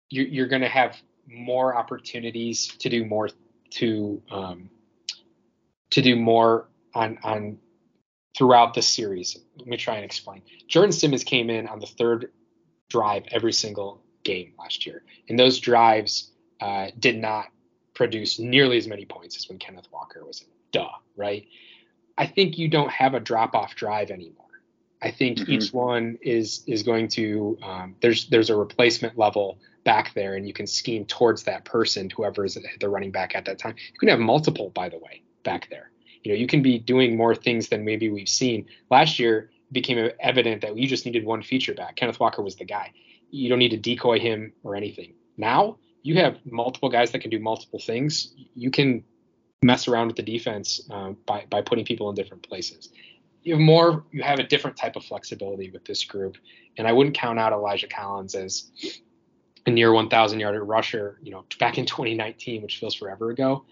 you're, 0.10 0.26
you're 0.26 0.48
going 0.48 0.64
to 0.64 0.70
have 0.70 0.98
more 1.28 1.76
opportunities 1.76 2.68
to 2.80 2.90
do 2.90 3.06
more 3.06 3.30
to 3.72 4.22
um, 4.30 4.70
to 5.92 6.02
do 6.02 6.16
more 6.16 6.68
on 6.94 7.18
on 7.24 7.58
throughout 8.38 8.74
the 8.74 8.82
series. 8.82 9.38
Let 9.58 9.68
me 9.68 9.78
try 9.78 9.96
and 9.96 10.06
explain. 10.06 10.42
Jordan 10.68 10.92
Simmons 10.92 11.24
came 11.24 11.50
in 11.50 11.68
on 11.68 11.80
the 11.80 11.86
third 11.86 12.32
drive 12.90 13.24
every 13.32 13.54
single 13.54 14.02
game 14.24 14.54
last 14.58 14.86
year, 14.86 15.04
and 15.30 15.38
those 15.40 15.60
drives 15.60 16.32
uh, 16.62 16.88
did 17.00 17.18
not 17.18 17.46
produce 17.94 18.40
nearly 18.40 18.78
as 18.78 18.88
many 18.88 19.06
points 19.06 19.38
as 19.38 19.48
when 19.48 19.60
Kenneth 19.60 19.88
Walker 19.92 20.26
was 20.26 20.42
in. 20.42 20.48
Duh, 20.72 20.90
right? 21.16 21.46
I 22.18 22.28
think 22.28 22.58
you 22.58 22.68
don't 22.68 22.92
have 22.92 23.14
a 23.14 23.20
drop 23.20 23.56
off 23.56 23.76
drive 23.76 24.10
anymore. 24.10 24.44
I 25.02 25.12
think 25.12 25.40
mm-hmm. 25.40 25.52
each 25.52 25.74
one 25.74 26.18
is 26.22 26.64
is 26.66 26.84
going 26.84 27.10
to 27.10 27.58
um, 27.62 27.96
there's 28.02 28.28
there's 28.30 28.50
a 28.50 28.56
replacement 28.56 29.18
level 29.18 29.60
back 29.84 30.14
there 30.14 30.36
and 30.36 30.48
you 30.48 30.54
can 30.54 30.68
scheme 30.68 31.06
towards 31.06 31.44
that 31.44 31.66
person, 31.66 32.10
whoever 32.10 32.46
is 32.46 32.58
the 32.80 32.90
running 32.90 33.12
back 33.12 33.36
at 33.36 33.46
that 33.46 33.60
time. 33.60 33.76
You 33.94 34.00
can 34.00 34.10
have 34.10 34.20
multiple, 34.20 34.70
by 34.70 34.90
the 34.90 34.98
way, 34.98 35.24
back 35.44 35.70
there. 35.70 35.92
You 36.24 36.32
know, 36.32 36.38
you 36.38 36.48
can 36.48 36.62
be 36.62 36.80
doing 36.80 37.18
more 37.18 37.36
things 37.36 37.70
than 37.70 37.84
maybe 37.84 38.10
we've 38.10 38.30
seen. 38.30 38.68
Last 38.90 39.20
year 39.20 39.50
became 39.72 40.12
evident 40.20 40.62
that 40.62 40.78
you 40.78 40.88
just 40.88 41.06
needed 41.06 41.26
one 41.26 41.42
feature 41.42 41.74
back. 41.74 41.96
Kenneth 41.96 42.20
Walker 42.20 42.42
was 42.42 42.56
the 42.56 42.66
guy. 42.66 42.94
You 43.30 43.50
don't 43.50 43.60
need 43.60 43.70
to 43.70 43.78
decoy 43.78 44.20
him 44.20 44.54
or 44.64 44.76
anything. 44.76 45.16
Now 45.38 45.78
you 46.04 46.16
have 46.16 46.38
multiple 46.46 46.90
guys 46.90 47.12
that 47.12 47.20
can 47.20 47.32
do 47.32 47.40
multiple 47.40 47.80
things. 47.80 48.34
You 48.56 48.72
can 48.72 49.04
mess 49.64 49.88
around 49.88 50.08
with 50.08 50.18
the 50.18 50.24
defense 50.24 50.82
uh, 50.92 51.12
by 51.26 51.46
by 51.50 51.62
putting 51.62 51.86
people 51.86 52.10
in 52.10 52.16
different 52.16 52.48
places. 52.48 52.90
You 53.42 53.56
have 53.56 53.62
more. 53.62 54.06
You 54.12 54.22
have 54.22 54.40
a 54.40 54.44
different 54.44 54.78
type 54.78 54.96
of 54.96 55.04
flexibility 55.04 55.72
with 55.72 55.86
this 55.86 56.04
group, 56.04 56.38
and 56.78 56.88
I 56.88 56.92
wouldn't 56.92 57.16
count 57.16 57.40
out 57.40 57.52
Elijah 57.52 57.88
Collins 57.88 58.36
as 58.36 58.72
a 59.66 59.72
near 59.72 59.94
1,000 59.94 60.40
yard 60.40 60.62
rusher, 60.62 61.20
you 61.22 61.32
know, 61.32 61.46
back 61.60 61.78
in 61.78 61.86
2019, 61.86 62.62
which 62.62 62.80
feels 62.80 62.96
forever 62.96 63.30
ago. 63.30 63.66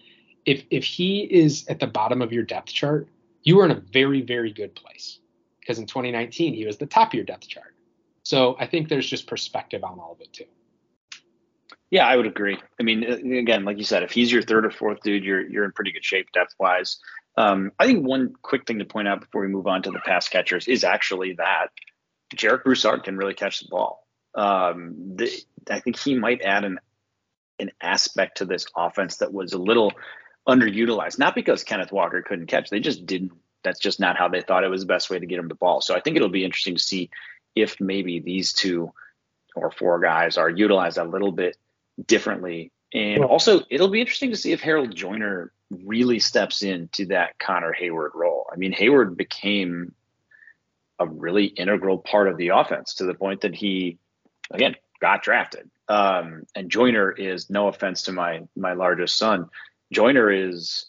If 0.44 0.64
if 0.70 0.84
he 0.84 1.20
is 1.20 1.66
at 1.68 1.78
the 1.78 1.86
bottom 1.86 2.20
of 2.20 2.32
your 2.32 2.42
depth 2.42 2.72
chart, 2.72 3.08
you 3.42 3.60
are 3.60 3.64
in 3.64 3.70
a 3.70 3.80
very 3.92 4.22
very 4.22 4.52
good 4.52 4.74
place 4.74 5.20
because 5.60 5.78
in 5.78 5.86
2019 5.86 6.54
he 6.54 6.66
was 6.66 6.78
the 6.78 6.86
top 6.86 7.08
of 7.08 7.14
your 7.14 7.24
depth 7.24 7.46
chart. 7.46 7.74
So 8.24 8.56
I 8.58 8.66
think 8.66 8.88
there's 8.88 9.08
just 9.08 9.26
perspective 9.26 9.84
on 9.84 9.98
all 10.00 10.12
of 10.12 10.20
it 10.20 10.32
too. 10.32 10.46
Yeah, 11.90 12.06
I 12.06 12.16
would 12.16 12.26
agree. 12.26 12.58
I 12.80 12.82
mean, 12.82 13.04
again, 13.04 13.64
like 13.64 13.76
you 13.76 13.84
said, 13.84 14.02
if 14.02 14.12
he's 14.12 14.32
your 14.32 14.42
third 14.42 14.64
or 14.64 14.70
fourth 14.70 15.02
dude, 15.02 15.24
you're 15.24 15.46
you're 15.46 15.64
in 15.64 15.72
pretty 15.72 15.92
good 15.92 16.04
shape 16.04 16.32
depth 16.32 16.54
wise. 16.58 16.98
Um, 17.36 17.72
I 17.78 17.86
think 17.86 18.06
one 18.06 18.34
quick 18.42 18.66
thing 18.66 18.78
to 18.78 18.84
point 18.84 19.08
out 19.08 19.20
before 19.20 19.42
we 19.42 19.48
move 19.48 19.66
on 19.66 19.82
to 19.82 19.90
the 19.90 20.00
pass 20.00 20.28
catchers 20.28 20.68
is 20.68 20.84
actually 20.84 21.34
that 21.34 21.68
Jarek 22.34 22.64
Broussard 22.64 23.04
can 23.04 23.16
really 23.16 23.34
catch 23.34 23.60
the 23.60 23.68
ball. 23.68 24.01
Um, 24.34 25.16
the, 25.16 25.30
I 25.70 25.80
think 25.80 25.98
he 25.98 26.14
might 26.14 26.42
add 26.42 26.64
an 26.64 26.78
an 27.58 27.70
aspect 27.80 28.38
to 28.38 28.44
this 28.44 28.66
offense 28.76 29.18
that 29.18 29.32
was 29.32 29.52
a 29.52 29.58
little 29.58 29.92
underutilized. 30.48 31.18
Not 31.18 31.34
because 31.34 31.62
Kenneth 31.62 31.92
Walker 31.92 32.22
couldn't 32.22 32.46
catch; 32.46 32.70
they 32.70 32.80
just 32.80 33.06
didn't. 33.06 33.32
That's 33.62 33.78
just 33.78 34.00
not 34.00 34.16
how 34.16 34.28
they 34.28 34.40
thought 34.40 34.64
it 34.64 34.70
was 34.70 34.80
the 34.80 34.86
best 34.86 35.10
way 35.10 35.18
to 35.18 35.26
get 35.26 35.38
him 35.38 35.48
the 35.48 35.54
ball. 35.54 35.80
So 35.80 35.94
I 35.94 36.00
think 36.00 36.16
it'll 36.16 36.28
be 36.28 36.44
interesting 36.44 36.74
to 36.74 36.82
see 36.82 37.10
if 37.54 37.80
maybe 37.80 38.18
these 38.18 38.52
two 38.52 38.92
or 39.54 39.70
four 39.70 40.00
guys 40.00 40.36
are 40.36 40.50
utilized 40.50 40.98
a 40.98 41.04
little 41.04 41.32
bit 41.32 41.56
differently. 42.06 42.72
And 42.92 43.24
also, 43.24 43.62
it'll 43.70 43.88
be 43.88 44.00
interesting 44.00 44.30
to 44.30 44.36
see 44.36 44.52
if 44.52 44.60
Harold 44.60 44.94
Joyner 44.94 45.52
really 45.70 46.18
steps 46.18 46.62
into 46.62 47.06
that 47.06 47.38
Connor 47.38 47.74
Heyward 47.78 48.14
role. 48.14 48.46
I 48.52 48.56
mean, 48.56 48.72
Heyward 48.72 49.16
became 49.16 49.94
a 50.98 51.06
really 51.06 51.46
integral 51.46 51.98
part 51.98 52.28
of 52.28 52.36
the 52.36 52.48
offense 52.48 52.94
to 52.94 53.04
the 53.04 53.14
point 53.14 53.42
that 53.42 53.54
he, 53.54 53.98
again, 54.52 54.76
got 55.00 55.22
drafted. 55.22 55.70
Um, 55.88 56.44
and 56.54 56.70
Joyner 56.70 57.10
is 57.10 57.50
no 57.50 57.68
offense 57.68 58.02
to 58.02 58.12
my 58.12 58.42
my 58.56 58.72
largest 58.72 59.16
son. 59.16 59.48
Joyner 59.92 60.30
is 60.30 60.86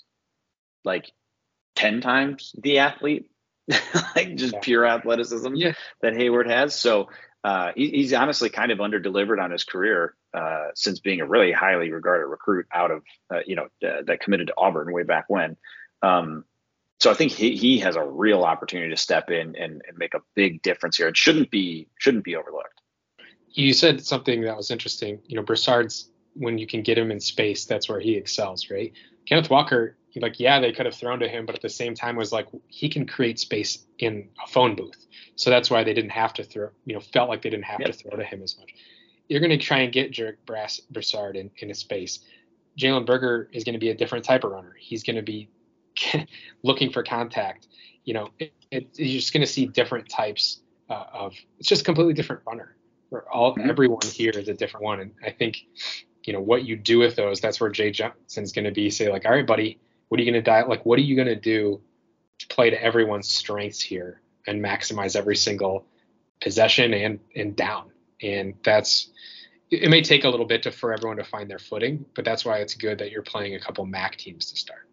like 0.86 1.12
ten 1.76 2.00
times 2.02 2.56
the 2.58 2.80
athlete, 2.80 3.30
like 4.16 4.36
just 4.36 4.54
yeah. 4.54 4.60
pure 4.62 4.86
athleticism 4.86 5.56
yeah. 5.56 5.74
that 6.02 6.14
Heyward 6.14 6.50
has. 6.50 6.76
So 6.76 7.10
uh, 7.44 7.72
he, 7.76 7.90
he's 7.90 8.14
honestly 8.14 8.50
kind 8.50 8.72
of 8.72 8.80
under 8.80 9.00
delivered 9.00 9.40
on 9.40 9.52
his 9.52 9.64
career 9.64 10.16
uh, 10.34 10.68
since 10.76 11.00
being 11.00 11.20
a 11.20 11.26
really 11.26 11.52
highly 11.52 11.92
regarded 11.92 12.28
recruit 12.28 12.68
out 12.72 12.92
of 12.92 13.04
uh, 13.34 13.40
you 13.46 13.56
know 13.56 13.68
that 13.82 14.22
committed 14.22 14.48
to 14.48 14.54
Auburn 14.58 14.94
way 14.94 15.04
back 15.04 15.26
when. 15.28 15.58
Um, 16.02 16.46
so 17.00 17.12
I 17.12 17.16
think 17.16 17.34
he, 17.34 17.58
he 17.58 17.80
has 17.80 17.98
a 17.98 18.04
real 18.04 18.44
opportunity 18.44 18.92
to 18.92 18.98
step 18.98 19.30
in 19.30 19.58
and, 19.58 19.82
and 19.86 19.98
make 19.98 20.14
a 20.14 20.22
big 20.36 20.62
difference 20.62 20.96
here. 20.96 21.10
It 21.10 21.18
shouldn't 21.18 21.52
be 21.52 21.88
shouldn't 21.98 22.24
be 22.24 22.38
overlooked 22.38 22.73
you 23.54 23.74
said 23.74 24.04
something 24.04 24.42
that 24.42 24.58
was 24.58 24.72
interesting. 24.72 25.20
You 25.28 25.38
know, 25.38 25.44
Broussard's 25.44 26.10
when 26.36 26.58
you 26.58 26.66
can 26.66 26.82
get 26.82 26.98
him 26.98 27.12
in 27.12 27.20
space, 27.20 27.66
that's 27.66 27.88
where 27.88 28.00
he 28.00 28.16
excels, 28.16 28.70
right? 28.70 28.92
Kenneth 29.28 29.50
Walker, 29.50 29.96
like, 30.16 30.40
yeah, 30.40 30.60
they 30.60 30.72
could 30.72 30.86
have 30.86 30.96
thrown 30.96 31.20
to 31.20 31.28
him, 31.28 31.46
but 31.46 31.56
at 31.56 31.62
the 31.62 31.70
same 31.70 31.94
time 31.94 32.16
was 32.16 32.32
like 32.32 32.48
he 32.68 32.90
can 32.90 33.06
create 33.06 33.40
space 33.40 33.86
in 34.00 34.28
a 34.44 34.48
phone 34.48 34.76
booth. 34.76 35.06
So 35.36 35.50
that's 35.50 35.70
why 35.70 35.84
they 35.84 35.94
didn't 35.94 36.12
have 36.12 36.34
to 36.34 36.44
throw, 36.44 36.70
you 36.86 36.94
know, 36.94 37.00
felt 37.00 37.30
like 37.30 37.42
they 37.42 37.50
didn't 37.50 37.66
have 37.66 37.80
yep. 37.80 37.92
to 37.92 37.94
throw 37.94 38.18
to 38.18 38.24
him 38.24 38.42
as 38.42 38.58
much. 38.58 38.74
You're 39.28 39.40
going 39.40 39.58
to 39.58 39.58
try 39.58 39.80
and 39.80 39.94
get 39.94 40.12
Jarek 40.12 40.38
Brass 40.46 40.80
Broussard 40.80 41.36
in, 41.36 41.50
in 41.58 41.72
a 41.72 41.76
space. 41.76 42.20
Jalen 42.78 43.06
Berger 43.06 43.50
is 43.52 43.64
going 43.64 43.74
to 43.74 43.80
be 43.80 43.90
a 43.90 43.96
different 43.96 44.26
type 44.26 44.44
of 44.44 44.52
runner. 44.52 44.76
He's 44.80 45.04
going 45.04 45.16
to 45.16 45.22
be 45.22 45.50
looking 46.64 46.92
for 46.92 47.04
contact. 47.04 47.68
You 48.04 48.16
know, 48.16 48.30
it, 48.40 48.54
it, 48.72 48.90
you're 48.96 49.20
just 49.20 49.34
going 49.34 49.46
to 49.46 49.52
see 49.52 49.68
different 49.68 50.10
types 50.10 50.62
uh, 50.90 51.06
of. 51.14 51.36
It's 51.60 51.70
just 51.70 51.84
a 51.84 51.86
completely 51.86 52.14
different 52.14 52.42
runner 52.46 52.76
for 53.14 53.32
all 53.32 53.56
everyone 53.62 54.02
here 54.02 54.32
is 54.32 54.48
a 54.48 54.56
different 54.56 54.84
one. 54.84 55.00
And 55.00 55.12
I 55.24 55.30
think, 55.30 55.68
you 56.24 56.34
know, 56.34 56.42
what 56.42 56.66
you 56.66 56.76
do 56.76 56.98
with 56.98 57.16
those, 57.16 57.40
that's 57.40 57.62
where 57.62 57.70
Jay 57.70 57.92
Johnson's 57.92 58.54
going 58.54 58.66
to 58.66 58.72
be. 58.72 58.90
Say 58.90 59.12
like, 59.12 59.24
all 59.24 59.32
right, 59.32 59.46
buddy, 59.46 59.80
what 60.10 60.20
are 60.20 60.24
you 60.24 60.32
going 60.32 60.44
to 60.44 60.50
die? 60.50 60.64
Like, 60.64 60.84
what 60.84 60.98
are 60.98 61.04
you 61.04 61.16
going 61.16 61.28
to 61.28 61.36
do 61.36 61.80
to 62.40 62.48
play 62.48 62.72
to 62.72 62.84
everyone's 62.84 63.28
strengths 63.28 63.80
here 63.80 64.20
and 64.48 64.66
maximize 64.66 65.16
every 65.16 65.36
single 65.36 65.86
possession 66.42 66.92
and 66.92 67.20
and 67.36 67.56
down? 67.56 67.92
And 68.20 68.56
that's 68.66 69.12
it 69.70 69.92
may 69.92 70.02
take 70.02 70.24
a 70.24 70.30
little 70.30 70.48
bit 70.48 70.64
to 70.64 70.72
for 70.72 70.92
everyone 70.92 71.18
to 71.18 71.24
find 71.24 71.48
their 71.48 71.60
footing, 71.60 72.06
but 72.16 72.26
that's 72.26 72.44
why 72.44 72.62
it's 72.62 72.74
good 72.74 72.98
that 72.98 73.12
you're 73.12 73.22
playing 73.22 73.54
a 73.54 73.60
couple 73.60 73.86
MAC 73.86 74.16
teams 74.16 74.50
to 74.50 74.58
start 74.58 74.88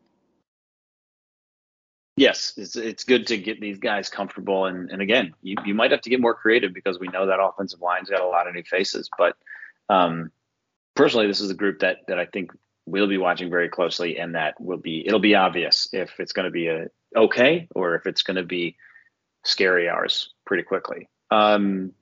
yes, 2.20 2.52
it's, 2.58 2.76
it's 2.76 3.02
good 3.02 3.26
to 3.28 3.38
get 3.38 3.60
these 3.60 3.78
guys 3.78 4.10
comfortable. 4.10 4.66
And, 4.66 4.90
and 4.90 5.00
again, 5.00 5.32
you, 5.40 5.56
you 5.64 5.74
might 5.74 5.90
have 5.90 6.02
to 6.02 6.10
get 6.10 6.20
more 6.20 6.34
creative 6.34 6.74
because 6.74 7.00
we 7.00 7.08
know 7.08 7.26
that 7.26 7.42
offensive 7.42 7.80
line's 7.80 8.10
got 8.10 8.20
a 8.20 8.26
lot 8.26 8.46
of 8.46 8.54
new 8.54 8.62
faces. 8.62 9.08
But 9.16 9.36
um, 9.88 10.30
personally, 10.94 11.26
this 11.26 11.40
is 11.40 11.50
a 11.50 11.54
group 11.54 11.80
that 11.80 12.00
that 12.08 12.18
I 12.18 12.26
think 12.26 12.52
we'll 12.84 13.08
be 13.08 13.16
watching 13.16 13.48
very 13.48 13.70
closely, 13.70 14.18
and 14.18 14.34
that 14.34 14.60
will 14.60 14.76
be 14.76 15.02
it'll 15.06 15.18
be 15.18 15.34
obvious 15.34 15.88
if 15.92 16.20
it's 16.20 16.32
going 16.32 16.44
to 16.44 16.50
be 16.50 16.68
a 16.68 16.88
okay 17.16 17.66
or 17.74 17.94
if 17.94 18.06
it's 18.06 18.22
going 18.22 18.36
to 18.36 18.44
be 18.44 18.76
scary 19.44 19.88
hours 19.88 20.34
pretty 20.44 20.62
quickly. 20.62 21.08
Um, 21.30 21.92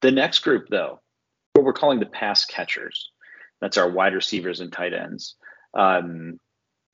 the 0.00 0.10
next 0.10 0.38
group, 0.38 0.68
though, 0.70 1.00
what 1.52 1.66
we're 1.66 1.74
calling 1.74 2.00
the 2.00 2.06
pass 2.06 2.46
catchers, 2.46 3.10
that's 3.60 3.76
our 3.76 3.90
wide 3.90 4.14
receivers 4.14 4.60
and 4.60 4.72
tight 4.72 4.94
ends. 4.94 5.34
Um, 5.74 6.40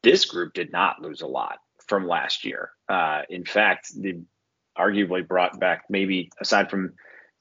this 0.02 0.24
group 0.24 0.52
did 0.52 0.72
not 0.72 1.00
lose 1.00 1.20
a 1.20 1.26
lot 1.26 1.58
from 1.86 2.06
last 2.06 2.44
year. 2.44 2.70
Uh, 2.88 3.22
in 3.28 3.44
fact, 3.44 3.90
they 3.96 4.20
arguably 4.78 5.26
brought 5.26 5.58
back 5.58 5.84
maybe 5.88 6.30
aside 6.40 6.70
from 6.70 6.92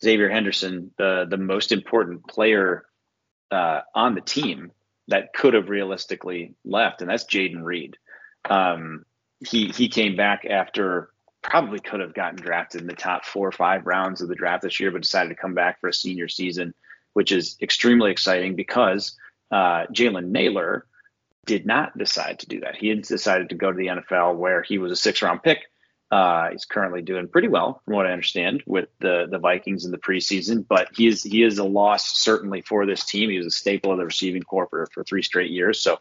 Xavier 0.04 0.30
Henderson, 0.30 0.92
the 0.98 1.26
the 1.30 1.38
most 1.38 1.72
important 1.72 2.28
player 2.28 2.86
uh, 3.52 3.82
on 3.94 4.16
the 4.16 4.22
team 4.22 4.72
that 5.08 5.34
could 5.34 5.54
have 5.54 5.70
realistically 5.70 6.56
left, 6.64 7.02
and 7.02 7.10
that's 7.10 7.26
Jayden 7.26 7.64
Reed. 7.64 7.98
Um, 8.50 9.06
he 9.40 9.70
he 9.70 9.90
came 9.90 10.16
back 10.16 10.46
after 10.46 11.10
probably 11.42 11.80
could 11.80 12.00
have 12.00 12.14
gotten 12.14 12.38
drafted 12.42 12.82
in 12.82 12.88
the 12.88 12.94
top 12.94 13.24
four 13.24 13.48
or 13.48 13.52
five 13.52 13.86
rounds 13.86 14.22
of 14.22 14.28
the 14.28 14.36
draft 14.36 14.64
this 14.64 14.80
year, 14.80 14.90
but 14.92 15.04
decided 15.04 15.30
to 15.30 15.36
come 15.36 15.54
back 15.54 15.80
for 15.80 15.90
a 15.90 15.94
senior 15.94 16.28
season, 16.28 16.74
which 17.14 17.32
is 17.32 17.56
extremely 17.62 18.12
exciting 18.12 18.56
because 18.56 19.16
uh, 19.52 19.86
Jalen 19.94 20.30
Nailor 20.30 20.88
did 21.46 21.66
not 21.66 21.98
decide 21.98 22.40
to 22.40 22.48
do 22.48 22.60
that. 22.62 22.76
He 22.76 22.90
had 22.90 23.04
decided 23.04 23.50
to 23.50 23.56
go 23.56 23.72
to 23.72 23.78
the 23.78 23.88
NFL 23.88 24.36
where 24.36 24.64
he 24.64 24.78
was 24.78 24.92
a 24.92 24.96
six 24.96 25.22
round 25.22 25.44
pick. 25.44 25.60
Uh, 26.12 26.50
he's 26.52 26.66
currently 26.66 27.02
doing 27.02 27.28
pretty 27.28 27.48
well, 27.48 27.82
from 27.84 27.96
what 27.96 28.06
I 28.06 28.12
understand, 28.12 28.64
with 28.66 28.90
the 29.00 29.28
the 29.30 29.40
Vikings 29.40 29.86
in 29.86 29.92
the 29.92 29.98
preseason. 29.98 30.66
But 30.68 30.90
he 30.96 31.08
is 31.08 31.24
he 31.24 31.44
is 31.44 31.58
a 31.58 31.64
loss 31.64 32.20
certainly 32.20 32.62
for 32.62 32.86
this 32.86 33.06
team. 33.06 33.30
He 33.30 33.38
was 33.38 33.48
a 33.48 33.52
staple 33.52 33.92
of 33.92 33.98
the 33.98 34.06
receiving 34.06 34.44
corps 34.44 34.68
for, 34.70 34.88
for 34.94 35.04
three 35.04 35.24
straight 35.24 35.52
years, 35.52 35.80
so 35.80 35.98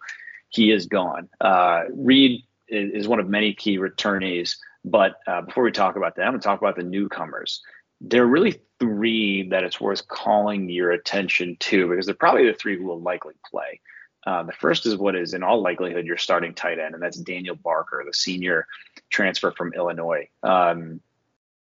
he 0.50 0.70
is 0.70 0.86
gone. 0.86 1.28
Uh, 1.40 1.84
Reed 1.92 2.42
is 2.68 3.08
one 3.08 3.20
of 3.20 3.28
many 3.28 3.54
key 3.54 3.78
returnees. 3.78 4.56
But 4.84 5.16
uh, 5.26 5.42
before 5.42 5.64
we 5.64 5.72
talk 5.72 5.96
about 5.96 6.16
them, 6.16 6.34
and 6.34 6.42
talk 6.42 6.60
about 6.60 6.76
the 6.76 6.82
newcomers. 6.82 7.62
There 8.00 8.22
are 8.22 8.26
really 8.26 8.60
three 8.80 9.48
that 9.48 9.64
it's 9.64 9.80
worth 9.80 10.06
calling 10.08 10.68
your 10.68 10.90
attention 10.90 11.56
to 11.60 11.88
because 11.88 12.04
they're 12.04 12.14
probably 12.14 12.46
the 12.46 12.52
three 12.52 12.76
who 12.76 12.84
will 12.84 13.00
likely 13.00 13.34
play. 13.50 13.80
Uh, 14.26 14.42
the 14.42 14.52
first 14.52 14.86
is 14.86 14.96
what 14.96 15.14
is 15.14 15.34
in 15.34 15.42
all 15.42 15.62
likelihood 15.62 16.06
your 16.06 16.16
starting 16.16 16.54
tight 16.54 16.78
end, 16.78 16.94
and 16.94 17.02
that's 17.02 17.18
Daniel 17.18 17.54
Barker, 17.54 18.02
the 18.06 18.14
senior 18.14 18.66
transfer 19.10 19.52
from 19.52 19.72
Illinois. 19.74 20.28
Um, 20.42 21.00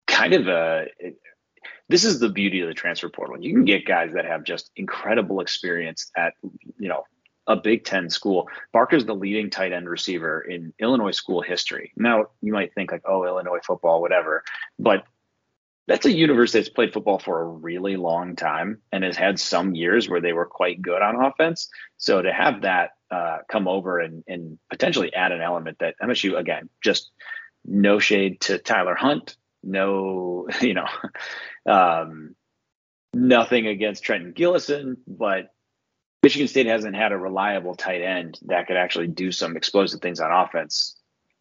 kind 0.06 0.32
of 0.34 0.48
a 0.48 0.86
it, 0.98 1.20
this 1.88 2.04
is 2.04 2.20
the 2.20 2.28
beauty 2.28 2.60
of 2.60 2.68
the 2.68 2.74
transfer 2.74 3.08
portal. 3.08 3.40
You 3.40 3.52
can 3.52 3.64
get 3.64 3.86
guys 3.86 4.12
that 4.14 4.24
have 4.24 4.44
just 4.44 4.70
incredible 4.76 5.40
experience 5.40 6.10
at 6.16 6.34
you 6.78 6.88
know 6.88 7.04
a 7.46 7.56
Big 7.56 7.84
Ten 7.84 8.10
school. 8.10 8.48
Barker's 8.72 9.06
the 9.06 9.14
leading 9.14 9.50
tight 9.50 9.72
end 9.72 9.88
receiver 9.88 10.40
in 10.40 10.72
Illinois 10.78 11.12
school 11.12 11.40
history. 11.40 11.92
Now 11.96 12.26
you 12.42 12.52
might 12.52 12.74
think 12.74 12.92
like, 12.92 13.02
oh, 13.06 13.24
Illinois 13.26 13.60
football, 13.64 14.00
whatever, 14.00 14.44
but 14.78 15.04
that's 15.88 16.04
a 16.04 16.12
university 16.12 16.58
that's 16.58 16.68
played 16.68 16.92
football 16.92 17.18
for 17.18 17.40
a 17.40 17.46
really 17.46 17.96
long 17.96 18.36
time 18.36 18.82
and 18.92 19.02
has 19.02 19.16
had 19.16 19.40
some 19.40 19.74
years 19.74 20.06
where 20.08 20.20
they 20.20 20.34
were 20.34 20.44
quite 20.44 20.82
good 20.82 21.00
on 21.00 21.24
offense. 21.24 21.70
So 21.96 22.20
to 22.20 22.30
have 22.30 22.62
that 22.62 22.90
uh, 23.10 23.38
come 23.50 23.66
over 23.66 23.98
and, 23.98 24.22
and 24.28 24.58
potentially 24.68 25.12
add 25.14 25.32
an 25.32 25.40
element 25.40 25.78
that 25.80 25.94
MSU 26.00 26.38
again 26.38 26.68
just 26.84 27.10
no 27.64 27.98
shade 27.98 28.42
to 28.42 28.58
Tyler 28.58 28.94
Hunt, 28.94 29.36
no 29.62 30.46
you 30.60 30.74
know 30.74 30.86
um, 31.66 32.36
nothing 33.14 33.66
against 33.66 34.04
Trenton 34.04 34.34
Gillison, 34.34 34.98
but 35.06 35.48
Michigan 36.22 36.48
State 36.48 36.66
hasn't 36.66 36.96
had 36.96 37.12
a 37.12 37.18
reliable 37.18 37.74
tight 37.74 38.02
end 38.02 38.38
that 38.42 38.66
could 38.66 38.76
actually 38.76 39.06
do 39.06 39.32
some 39.32 39.56
explosive 39.56 40.02
things 40.02 40.20
on 40.20 40.30
offense 40.30 40.98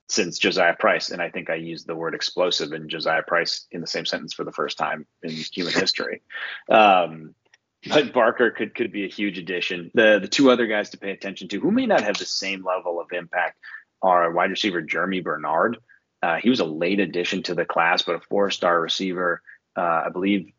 since 0.10 0.40
Josiah 0.40 0.76
Price, 0.76 1.12
and 1.12 1.22
I 1.22 1.30
think 1.30 1.50
I 1.50 1.56
used 1.56 1.86
the 1.86 1.96
word 1.96 2.16
explosive 2.16 2.72
and 2.72 2.90
Josiah 2.90 3.24
Price 3.24 3.68
in 3.72 3.82
the 3.82 3.88
same 3.88 4.06
sentence 4.06 4.34
for 4.34 4.44
the 4.44 4.52
first 4.52 4.78
time 4.78 5.06
in 5.22 5.32
human 5.32 5.74
history. 5.80 6.22
Um, 6.70 7.36
but 7.88 8.14
Barker 8.14 8.52
could 8.52 8.74
could 8.74 8.92
be 8.92 9.06
a 9.06 9.10
huge 9.10 9.38
addition. 9.38 9.92
The 9.94 10.20
the 10.20 10.28
two 10.28 10.50
other 10.50 10.68
guys 10.68 10.90
to 10.92 10.98
pay 10.98 11.12
attention 11.12 11.48
to 11.50 11.60
who 11.60 11.72
may 11.72 11.86
not 11.86 12.02
have 12.02 12.18
the 12.18 12.26
same 12.26 12.66
level 12.66 13.00
of 13.00 13.12
impact 13.12 13.60
are 14.02 14.32
wide 14.32 14.50
receiver 14.50 14.82
Germie 14.82 15.24
Bernard. 15.24 15.78
Uh, 16.22 16.38
he 16.38 16.50
was 16.50 16.60
a 16.60 16.66
late 16.66 17.00
addition 17.00 17.44
to 17.44 17.56
the 17.56 17.66
class, 17.66 18.02
but 18.02 18.16
a 18.16 18.20
four 18.20 18.50
star 18.50 18.80
receiver. 18.80 19.42
Uh, 19.76 20.04
I 20.06 20.10
believe 20.10 20.52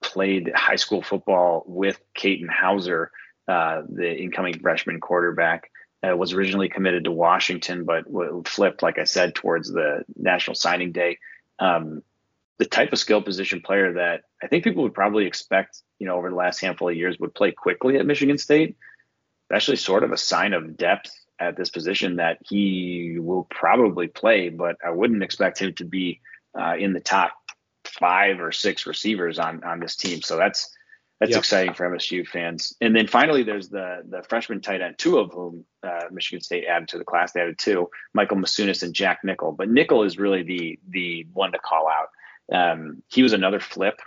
played 0.00 0.50
high 0.54 0.76
school 0.76 1.02
football 1.02 1.62
with 1.66 2.00
Katin 2.14 2.48
Houser, 2.48 3.10
uh, 3.46 3.82
the 3.88 4.16
incoming 4.16 4.58
freshman 4.58 5.00
quarterback 5.00 5.70
uh, 6.06 6.16
was 6.16 6.32
originally 6.32 6.68
committed 6.68 7.04
to 7.04 7.12
Washington, 7.12 7.84
but 7.84 8.04
flipped, 8.46 8.82
like 8.82 8.98
I 8.98 9.04
said, 9.04 9.34
towards 9.34 9.70
the 9.70 10.04
National 10.16 10.54
Signing 10.54 10.92
Day. 10.92 11.18
Um, 11.58 12.02
the 12.58 12.64
type 12.66 12.92
of 12.92 12.98
skill 12.98 13.22
position 13.22 13.60
player 13.60 13.94
that 13.94 14.22
I 14.42 14.46
think 14.46 14.64
people 14.64 14.82
would 14.82 14.94
probably 14.94 15.26
expect, 15.26 15.80
you 15.98 16.06
know, 16.06 16.16
over 16.16 16.30
the 16.30 16.36
last 16.36 16.60
handful 16.60 16.88
of 16.88 16.96
years 16.96 17.18
would 17.18 17.34
play 17.34 17.52
quickly 17.52 17.96
at 17.96 18.06
Michigan 18.06 18.38
State. 18.38 18.76
Actually, 19.52 19.76
sort 19.76 20.04
of 20.04 20.12
a 20.12 20.16
sign 20.16 20.54
of 20.54 20.76
depth 20.76 21.12
at 21.38 21.56
this 21.56 21.70
position 21.70 22.16
that 22.16 22.38
he 22.48 23.16
will 23.18 23.44
probably 23.50 24.08
play, 24.08 24.48
but 24.48 24.76
I 24.84 24.90
wouldn't 24.90 25.22
expect 25.22 25.58
him 25.58 25.74
to 25.74 25.84
be 25.84 26.20
uh, 26.58 26.76
in 26.78 26.92
the 26.92 27.00
top 27.00 27.32
five 27.84 28.40
or 28.40 28.52
six 28.52 28.86
receivers 28.86 29.38
on 29.38 29.62
on 29.64 29.80
this 29.80 29.96
team. 29.96 30.22
So 30.22 30.36
that's 30.36 30.74
that's 31.22 31.30
yep. 31.30 31.38
exciting 31.38 31.74
for 31.74 31.88
MSU 31.88 32.26
fans. 32.26 32.74
And 32.80 32.96
then 32.96 33.06
finally, 33.06 33.44
there's 33.44 33.68
the 33.68 34.02
the 34.08 34.24
freshman 34.24 34.60
tight 34.60 34.80
end, 34.80 34.98
two 34.98 35.20
of 35.20 35.30
whom 35.30 35.64
uh, 35.80 36.06
Michigan 36.10 36.42
State 36.42 36.64
added 36.66 36.88
to 36.88 36.98
the 36.98 37.04
class. 37.04 37.30
They 37.30 37.40
added 37.40 37.60
two, 37.60 37.90
Michael 38.12 38.38
Masunas 38.38 38.82
and 38.82 38.92
Jack 38.92 39.20
Nickel. 39.22 39.52
But 39.52 39.70
Nickel 39.70 40.02
is 40.02 40.18
really 40.18 40.42
the 40.42 40.80
the 40.88 41.28
one 41.32 41.52
to 41.52 41.60
call 41.60 41.88
out. 41.88 42.08
Um, 42.52 43.04
he 43.06 43.22
was 43.22 43.34
another 43.34 43.60
flip 43.60 44.00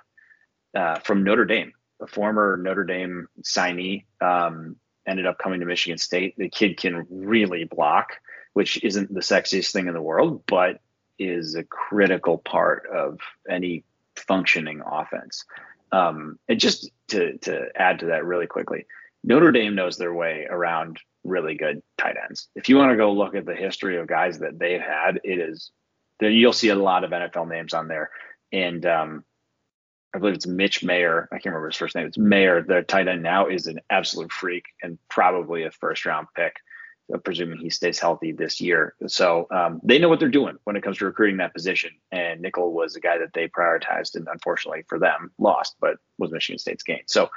uh, 0.75 0.99
from 0.99 1.23
Notre 1.23 1.45
Dame, 1.45 1.71
a 2.01 2.07
former 2.07 2.57
Notre 2.57 2.83
Dame 2.83 3.27
signee. 3.43 4.03
Um, 4.19 4.75
ended 5.07 5.25
up 5.25 5.37
coming 5.37 5.61
to 5.61 5.65
Michigan 5.65 5.97
State. 5.97 6.35
The 6.37 6.49
kid 6.49 6.75
can 6.75 7.07
really 7.09 7.63
block, 7.63 8.15
which 8.51 8.83
isn't 8.83 9.13
the 9.13 9.21
sexiest 9.21 9.71
thing 9.71 9.87
in 9.87 9.93
the 9.93 10.01
world, 10.01 10.43
but 10.47 10.81
is 11.17 11.55
a 11.55 11.63
critical 11.63 12.37
part 12.39 12.89
of 12.93 13.19
any 13.49 13.85
functioning 14.17 14.81
offense. 14.85 15.45
Um, 15.95 16.39
and 16.49 16.59
just 16.59 16.91
to 17.09 17.37
to 17.39 17.67
add 17.75 17.99
to 17.99 18.07
that 18.07 18.25
really 18.25 18.47
quickly, 18.47 18.85
Notre 19.23 19.51
Dame 19.51 19.75
knows 19.75 19.97
their 19.97 20.13
way 20.13 20.45
around 20.49 20.99
really 21.23 21.55
good 21.55 21.81
tight 21.97 22.17
ends. 22.21 22.49
If 22.55 22.69
you 22.69 22.75
want 22.77 22.91
to 22.91 22.97
go 22.97 23.13
look 23.13 23.33
at 23.35 23.45
the 23.45 23.55
history 23.55 23.97
of 23.97 24.07
guys 24.07 24.39
that 24.39 24.59
they've 24.59 24.81
had, 24.81 25.21
it 25.23 25.39
is 25.39 25.71
then 26.19 26.33
you'll 26.33 26.53
see 26.53 26.69
a 26.69 26.75
lot 26.75 27.03
of 27.03 27.11
NFL 27.11 27.49
names 27.49 27.73
on 27.73 27.87
there. 27.87 28.09
And 28.51 28.85
um, 28.85 29.23
I 30.13 30.19
believe 30.19 30.35
it's 30.35 30.47
Mitch 30.47 30.83
Mayer. 30.83 31.27
I 31.31 31.35
can't 31.35 31.47
remember 31.47 31.69
his 31.69 31.77
first 31.77 31.95
name. 31.95 32.07
It's 32.07 32.17
Mayer. 32.17 32.61
The 32.61 32.83
tight 32.83 33.07
end 33.07 33.23
now 33.23 33.47
is 33.47 33.67
an 33.67 33.79
absolute 33.89 34.31
freak 34.31 34.65
and 34.81 34.97
probably 35.09 35.63
a 35.63 35.71
first 35.71 36.05
round 36.05 36.27
pick. 36.35 36.55
Presuming 37.23 37.59
he 37.59 37.69
stays 37.69 37.99
healthy 37.99 38.31
this 38.31 38.59
year. 38.59 38.95
So 39.07 39.47
um, 39.51 39.79
they 39.83 39.99
know 39.99 40.09
what 40.09 40.19
they're 40.19 40.27
doing 40.27 40.57
when 40.63 40.75
it 40.75 40.81
comes 40.81 40.97
to 40.97 41.05
recruiting 41.05 41.37
that 41.37 41.53
position. 41.53 41.91
And 42.11 42.41
Nickel 42.41 42.73
was 42.73 42.95
a 42.95 42.99
guy 42.99 43.19
that 43.19 43.31
they 43.33 43.47
prioritized, 43.47 44.15
and 44.15 44.27
unfortunately 44.27 44.85
for 44.87 44.97
them, 44.97 45.31
lost, 45.37 45.75
but 45.79 45.97
was 46.17 46.31
Michigan 46.31 46.57
State's 46.57 46.81
gain. 46.81 47.03
So 47.05 47.29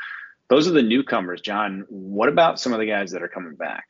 those 0.48 0.66
are 0.66 0.72
the 0.72 0.82
newcomers. 0.82 1.42
John, 1.42 1.84
what 1.90 2.30
about 2.30 2.58
some 2.58 2.72
of 2.72 2.78
the 2.78 2.86
guys 2.86 3.10
that 3.10 3.22
are 3.22 3.28
coming 3.28 3.56
back? 3.56 3.84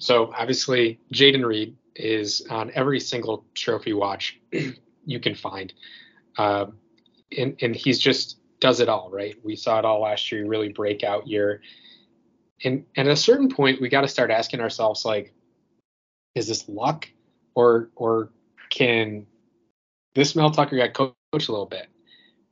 So 0.00 0.32
obviously, 0.36 1.00
Jayden 1.14 1.46
Reed 1.46 1.76
is 1.96 2.46
on 2.50 2.70
every 2.74 3.00
single 3.00 3.46
trophy 3.54 3.94
watch 3.94 4.38
you 5.06 5.20
can 5.20 5.34
find, 5.34 5.72
uh, 6.36 6.66
and 7.36 7.56
and 7.62 7.74
he's 7.74 7.98
just 7.98 8.38
does 8.60 8.80
it 8.80 8.90
all 8.90 9.10
right. 9.10 9.36
We 9.42 9.56
saw 9.56 9.78
it 9.78 9.86
all 9.86 10.02
last 10.02 10.30
year, 10.30 10.46
really 10.46 10.68
breakout 10.68 11.26
year 11.26 11.62
and, 12.64 12.84
and 12.96 13.08
at 13.08 13.12
a 13.12 13.16
certain 13.16 13.48
point 13.48 13.80
we 13.80 13.88
got 13.88 14.02
to 14.02 14.08
start 14.08 14.30
asking 14.30 14.60
ourselves 14.60 15.04
like 15.04 15.32
is 16.34 16.48
this 16.48 16.68
luck? 16.68 17.08
Or 17.54 17.90
or 17.96 18.30
can 18.70 19.26
this 20.14 20.36
Mel 20.36 20.50
Tucker 20.50 20.76
got 20.76 20.94
coached 20.94 21.48
a 21.48 21.52
little 21.52 21.66
bit? 21.66 21.88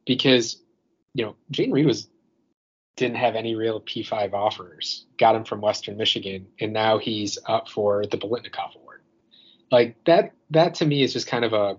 Because 0.07 0.61
you 1.15 1.25
know 1.25 1.37
Jayden 1.53 1.73
Reed 1.73 1.87
was 1.87 2.09
didn't 2.97 3.17
have 3.17 3.37
any 3.37 3.55
real 3.55 3.81
P5 3.81 4.33
offers. 4.35 5.07
Got 5.19 5.37
him 5.37 5.45
from 5.45 5.61
Western 5.61 5.97
Michigan 5.97 6.49
and 6.61 6.73
now 6.73 6.99
he's 6.99 7.39
up 7.47 7.69
for 7.69 8.05
the 8.07 8.19
Biletnikoff 8.19 8.75
Award. 8.75 9.03
Like 9.71 9.97
that 10.05 10.33
that 10.51 10.75
to 10.77 10.87
me 10.87 11.03
is 11.03 11.13
just 11.13 11.29
kind 11.29 11.45
of 11.45 11.53
a 11.53 11.77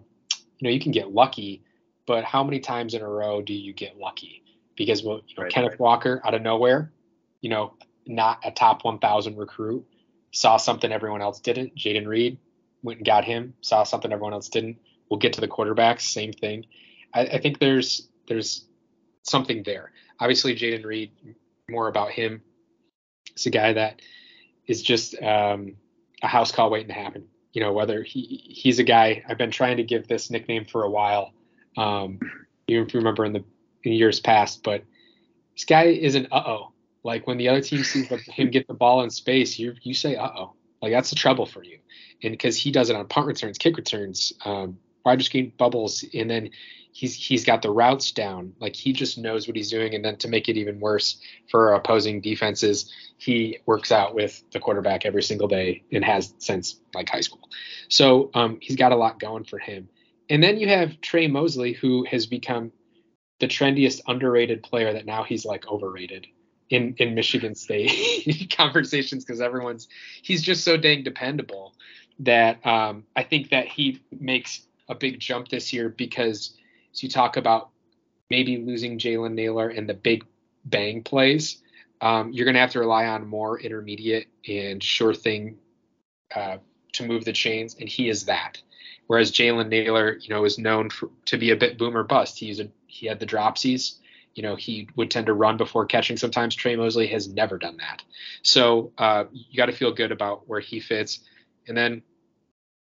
you 0.58 0.68
know 0.68 0.70
you 0.70 0.80
can 0.80 0.92
get 0.92 1.12
lucky 1.12 1.64
but 2.06 2.24
how 2.24 2.44
many 2.44 2.60
times 2.60 2.96
in 2.96 3.02
a 3.02 3.08
row 3.08 3.42
do 3.42 3.54
you 3.54 3.74
get 3.74 3.98
lucky? 3.98 4.44
Because 4.78 5.04
well 5.04 5.22
you 5.28 5.36
know, 5.36 5.44
right, 5.44 5.52
Kenneth 5.52 5.72
right. 5.72 5.80
Walker 5.80 6.22
out 6.26 6.34
of 6.34 6.42
nowhere 6.42 6.94
you 7.42 7.50
know 7.50 7.74
not 8.10 8.39
a 8.43 8.51
top 8.51 8.84
1,000 8.84 9.38
recruit, 9.38 9.86
saw 10.32 10.57
something 10.57 10.91
everyone 10.91 11.22
else 11.22 11.39
didn't. 11.39 11.76
Jayden 11.76 12.07
Reed 12.07 12.38
went 12.82 12.99
and 12.99 13.05
got 13.05 13.24
him, 13.24 13.53
saw 13.62 13.84
something 13.84 14.12
everyone 14.12 14.34
else 14.34 14.49
didn't. 14.49 14.80
We'll 15.10 15.20
get 15.20 15.34
to 15.34 15.41
the 15.41 15.47
quarterbacks, 15.47 16.01
same 16.01 16.34
thing. 16.34 16.66
I, 17.14 17.22
I 17.22 17.38
think 17.39 17.60
there's 17.60 18.07
there's 18.28 18.66
something 19.24 19.64
there. 19.64 19.91
Obviously, 20.20 20.55
Jayden 20.55 20.86
Reed, 20.86 21.12
more 21.70 21.88
about 21.88 22.12
him. 22.12 22.41
It's 23.32 23.45
a 23.45 23.51
guy 23.51 23.74
that 23.74 24.01
is 24.68 24.82
just 24.82 25.16
um, 25.22 25.76
a 26.22 26.28
house 26.28 26.51
call 26.51 26.70
waiting 26.70 26.89
to 26.89 26.93
happen. 26.93 27.28
You 27.53 27.62
know, 27.62 27.74
whether 27.74 28.03
he 28.03 28.41
he's 28.45 28.80
a 28.80 28.84
guy 28.84 29.24
I've 29.28 29.38
been 29.38 29.51
trying 29.51 29.78
to 29.78 29.84
give 29.84 30.07
this 30.07 30.30
nickname 30.30 30.66
for 30.66 30.84
a 30.84 30.89
while. 30.89 31.34
Um, 31.78 32.20
you 32.68 32.86
remember 32.93 33.26
in 33.26 33.34
the 33.34 33.43
in 33.84 33.93
years 33.93 34.20
past, 34.20 34.64
but 34.64 34.84
this 35.55 35.66
guy 35.66 35.86
is 35.86 36.16
an 36.16 36.28
uh 36.32 36.43
oh 36.45 36.72
like 37.10 37.26
when 37.26 37.38
the 37.38 37.49
other 37.49 37.62
team 37.62 37.84
sees 37.84 38.07
him 38.07 38.51
get 38.51 38.68
the 38.68 38.74
ball 38.76 39.01
in 39.01 39.10
space, 39.10 39.57
you 39.57 39.74
you 39.82 39.95
say, 39.95 40.16
"Uh 40.16 40.30
oh," 40.38 40.53
like 40.80 40.91
that's 40.91 41.10
the 41.10 41.16
trouble 41.16 41.47
for 41.47 41.64
you. 41.64 41.80
And 42.22 42.32
because 42.32 42.55
he 42.55 42.72
does 42.72 42.91
it 42.91 42.95
on 42.95 43.07
punt 43.07 43.26
returns, 43.26 43.57
kick 43.57 43.78
returns, 43.78 44.32
um, 44.45 44.78
wide 45.03 45.18
receiver 45.18 45.51
bubbles, 45.57 46.05
and 46.14 46.30
then 46.30 46.51
he's 46.91 47.16
he's 47.16 47.43
got 47.43 47.64
the 47.64 47.72
routes 47.72 48.12
down. 48.12 48.53
Like 48.60 48.76
he 48.76 48.93
just 48.93 49.18
knows 49.18 49.47
what 49.47 49.57
he's 49.57 49.72
doing. 49.72 49.95
And 49.95 50.05
then 50.05 50.18
to 50.18 50.28
make 50.28 50.49
it 50.49 50.57
even 50.57 50.80
worse 50.80 51.20
for 51.49 51.74
opposing 51.74 52.22
defenses, 52.22 52.93
he 53.18 53.57
works 53.66 53.91
out 53.91 54.14
with 54.14 54.43
the 54.51 54.60
quarterback 54.60 55.03
every 55.03 55.24
single 55.24 55.47
day 55.47 55.84
and 55.91 56.05
has 56.05 56.36
since 56.38 56.80
like 56.93 57.10
high 57.10 57.22
school. 57.22 57.49
So 57.88 58.30
um, 58.36 58.60
he's 58.62 58.76
got 58.76 58.91
a 58.91 58.95
lot 58.95 59.20
going 59.20 59.45
for 59.45 59.57
him. 59.57 59.89
And 60.30 60.43
then 60.43 60.60
you 60.60 60.68
have 60.68 61.01
Tre 61.01 61.28
Mosley, 61.28 61.74
who 61.74 62.05
has 62.05 62.28
become 62.28 62.72
the 63.39 63.47
trendiest 63.47 64.01
underrated 64.07 64.62
player 64.62 64.93
that 64.93 65.07
now 65.07 65.24
he's 65.24 65.43
like 65.43 65.68
overrated 65.68 66.28
in 66.70 66.95
in 66.97 67.15
Michigan 67.15 67.55
State 67.55 68.53
conversations 68.57 69.26
because 69.26 69.41
everyone's 69.41 69.88
he's 70.22 70.41
just 70.41 70.63
so 70.63 70.78
dang 70.78 71.03
dependable 71.03 71.74
that 72.20 72.65
um, 72.65 73.05
I 73.15 73.24
think 73.24 73.49
that 73.49 73.67
he 73.67 74.01
makes 74.20 74.61
a 74.88 74.95
big 74.95 75.20
jump 75.20 75.47
this 75.47 75.72
year 75.72 75.89
because 75.89 76.53
as 76.91 77.01
you 77.01 77.09
talk 77.09 77.38
about 77.38 77.70
maybe 78.30 78.57
losing 78.57 78.99
Jalen 78.99 79.34
Nailor 79.34 79.70
and 79.70 79.88
the 79.88 79.93
big 79.93 80.26
bang 80.65 81.03
plays, 81.03 81.57
um, 82.01 82.32
you're 82.32 82.45
going 82.45 82.55
to 82.55 82.61
have 82.61 82.72
to 82.72 82.80
rely 82.80 83.05
on 83.05 83.28
more 83.28 83.59
intermediate 83.59 84.28
and 84.47 84.84
sure 84.84 85.13
thing 85.13 85.57
uh, 86.36 86.57
to 86.93 87.05
move 87.05 87.26
the 87.26 87.34
chains, 87.34 87.76
and 87.80 87.88
he 87.88 88.09
is 88.09 88.26
that. 88.26 88.61
Whereas 89.07 89.32
Jalen 89.32 89.70
Nailor, 89.70 90.17
you 90.17 90.30
know, 90.30 90.45
is 90.45 90.57
known 90.57 90.89
for, 90.89 91.09
to 91.26 91.38
be 91.38 91.51
a 91.51 91.55
bit 91.55 91.78
boomer 91.78 92.03
bust. 92.03 92.38
He's 92.38 92.59
a, 92.59 92.70
he 92.88 93.07
had 93.07 93.20
the 93.20 93.26
dropsies. 93.26 93.95
You 94.40 94.44
know, 94.44 94.56
he 94.56 94.88
would 94.96 95.12
tend 95.12 95.26
to 95.26 95.34
run 95.34 95.58
before 95.58 95.86
catching. 95.86 96.16
Sometimes 96.16 96.56
Tre 96.56 96.74
Mosley 96.78 97.08
has 97.08 97.28
never 97.28 97.58
done 97.58 97.76
that. 97.76 98.02
So 98.42 98.94
uh, 98.98 99.26
you 99.34 99.58
got 99.58 99.66
to 99.66 99.74
feel 99.74 99.92
good 99.92 100.14
about 100.14 100.48
where 100.48 100.62
he 100.62 100.80
fits. 100.80 101.20
And 101.68 101.76
then, 101.76 102.04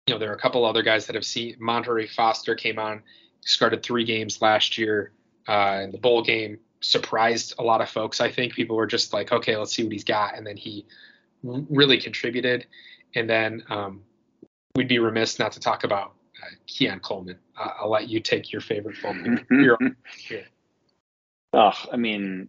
you 0.07 0.15
know, 0.15 0.21
there 0.21 0.31
are 0.31 0.37
a 0.37 0.39
couple 0.39 0.65
other 0.65 0.85
guys 0.85 1.07
that 1.07 1.17
have 1.17 1.25
seen. 1.25 1.57
Montorie 1.61 2.09
Foster 2.09 2.55
came 2.55 2.79
on, 2.79 3.03
started 3.41 3.83
three 3.83 4.05
games 4.05 4.41
last 4.41 4.79
year 4.79 5.11
uh, 5.49 5.81
in 5.83 5.91
the 5.91 5.99
bowl 5.99 6.23
game. 6.23 6.61
Surprised 6.79 7.55
a 7.59 7.65
lot 7.65 7.81
of 7.81 7.89
folks. 7.89 8.21
I 8.21 8.31
think 8.31 8.55
people 8.55 8.77
were 8.77 8.87
just 8.87 9.13
like, 9.13 9.33
okay, 9.33 9.57
let's 9.57 9.75
see 9.75 9.83
what 9.83 9.91
he's 9.93 10.05
got, 10.05 10.37
and 10.37 10.47
then 10.47 10.57
he 10.57 10.87
really 11.43 11.99
contributed. 11.99 12.67
And 13.17 13.29
then 13.29 13.65
um, 13.69 14.03
we'd 14.77 14.87
be 14.87 15.01
remiss 15.01 15.41
not 15.41 15.51
to 15.55 15.59
talk 15.59 15.83
about 15.83 16.13
uh, 16.41 16.55
Keon 16.69 17.01
Coleman. 17.01 17.41
Uh, 17.59 17.71
I'll 17.81 17.91
let 17.91 18.09
you 18.09 18.21
take 18.21 18.53
your 18.53 18.61
favorite 18.61 18.95
here. 19.51 19.77
Oh, 21.53 21.73
I 21.93 21.97
mean, 21.97 22.49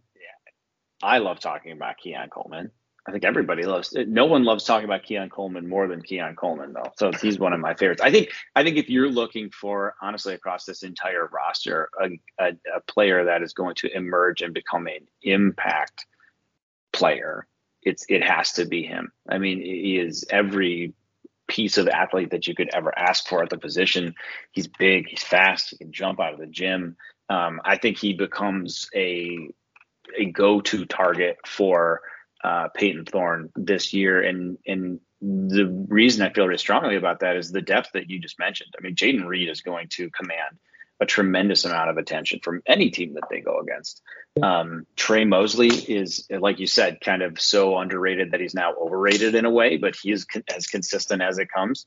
I 1.01 1.19
love 1.19 1.39
talking 1.39 1.71
about 1.71 1.97
Keon 1.97 2.29
Coleman. 2.29 2.71
I 3.07 3.11
think 3.11 3.23
everybody 3.23 3.63
loves. 3.63 3.95
No 3.95 4.25
one 4.25 4.43
loves 4.43 4.65
talking 4.65 4.85
about 4.85 5.03
Keon 5.03 5.29
Coleman 5.29 5.67
more 5.67 5.87
than 5.87 6.01
Keon 6.01 6.35
Coleman, 6.35 6.73
though. 6.73 6.91
So 6.97 7.11
he's 7.11 7.39
one 7.39 7.53
of 7.53 7.59
my 7.59 7.73
favorites. 7.73 8.01
I 8.01 8.11
think. 8.11 8.29
I 8.55 8.63
think 8.63 8.77
if 8.77 8.89
you're 8.89 9.09
looking 9.09 9.49
for, 9.49 9.95
honestly, 10.01 10.35
across 10.35 10.65
this 10.65 10.83
entire 10.83 11.27
roster, 11.27 11.89
a, 11.99 12.09
a, 12.39 12.51
a 12.75 12.81
player 12.87 13.25
that 13.25 13.41
is 13.41 13.53
going 13.53 13.75
to 13.75 13.95
emerge 13.95 14.41
and 14.41 14.53
become 14.53 14.85
an 14.87 15.07
impact 15.23 16.05
player, 16.91 17.47
it's 17.81 18.05
it 18.09 18.23
has 18.23 18.53
to 18.53 18.65
be 18.65 18.83
him. 18.83 19.11
I 19.27 19.39
mean, 19.39 19.59
he 19.59 19.97
is 19.97 20.25
every 20.29 20.93
piece 21.49 21.77
of 21.77 21.89
athlete 21.89 22.31
that 22.31 22.47
you 22.47 22.55
could 22.55 22.69
ever 22.73 22.97
ask 22.97 23.27
for 23.27 23.43
at 23.43 23.49
the 23.49 23.57
position. 23.57 24.15
He's 24.51 24.67
big, 24.67 25.07
he's 25.09 25.23
fast, 25.23 25.71
he 25.71 25.77
can 25.77 25.91
jump 25.91 26.21
out 26.21 26.33
of 26.33 26.39
the 26.39 26.47
gym. 26.47 26.95
Um, 27.29 27.59
I 27.65 27.77
think 27.77 27.97
he 27.97 28.13
becomes 28.13 28.89
a 28.95 29.49
a 30.17 30.25
go-to 30.25 30.85
target 30.85 31.37
for 31.45 32.01
uh, 32.43 32.69
Payton 32.69 33.05
Thorne 33.05 33.49
this 33.55 33.93
year, 33.93 34.21
and 34.21 34.57
and 34.65 34.99
the 35.21 35.67
reason 35.89 36.25
I 36.25 36.31
feel 36.31 36.47
really 36.47 36.57
strongly 36.57 36.95
about 36.95 37.19
that 37.19 37.35
is 37.35 37.51
the 37.51 37.61
depth 37.61 37.89
that 37.93 38.09
you 38.09 38.19
just 38.19 38.39
mentioned. 38.39 38.73
I 38.77 38.81
mean, 38.81 38.95
Jayden 38.95 39.27
Reed 39.27 39.49
is 39.49 39.61
going 39.61 39.89
to 39.89 40.09
command 40.11 40.57
a 40.99 41.05
tremendous 41.05 41.65
amount 41.65 41.89
of 41.89 41.97
attention 41.97 42.39
from 42.43 42.61
any 42.65 42.89
team 42.89 43.13
that 43.13 43.29
they 43.29 43.39
go 43.39 43.59
against. 43.59 44.01
Um, 44.41 44.85
Tre 44.95 45.25
Mosley 45.25 45.69
is, 45.69 46.27
like 46.29 46.59
you 46.59 46.67
said, 46.67 46.99
kind 47.01 47.21
of 47.21 47.39
so 47.39 47.77
underrated 47.77 48.31
that 48.31 48.41
he's 48.41 48.53
now 48.53 48.73
overrated 48.75 49.35
in 49.35 49.45
a 49.45 49.49
way, 49.49 49.77
but 49.77 49.95
he 49.95 50.11
is 50.11 50.25
con- 50.25 50.43
as 50.53 50.67
consistent 50.67 51.21
as 51.21 51.39
it 51.39 51.51
comes. 51.51 51.85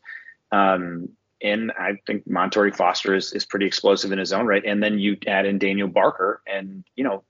Um, 0.51 1.11
and 1.43 1.73
I 1.73 1.99
think 2.07 2.29
Montorie 2.29 2.75
Foster 2.75 3.15
is, 3.15 3.33
is 3.33 3.45
pretty 3.45 3.67
explosive 3.67 4.13
in 4.13 4.19
his 4.19 4.33
own 4.33 4.47
right. 4.47 4.65
And 4.65 4.83
then 4.83 4.99
you 4.99 5.17
add 5.27 5.45
in 5.45 5.59
Daniel 5.59 5.89
Barker, 5.89 6.41
and 6.47 6.85
you 6.95 7.05
know, 7.05 7.25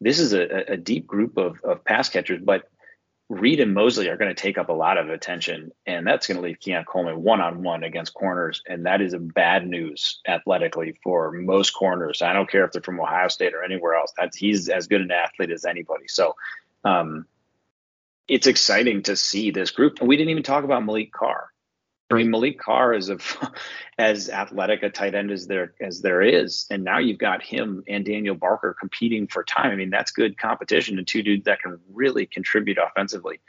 this 0.00 0.18
is 0.18 0.32
a, 0.32 0.72
a 0.72 0.76
deep 0.76 1.06
group 1.06 1.36
of, 1.36 1.60
of 1.62 1.84
pass 1.84 2.08
catchers, 2.08 2.40
but 2.42 2.68
Reed 3.28 3.60
and 3.60 3.72
Mosley 3.72 4.08
are 4.08 4.16
going 4.16 4.34
to 4.34 4.40
take 4.40 4.58
up 4.58 4.68
a 4.68 4.74
lot 4.74 4.98
of 4.98 5.08
attention, 5.08 5.72
and 5.86 6.06
that's 6.06 6.26
going 6.26 6.36
to 6.36 6.42
leave 6.42 6.60
Keon 6.60 6.84
Coleman 6.84 7.22
one 7.22 7.40
on 7.40 7.62
one 7.62 7.82
against 7.82 8.12
corners, 8.12 8.62
and 8.66 8.84
that 8.84 9.00
is 9.00 9.14
a 9.14 9.18
bad 9.18 9.66
news 9.66 10.20
athletically 10.26 10.98
for 11.02 11.32
most 11.32 11.70
corners. 11.70 12.20
I 12.20 12.34
don't 12.34 12.50
care 12.50 12.64
if 12.64 12.72
they're 12.72 12.82
from 12.82 13.00
Ohio 13.00 13.28
State 13.28 13.54
or 13.54 13.64
anywhere 13.64 13.94
else. 13.94 14.12
That's 14.18 14.36
he's 14.36 14.68
as 14.68 14.86
good 14.86 15.00
an 15.00 15.10
athlete 15.10 15.50
as 15.50 15.64
anybody. 15.64 16.08
So, 16.08 16.36
um, 16.84 17.26
it's 18.28 18.46
exciting 18.46 19.02
to 19.04 19.16
see 19.16 19.50
this 19.50 19.70
group. 19.70 19.98
And 20.00 20.08
we 20.08 20.16
didn't 20.16 20.30
even 20.30 20.42
talk 20.42 20.64
about 20.64 20.82
Maliq 20.82 21.10
Carr. 21.12 21.51
I 22.12 22.22
mean, 22.22 22.32
Maliq 22.32 22.58
Carr 22.58 22.94
is 22.94 23.10
a, 23.10 23.18
as 23.98 24.30
athletic 24.30 24.82
a 24.82 24.90
tight 24.90 25.14
end 25.14 25.30
as 25.30 25.46
there 25.46 25.74
as 25.80 26.00
there 26.00 26.22
is, 26.22 26.66
and 26.70 26.84
now 26.84 26.98
you've 26.98 27.18
got 27.18 27.42
him 27.42 27.82
and 27.88 28.04
Daniel 28.04 28.34
Barker 28.34 28.74
competing 28.78 29.26
for 29.26 29.44
time. 29.44 29.70
I 29.70 29.76
mean, 29.76 29.90
that's 29.90 30.10
good 30.10 30.38
competition 30.38 30.98
and 30.98 31.06
two 31.06 31.22
dudes 31.22 31.44
that 31.44 31.60
can 31.60 31.78
really 31.92 32.26
contribute 32.26 32.78
offensively. 32.78 33.40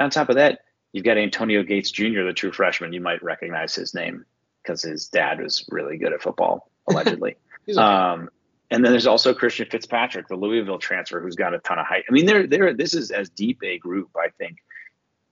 On 0.00 0.10
top 0.10 0.28
of 0.28 0.36
that, 0.36 0.60
you've 0.92 1.04
got 1.04 1.18
Antonio 1.18 1.62
Gates 1.62 1.90
Jr., 1.90 2.22
the 2.24 2.32
true 2.34 2.52
freshman. 2.52 2.92
You 2.92 3.00
might 3.00 3.22
recognize 3.22 3.74
his 3.74 3.94
name 3.94 4.24
because 4.62 4.82
his 4.82 5.08
dad 5.08 5.40
was 5.40 5.64
really 5.70 5.96
good 5.96 6.12
at 6.12 6.22
football, 6.22 6.70
allegedly. 6.88 7.36
okay. 7.68 7.78
um, 7.78 8.28
and 8.70 8.84
then 8.84 8.92
there's 8.92 9.06
also 9.06 9.32
Christian 9.32 9.68
Fitzpatrick, 9.70 10.26
the 10.26 10.36
Louisville 10.36 10.78
transfer, 10.78 11.20
who's 11.20 11.36
got 11.36 11.54
a 11.54 11.58
ton 11.60 11.78
of 11.78 11.86
height. 11.86 12.04
I 12.08 12.12
mean, 12.12 12.26
they're, 12.26 12.46
they're, 12.46 12.74
this 12.74 12.94
is 12.94 13.12
as 13.12 13.28
deep 13.30 13.60
a 13.62 13.78
group, 13.78 14.10
I 14.16 14.28
think, 14.38 14.58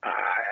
uh, 0.03 0.11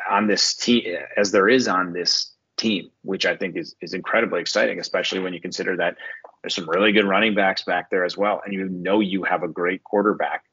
on 0.10 0.28
this 0.28 0.54
team 0.54 0.97
as 1.18 1.32
there 1.32 1.49
is 1.49 1.68
on 1.68 1.93
this 1.93 2.32
team, 2.58 2.89
which 3.01 3.26
I 3.26 3.36
think 3.36 3.58
is 3.58 3.76
is 3.82 3.93
incredibly 3.93 4.41
exciting, 4.41 4.80
especially 4.80 5.20
when 5.20 5.34
you 5.34 5.41
consider 5.41 5.78
that 5.78 5.97
there's 6.41 6.56
some 6.56 6.70
really 6.70 6.91
good 6.91 7.06
running 7.06 7.36
backs 7.36 7.64
back 7.64 7.89
there 7.89 8.06
as 8.06 8.18
well, 8.18 8.41
and 8.43 8.54
you 8.54 8.68
know 8.70 8.99
you 8.99 9.24
have 9.24 9.43
a 9.43 9.47
great 9.47 9.84
quarterback 9.84 10.43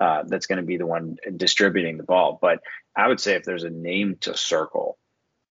uh, 0.00 0.22
that's 0.26 0.46
going 0.46 0.58
to 0.58 0.64
be 0.64 0.76
the 0.76 0.86
one 0.86 1.16
distributing 1.36 1.96
the 1.96 2.04
ball. 2.04 2.38
But 2.40 2.60
I 2.96 3.08
would 3.08 3.20
say 3.20 3.34
if 3.34 3.44
there's 3.44 3.64
a 3.64 3.70
name 3.70 4.16
to 4.20 4.36
circle 4.36 4.98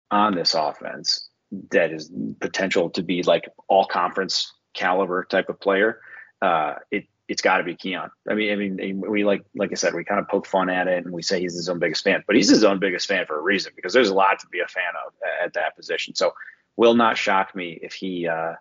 on 0.10 0.36
this 0.36 0.53
offense 0.53 1.30
that 1.72 1.91
is 1.91 2.12
potential 2.39 2.89
to 2.91 3.03
be 3.03 3.24
like 3.24 3.49
all 3.68 3.86
conference 3.86 4.53
caliber 4.74 5.26
type 5.26 5.49
of 5.49 5.60
player, 5.60 6.01
uh, 6.41 6.76
it 6.91 7.08
it's 7.28 7.41
got 7.41 7.57
to 7.57 7.63
be 7.63 7.75
Keon. 7.75 8.09
I 8.30 8.34
mean, 8.34 8.51
I 8.51 8.55
mean, 8.55 9.01
we 9.01 9.25
like, 9.25 9.43
like 9.55 9.71
I 9.71 9.75
said, 9.75 9.93
we 9.93 10.03
kind 10.03 10.19
of 10.19 10.28
poke 10.28 10.47
fun 10.47 10.69
at 10.69 10.88
it 10.88 11.05
and 11.05 11.13
we 11.13 11.21
say 11.21 11.39
he's 11.39 11.55
his 11.55 11.67
own 11.67 11.80
biggest 11.80 12.03
fan, 12.03 12.23
but 12.25 12.36
he's 12.36 12.49
his 12.49 12.63
own 12.63 12.80
biggest 12.80 13.07
fan 13.07 13.25
for 13.25 13.38
a 13.38 13.41
reason 13.41 13.73
because 13.75 13.93
there's 13.93 14.09
a 14.09 14.13
lot 14.13 14.39
to 14.39 14.47
be 14.47 14.59
a 14.59 14.67
fan 14.67 14.93
of 15.05 15.13
at 15.43 15.53
that 15.53 15.75
position. 15.75 16.15
So, 16.15 16.34
will 16.78 16.93
not 16.93 17.17
shock 17.17 17.55
me 17.55 17.80
if 17.82 17.93
he 17.93 18.28
uh, 18.28 18.53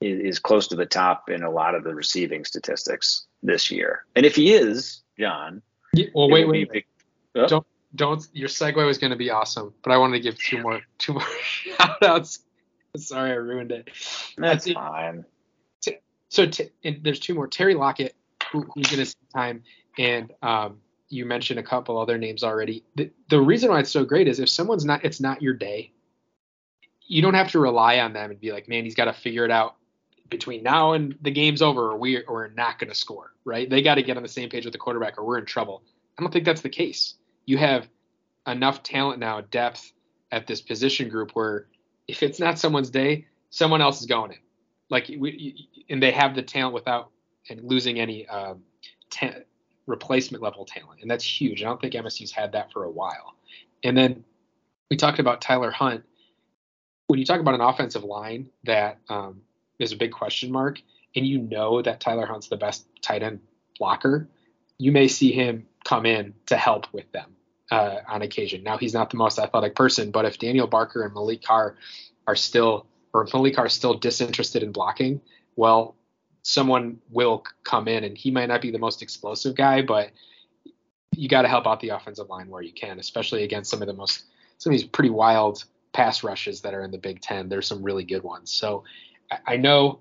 is 0.00 0.38
close 0.38 0.68
to 0.68 0.76
the 0.76 0.86
top 0.86 1.28
in 1.28 1.42
a 1.42 1.50
lot 1.50 1.74
of 1.74 1.84
the 1.84 1.94
receiving 1.94 2.44
statistics 2.44 3.26
this 3.42 3.70
year. 3.70 4.04
And 4.16 4.24
if 4.24 4.34
he 4.34 4.54
is, 4.54 5.02
John, 5.18 5.62
yeah, 5.92 6.06
well, 6.14 6.30
wait, 6.30 6.48
wait, 6.48 6.70
wait. 6.72 6.86
Oh. 7.36 7.46
don't, 7.46 7.66
don't. 7.94 8.26
Your 8.32 8.48
segue 8.48 8.84
was 8.84 8.98
going 8.98 9.10
to 9.10 9.16
be 9.16 9.30
awesome, 9.30 9.72
but 9.82 9.92
I 9.92 9.98
wanted 9.98 10.16
to 10.16 10.20
give 10.20 10.38
two 10.38 10.60
more, 10.62 10.80
two 10.98 11.12
more 11.12 11.26
shout 11.42 12.02
outs. 12.02 12.40
Sorry, 12.96 13.30
I 13.30 13.34
ruined 13.34 13.70
it. 13.70 13.88
That's 14.36 14.70
fine 14.72 15.24
so 16.30 16.46
t- 16.46 16.70
there's 17.02 17.20
two 17.20 17.34
more. 17.34 17.48
Terry 17.48 17.74
Lockett, 17.74 18.14
who, 18.50 18.62
who's 18.62 18.86
going 18.86 19.00
to 19.00 19.06
see 19.06 19.16
time, 19.34 19.64
and 19.98 20.32
um, 20.42 20.78
you 21.08 21.26
mentioned 21.26 21.58
a 21.58 21.62
couple 21.62 21.98
other 21.98 22.16
names 22.16 22.44
already. 22.44 22.84
The, 22.94 23.10
the 23.28 23.40
reason 23.40 23.68
why 23.68 23.80
it's 23.80 23.90
so 23.90 24.04
great 24.04 24.28
is 24.28 24.38
if 24.38 24.48
someone's 24.48 24.84
not, 24.84 25.04
it's 25.04 25.20
not 25.20 25.42
your 25.42 25.54
day. 25.54 25.92
You 27.06 27.20
don't 27.20 27.34
have 27.34 27.50
to 27.50 27.58
rely 27.58 27.98
on 27.98 28.12
them 28.12 28.30
and 28.30 28.40
be 28.40 28.52
like, 28.52 28.68
man, 28.68 28.84
he's 28.84 28.94
got 28.94 29.06
to 29.06 29.12
figure 29.12 29.44
it 29.44 29.50
out 29.50 29.74
between 30.28 30.62
now 30.62 30.92
and 30.92 31.16
the 31.20 31.32
game's 31.32 31.60
over, 31.60 31.90
or 31.90 31.96
we 31.98 32.22
or 32.22 32.34
we're 32.34 32.48
not 32.48 32.78
going 32.78 32.90
to 32.90 32.96
score. 32.96 33.32
Right? 33.44 33.68
They 33.68 33.82
got 33.82 33.96
to 33.96 34.02
get 34.04 34.16
on 34.16 34.22
the 34.22 34.28
same 34.28 34.48
page 34.48 34.64
with 34.64 34.72
the 34.72 34.78
quarterback, 34.78 35.18
or 35.18 35.24
we're 35.24 35.38
in 35.38 35.46
trouble. 35.46 35.82
I 36.16 36.22
don't 36.22 36.32
think 36.32 36.44
that's 36.44 36.60
the 36.60 36.68
case. 36.68 37.14
You 37.44 37.58
have 37.58 37.88
enough 38.46 38.84
talent 38.84 39.18
now, 39.18 39.40
depth 39.40 39.92
at 40.30 40.46
this 40.46 40.60
position 40.60 41.08
group 41.08 41.32
where 41.32 41.66
if 42.06 42.22
it's 42.22 42.38
not 42.38 42.60
someone's 42.60 42.90
day, 42.90 43.26
someone 43.50 43.80
else 43.80 44.00
is 44.00 44.06
going 44.06 44.30
in 44.30 44.38
like 44.90 45.08
we, 45.08 45.68
and 45.88 46.02
they 46.02 46.10
have 46.10 46.34
the 46.34 46.42
talent 46.42 46.74
without 46.74 47.10
and 47.48 47.62
losing 47.64 47.98
any 47.98 48.26
um, 48.28 48.62
ta- 49.10 49.40
replacement 49.86 50.42
level 50.42 50.64
talent, 50.64 51.00
and 51.00 51.10
that's 51.10 51.24
huge. 51.24 51.62
I 51.62 51.66
don't 51.66 51.80
think 51.80 51.94
MSU's 51.94 52.32
had 52.32 52.52
that 52.52 52.72
for 52.72 52.84
a 52.84 52.90
while. 52.90 53.34
And 53.82 53.96
then 53.96 54.24
we 54.90 54.96
talked 54.96 55.18
about 55.18 55.40
Tyler 55.40 55.70
Hunt. 55.70 56.04
When 57.06 57.18
you 57.18 57.24
talk 57.24 57.40
about 57.40 57.54
an 57.54 57.60
offensive 57.60 58.04
line 58.04 58.50
that 58.64 58.98
um, 59.08 59.40
is 59.78 59.92
a 59.92 59.96
big 59.96 60.12
question 60.12 60.52
mark, 60.52 60.80
and 61.16 61.26
you 61.26 61.38
know 61.38 61.82
that 61.82 62.00
Tyler 62.00 62.26
Hunt's 62.26 62.48
the 62.48 62.56
best 62.56 62.86
tight 63.02 63.22
end 63.22 63.40
blocker, 63.78 64.28
you 64.78 64.92
may 64.92 65.08
see 65.08 65.32
him 65.32 65.66
come 65.84 66.06
in 66.06 66.34
to 66.46 66.56
help 66.56 66.86
with 66.92 67.10
them 67.12 67.36
uh, 67.70 67.98
on 68.08 68.22
occasion. 68.22 68.62
Now 68.62 68.78
he's 68.78 68.94
not 68.94 69.10
the 69.10 69.16
most 69.16 69.38
athletic 69.38 69.74
person, 69.74 70.10
but 70.10 70.24
if 70.24 70.38
Daniel 70.38 70.66
Barker 70.66 71.02
and 71.02 71.14
Maliq 71.14 71.42
Carr 71.42 71.76
are 72.26 72.36
still 72.36 72.86
or 73.12 73.26
Maliq 73.26 73.58
are 73.58 73.68
still 73.68 73.94
disinterested 73.94 74.62
in 74.62 74.72
blocking, 74.72 75.20
well, 75.56 75.96
someone 76.42 76.98
will 77.10 77.44
come 77.64 77.88
in 77.88 78.04
and 78.04 78.16
he 78.16 78.30
might 78.30 78.46
not 78.46 78.62
be 78.62 78.70
the 78.70 78.78
most 78.78 79.02
explosive 79.02 79.54
guy, 79.54 79.82
but 79.82 80.10
you 81.16 81.28
got 81.28 81.42
to 81.42 81.48
help 81.48 81.66
out 81.66 81.80
the 81.80 81.90
offensive 81.90 82.28
line 82.28 82.48
where 82.48 82.62
you 82.62 82.72
can, 82.72 82.98
especially 82.98 83.42
against 83.42 83.70
some 83.70 83.82
of 83.82 83.88
the 83.88 83.94
most 83.94 84.24
some 84.58 84.72
of 84.72 84.78
these 84.78 84.86
pretty 84.88 85.10
wild 85.10 85.64
pass 85.92 86.22
rushes 86.22 86.60
that 86.60 86.74
are 86.74 86.82
in 86.82 86.90
the 86.90 86.98
Big 86.98 87.20
Ten. 87.20 87.48
There's 87.48 87.66
some 87.66 87.82
really 87.82 88.04
good 88.04 88.22
ones. 88.22 88.52
So 88.52 88.84
I, 89.30 89.38
I 89.54 89.56
know 89.56 90.00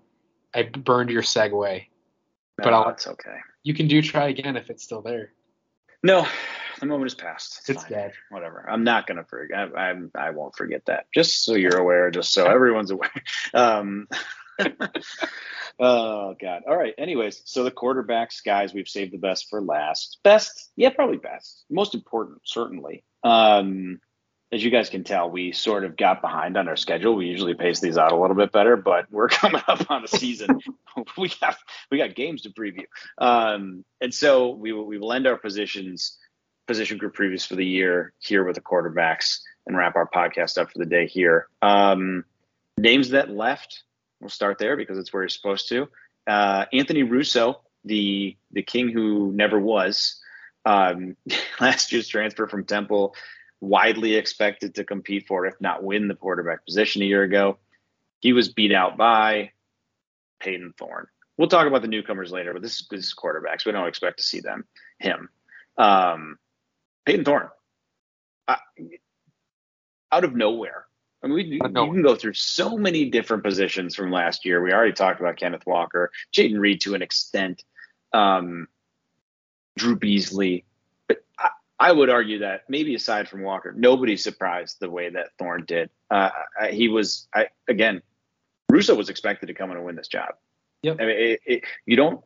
I 0.54 0.64
burned 0.64 1.10
your 1.10 1.22
segue, 1.24 1.52
No, 1.52 2.64
but 2.64 2.74
I'll, 2.74 2.90
it's 2.90 3.08
okay. 3.08 3.38
you 3.64 3.74
can 3.74 3.88
do 3.88 4.02
try 4.02 4.28
again 4.28 4.56
if 4.56 4.70
it's 4.70 4.84
still 4.84 5.02
there. 5.02 5.32
No, 6.04 6.28
the 6.80 6.86
moment 6.86 7.12
is 7.12 7.16
past. 7.16 7.70
It's 7.70 7.84
fine. 7.84 7.92
dead. 7.92 8.14
Whatever. 8.30 8.66
I'm 8.70 8.84
not 8.84 9.08
gonna 9.08 9.24
forget. 9.24 9.72
I, 9.76 9.92
I 9.92 9.96
I 10.16 10.30
won't 10.32 10.56
forget 10.56 10.86
that. 10.86 11.06
Just 11.14 11.44
so 11.44 11.56
you're 11.56 11.78
aware. 11.78 12.12
Just 12.12 12.34
so 12.34 12.46
everyone's 12.46 12.92
aware. 12.92 13.12
Um. 13.54 14.08
oh 15.80 16.36
God. 16.40 16.64
All 16.68 16.78
right. 16.78 16.94
Anyways, 16.98 17.42
so 17.46 17.64
the 17.64 17.72
quarterbacks, 17.72 18.44
guys, 18.44 18.74
we've 18.74 18.88
saved 18.88 19.14
the 19.14 19.18
best 19.18 19.50
for 19.50 19.62
last. 19.62 20.20
Best, 20.24 20.72
yeah, 20.76 20.90
probably 20.90 21.18
best. 21.18 21.66
Most 21.70 21.96
important, 21.96 22.42
certainly. 22.44 23.04
Um, 23.24 24.00
as 24.52 24.64
you 24.64 24.72
guys 24.72 24.90
can 24.90 25.04
tell, 25.04 25.30
we 25.30 25.52
sort 25.52 25.84
of 25.84 25.96
got 25.96 26.22
behind 26.22 26.58
on 26.58 26.68
our 26.68 26.76
schedule. 26.76 27.16
We 27.16 27.28
usually 27.28 27.54
pace 27.54 27.80
these 27.80 27.98
out 27.98 28.12
a 28.12 28.18
little 28.18 28.36
bit 28.36 28.52
better, 28.52 28.76
but 28.76 29.06
we're 29.12 29.28
coming 29.30 29.62
up 29.68 29.90
on 29.92 30.04
a 30.04 30.08
season. 30.08 30.60
we 31.18 31.32
got 31.40 31.56
we 31.92 31.98
got 31.98 32.16
games 32.16 32.42
to 32.44 32.50
preview, 32.50 32.86
um, 33.20 33.86
and 34.02 34.14
so 34.14 34.50
we 34.50 34.74
will 34.74 34.86
we 34.86 34.98
will 34.98 35.14
end 35.14 35.28
our 35.28 35.38
positions 35.38 36.18
position 36.70 37.00
group 37.00 37.16
previews 37.16 37.48
for 37.48 37.56
the 37.56 37.66
year 37.66 38.14
here 38.20 38.44
with 38.46 38.54
the 38.54 38.62
quarterbacks 38.62 39.40
and 39.66 39.76
wrap 39.76 39.96
our 39.96 40.08
podcast 40.08 40.60
up 40.60 40.72
for 40.72 40.78
the 40.78 40.86
day 40.86 41.08
here. 41.08 41.48
Um, 41.64 42.24
names 42.78 43.10
that 43.10 43.32
left, 43.32 43.82
we'll 44.22 44.30
start 44.30 44.60
there 44.60 44.78
because 44.78 45.00
it's 45.00 45.12
where 45.12 45.24
you're 45.24 45.30
supposed 45.30 45.68
to. 45.70 45.90
Uh, 46.28 46.66
Anthony 46.72 47.02
Russo, 47.02 47.62
the 47.86 48.38
the 48.52 48.62
king 48.62 48.90
who 48.90 49.32
never 49.34 49.60
was, 49.60 50.22
um, 50.64 51.18
last 51.60 51.92
year's 51.92 52.08
transfer 52.08 52.48
from 52.48 52.66
Temple, 52.66 53.16
widely 53.62 54.14
expected 54.14 54.76
to 54.76 54.84
compete 54.84 55.26
for, 55.28 55.48
if 55.48 55.56
not 55.60 55.84
win, 55.84 56.08
the 56.08 56.14
quarterback 56.14 56.64
position 56.68 57.02
a 57.02 57.06
year 57.06 57.24
ago. 57.24 57.58
He 58.20 58.32
was 58.32 58.54
beat 58.54 58.74
out 58.74 58.96
by 58.96 59.54
Payton 60.40 60.76
Thorne. 60.78 61.08
We'll 61.36 61.48
talk 61.48 61.66
about 61.66 61.82
the 61.82 61.88
newcomers 61.88 62.32
later, 62.32 62.54
but 62.54 62.62
this, 62.62 62.86
this 62.92 63.08
is 63.08 63.16
quarterbacks. 63.16 63.66
We 63.66 63.72
don't 63.72 63.88
expect 63.88 64.18
to 64.18 64.24
see 64.24 64.42
them. 64.42 64.66
Him. 65.00 65.30
Um, 65.78 66.38
Payton 67.06 67.26
Thorne, 67.26 67.50
I, 68.48 68.58
out 70.12 70.24
of 70.24 70.36
nowhere. 70.36 70.86
I 71.22 71.28
mean, 71.28 71.36
we, 71.36 71.60
of 71.62 71.72
you 71.72 71.92
can 71.92 72.02
go 72.02 72.16
through 72.16 72.34
so 72.34 72.78
many 72.78 73.10
different 73.10 73.44
positions 73.44 73.94
from 73.96 74.12
last 74.12 74.46
year. 74.46 74.62
We 74.62 74.72
already 74.72 74.94
talked 74.94 75.20
about 75.20 75.38
Kenneth 75.38 75.66
Walker, 75.66 76.12
Jayden 76.34 76.60
Reed 76.60 76.82
to 76.82 76.96
an 76.96 77.02
extent, 77.02 77.64
um, 78.14 78.68
Drew 79.78 79.98
Beesley. 79.98 80.64
But 81.08 81.24
I, 81.38 81.50
I 81.80 81.92
would 81.92 82.10
argue 82.10 82.40
that 82.40 82.70
maybe 82.70 82.96
aside 82.96 83.28
from 83.28 83.42
Walker, 83.42 83.74
nobody's 83.76 84.24
surprised 84.24 84.78
the 84.80 84.90
way 84.90 85.10
that 85.10 85.30
Thorne 85.38 85.66
did. 85.66 85.90
Uh, 86.10 86.30
I, 86.60 86.72
he 86.72 86.88
was, 86.88 87.28
I, 87.36 87.48
again, 87.68 88.02
Russo 88.70 88.96
was 88.96 89.10
expected 89.10 89.48
to 89.48 89.54
come 89.54 89.72
in 89.72 89.78
and 89.78 89.86
win 89.86 89.96
this 89.96 90.08
job. 90.08 90.36
Yep. 90.84 90.98
I 91.02 91.06
mean, 91.06 91.18
it, 91.18 91.40
it, 91.46 91.64
you 91.86 91.98
don't, 91.98 92.24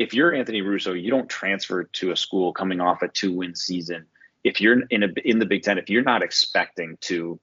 if 0.00 0.14
you're 0.14 0.34
Anthony 0.34 0.62
Russo, 0.62 0.94
you 0.94 1.10
don't 1.10 1.28
transfer 1.28 1.84
to 1.84 2.10
a 2.10 2.16
school 2.16 2.54
coming 2.54 2.80
off 2.80 3.02
a 3.02 3.08
two 3.08 3.32
win 3.34 3.54
season. 3.54 4.06
If 4.42 4.58
you're 4.62 4.80
in 4.88 5.02
a, 5.02 5.08
in 5.24 5.38
the 5.38 5.44
Big 5.44 5.62
Ten, 5.62 5.76
if 5.76 5.90
you're 5.90 6.02
not 6.02 6.22
expecting 6.22 6.96
to 7.02 7.38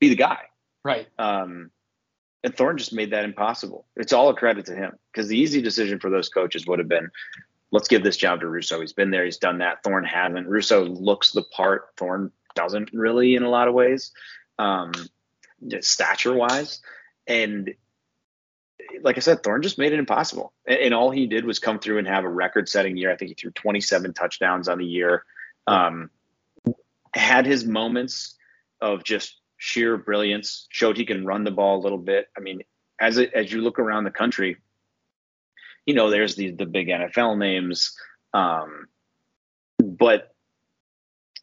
be 0.00 0.08
the 0.08 0.16
guy, 0.16 0.40
Right. 0.84 1.06
um, 1.20 1.70
and 2.42 2.56
Thorne 2.56 2.78
just 2.78 2.92
made 2.92 3.12
that 3.12 3.24
impossible. 3.24 3.86
It's 3.94 4.12
all 4.12 4.28
a 4.28 4.34
credit 4.34 4.66
to 4.66 4.74
him 4.74 4.92
because 5.12 5.28
the 5.28 5.38
easy 5.38 5.62
decision 5.62 6.00
for 6.00 6.10
those 6.10 6.28
coaches 6.28 6.66
would 6.66 6.80
have 6.80 6.88
been, 6.88 7.10
let's 7.70 7.86
give 7.86 8.02
this 8.02 8.16
job 8.16 8.40
to 8.40 8.48
Russo. 8.48 8.80
He's 8.80 8.92
been 8.92 9.12
there, 9.12 9.24
he's 9.24 9.36
done 9.36 9.58
that. 9.58 9.84
Thorne 9.84 10.04
hasn't. 10.04 10.48
Russo 10.48 10.84
looks 10.86 11.30
the 11.30 11.44
part. 11.44 11.90
Thorne 11.96 12.32
doesn't 12.56 12.90
really 12.92 13.36
in 13.36 13.44
a 13.44 13.48
lot 13.48 13.68
of 13.68 13.74
ways, 13.74 14.10
um, 14.58 14.90
stature 15.80 16.34
wise. 16.34 16.80
And 17.28 17.72
like 19.02 19.16
I 19.16 19.20
said, 19.20 19.42
Thorne 19.42 19.62
just 19.62 19.78
made 19.78 19.92
it 19.92 19.98
impossible. 19.98 20.52
And, 20.66 20.78
and 20.78 20.94
all 20.94 21.10
he 21.10 21.26
did 21.26 21.44
was 21.44 21.58
come 21.58 21.78
through 21.78 21.98
and 21.98 22.06
have 22.06 22.24
a 22.24 22.28
record 22.28 22.68
setting 22.68 22.96
year. 22.96 23.10
I 23.10 23.16
think 23.16 23.30
he 23.30 23.34
threw 23.34 23.50
27 23.50 24.14
touchdowns 24.14 24.68
on 24.68 24.78
the 24.78 24.86
year. 24.86 25.24
Um, 25.66 26.10
had 27.14 27.46
his 27.46 27.64
moments 27.64 28.36
of 28.80 29.04
just 29.04 29.40
sheer 29.56 29.96
brilliance, 29.96 30.66
showed 30.70 30.96
he 30.96 31.04
can 31.04 31.26
run 31.26 31.44
the 31.44 31.50
ball 31.50 31.80
a 31.80 31.82
little 31.82 31.98
bit. 31.98 32.28
I 32.36 32.40
mean, 32.40 32.62
as 33.00 33.18
as 33.18 33.52
you 33.52 33.60
look 33.60 33.78
around 33.78 34.04
the 34.04 34.10
country, 34.10 34.56
you 35.86 35.94
know, 35.94 36.10
there's 36.10 36.34
the 36.36 36.50
the 36.52 36.66
big 36.66 36.88
NFL 36.88 37.38
names, 37.38 37.96
um, 38.32 38.86
but 39.78 40.34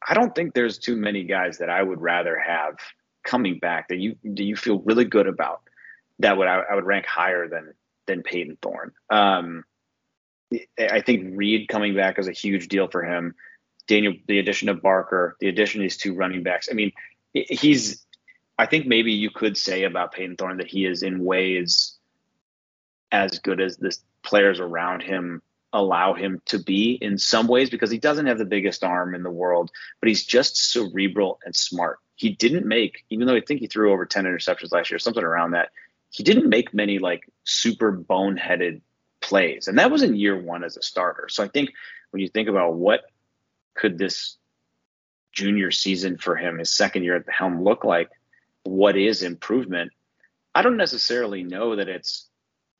I 0.08 0.14
don't 0.14 0.34
think 0.34 0.54
there's 0.54 0.78
too 0.78 0.96
many 0.96 1.24
guys 1.24 1.58
that 1.58 1.70
I 1.70 1.82
would 1.82 2.02
rather 2.02 2.38
have 2.38 2.76
coming 3.24 3.60
back 3.60 3.90
that 3.90 3.98
you 3.98 4.16
do 4.34 4.44
you 4.44 4.56
feel 4.56 4.80
really 4.80 5.06
good 5.06 5.28
about 5.28 5.62
that 6.20 6.38
would 6.38 6.48
I, 6.48 6.62
I 6.72 6.76
would 6.76 6.86
rank 6.86 7.06
higher 7.06 7.48
than 7.48 7.74
than 8.06 8.24
Peyton 8.24 8.58
Thorne. 8.62 8.94
Um, 9.10 9.64
I 10.80 11.02
think 11.02 11.38
Reed 11.38 11.68
coming 11.68 11.96
back 11.96 12.20
is 12.20 12.28
a 12.28 12.34
huge 12.34 12.70
deal 12.70 12.88
for 12.88 13.04
him. 13.04 13.36
Daniel, 13.88 14.14
the 14.28 14.40
addition 14.40 14.70
of 14.70 14.82
Barker, 14.82 15.36
the 15.40 15.50
addition 15.50 15.82
of 15.82 15.84
these 15.84 15.98
two 15.98 16.14
running 16.14 16.44
backs. 16.44 16.70
I 16.72 16.74
mean, 16.74 16.92
he's. 17.34 18.04
I 18.60 18.66
think 18.66 18.88
maybe 18.88 19.12
you 19.12 19.30
could 19.30 19.56
say 19.56 19.84
about 19.84 20.14
Payton 20.14 20.38
Thorne 20.38 20.58
that 20.58 20.68
he 20.68 20.86
is 20.86 21.04
in 21.04 21.24
ways 21.24 21.96
as 23.12 23.38
good 23.40 23.62
as 23.62 23.78
the 23.78 23.96
players 24.24 24.60
around 24.60 25.04
him 25.04 25.44
allow 25.74 26.14
him 26.14 26.42
to 26.46 26.58
be 26.60 26.94
in 26.94 27.18
some 27.18 27.48
ways 27.48 27.70
because 27.70 27.92
he 27.92 28.00
doesn't 28.00 28.26
have 28.26 28.38
the 28.38 28.46
biggest 28.46 28.84
arm 28.84 29.14
in 29.14 29.24
the 29.24 29.30
world, 29.30 29.72
but 30.00 30.08
he's 30.08 30.26
just 30.26 30.72
cerebral 30.72 31.40
and 31.46 31.56
smart. 31.56 32.00
He 32.16 32.30
didn't 32.30 32.66
make, 32.66 33.06
even 33.10 33.28
though 33.28 33.36
I 33.36 33.42
think 33.42 33.60
he 33.60 33.68
threw 33.68 33.94
over 33.94 34.06
10 34.06 34.26
interceptions 34.26 34.72
last 34.72 34.90
year, 34.90 34.98
something 34.98 35.24
around 35.24 35.52
that, 35.52 35.70
he 36.10 36.24
didn't 36.24 36.50
make 36.50 36.74
many 36.74 37.00
like 37.00 37.30
super 37.44 37.92
boneheaded 37.92 38.82
plays. 39.22 39.68
And 39.68 39.78
that 39.80 39.92
was 39.92 40.04
in 40.04 40.16
year 40.16 40.40
one 40.40 40.64
as 40.64 40.78
a 40.78 40.82
starter. 40.82 41.28
So 41.30 41.44
I 41.44 41.48
think 41.48 41.72
when 42.12 42.22
you 42.22 42.30
think 42.30 42.50
about 42.50 42.76
what 42.76 43.02
could 43.76 43.98
this 43.98 44.38
junior 45.32 45.72
season 45.72 46.18
for 46.18 46.36
him, 46.36 46.58
his 46.58 46.72
second 46.72 47.04
year 47.04 47.16
at 47.16 47.26
the 47.26 47.32
helm, 47.32 47.64
look 47.64 47.84
like, 47.84 48.10
what 48.64 48.98
is 48.98 49.24
improvement? 49.24 49.92
I 50.56 50.62
don't 50.62 50.78
necessarily 50.78 51.44
know 51.44 51.76
that 51.76 51.88
it's 51.90 52.28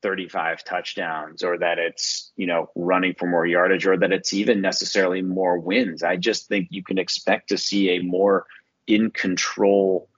35 0.02 0.64
touchdowns 0.64 1.42
or 1.42 1.58
that 1.58 1.78
it's, 1.78 2.32
you 2.36 2.46
know, 2.46 2.70
running 2.74 3.14
for 3.14 3.26
more 3.26 3.46
yardage 3.46 3.86
or 3.86 3.96
that 3.96 4.12
it's 4.12 4.32
even 4.32 4.60
necessarily 4.60 5.22
more 5.22 5.58
wins. 5.58 6.02
I 6.02 6.16
just 6.16 6.48
think 6.48 6.68
you 6.70 6.82
can 6.82 6.98
expect 6.98 7.48
to 7.50 7.58
see 7.58 7.90
a 7.90 8.02
more 8.02 8.46
in 8.86 9.10
control 9.10 10.08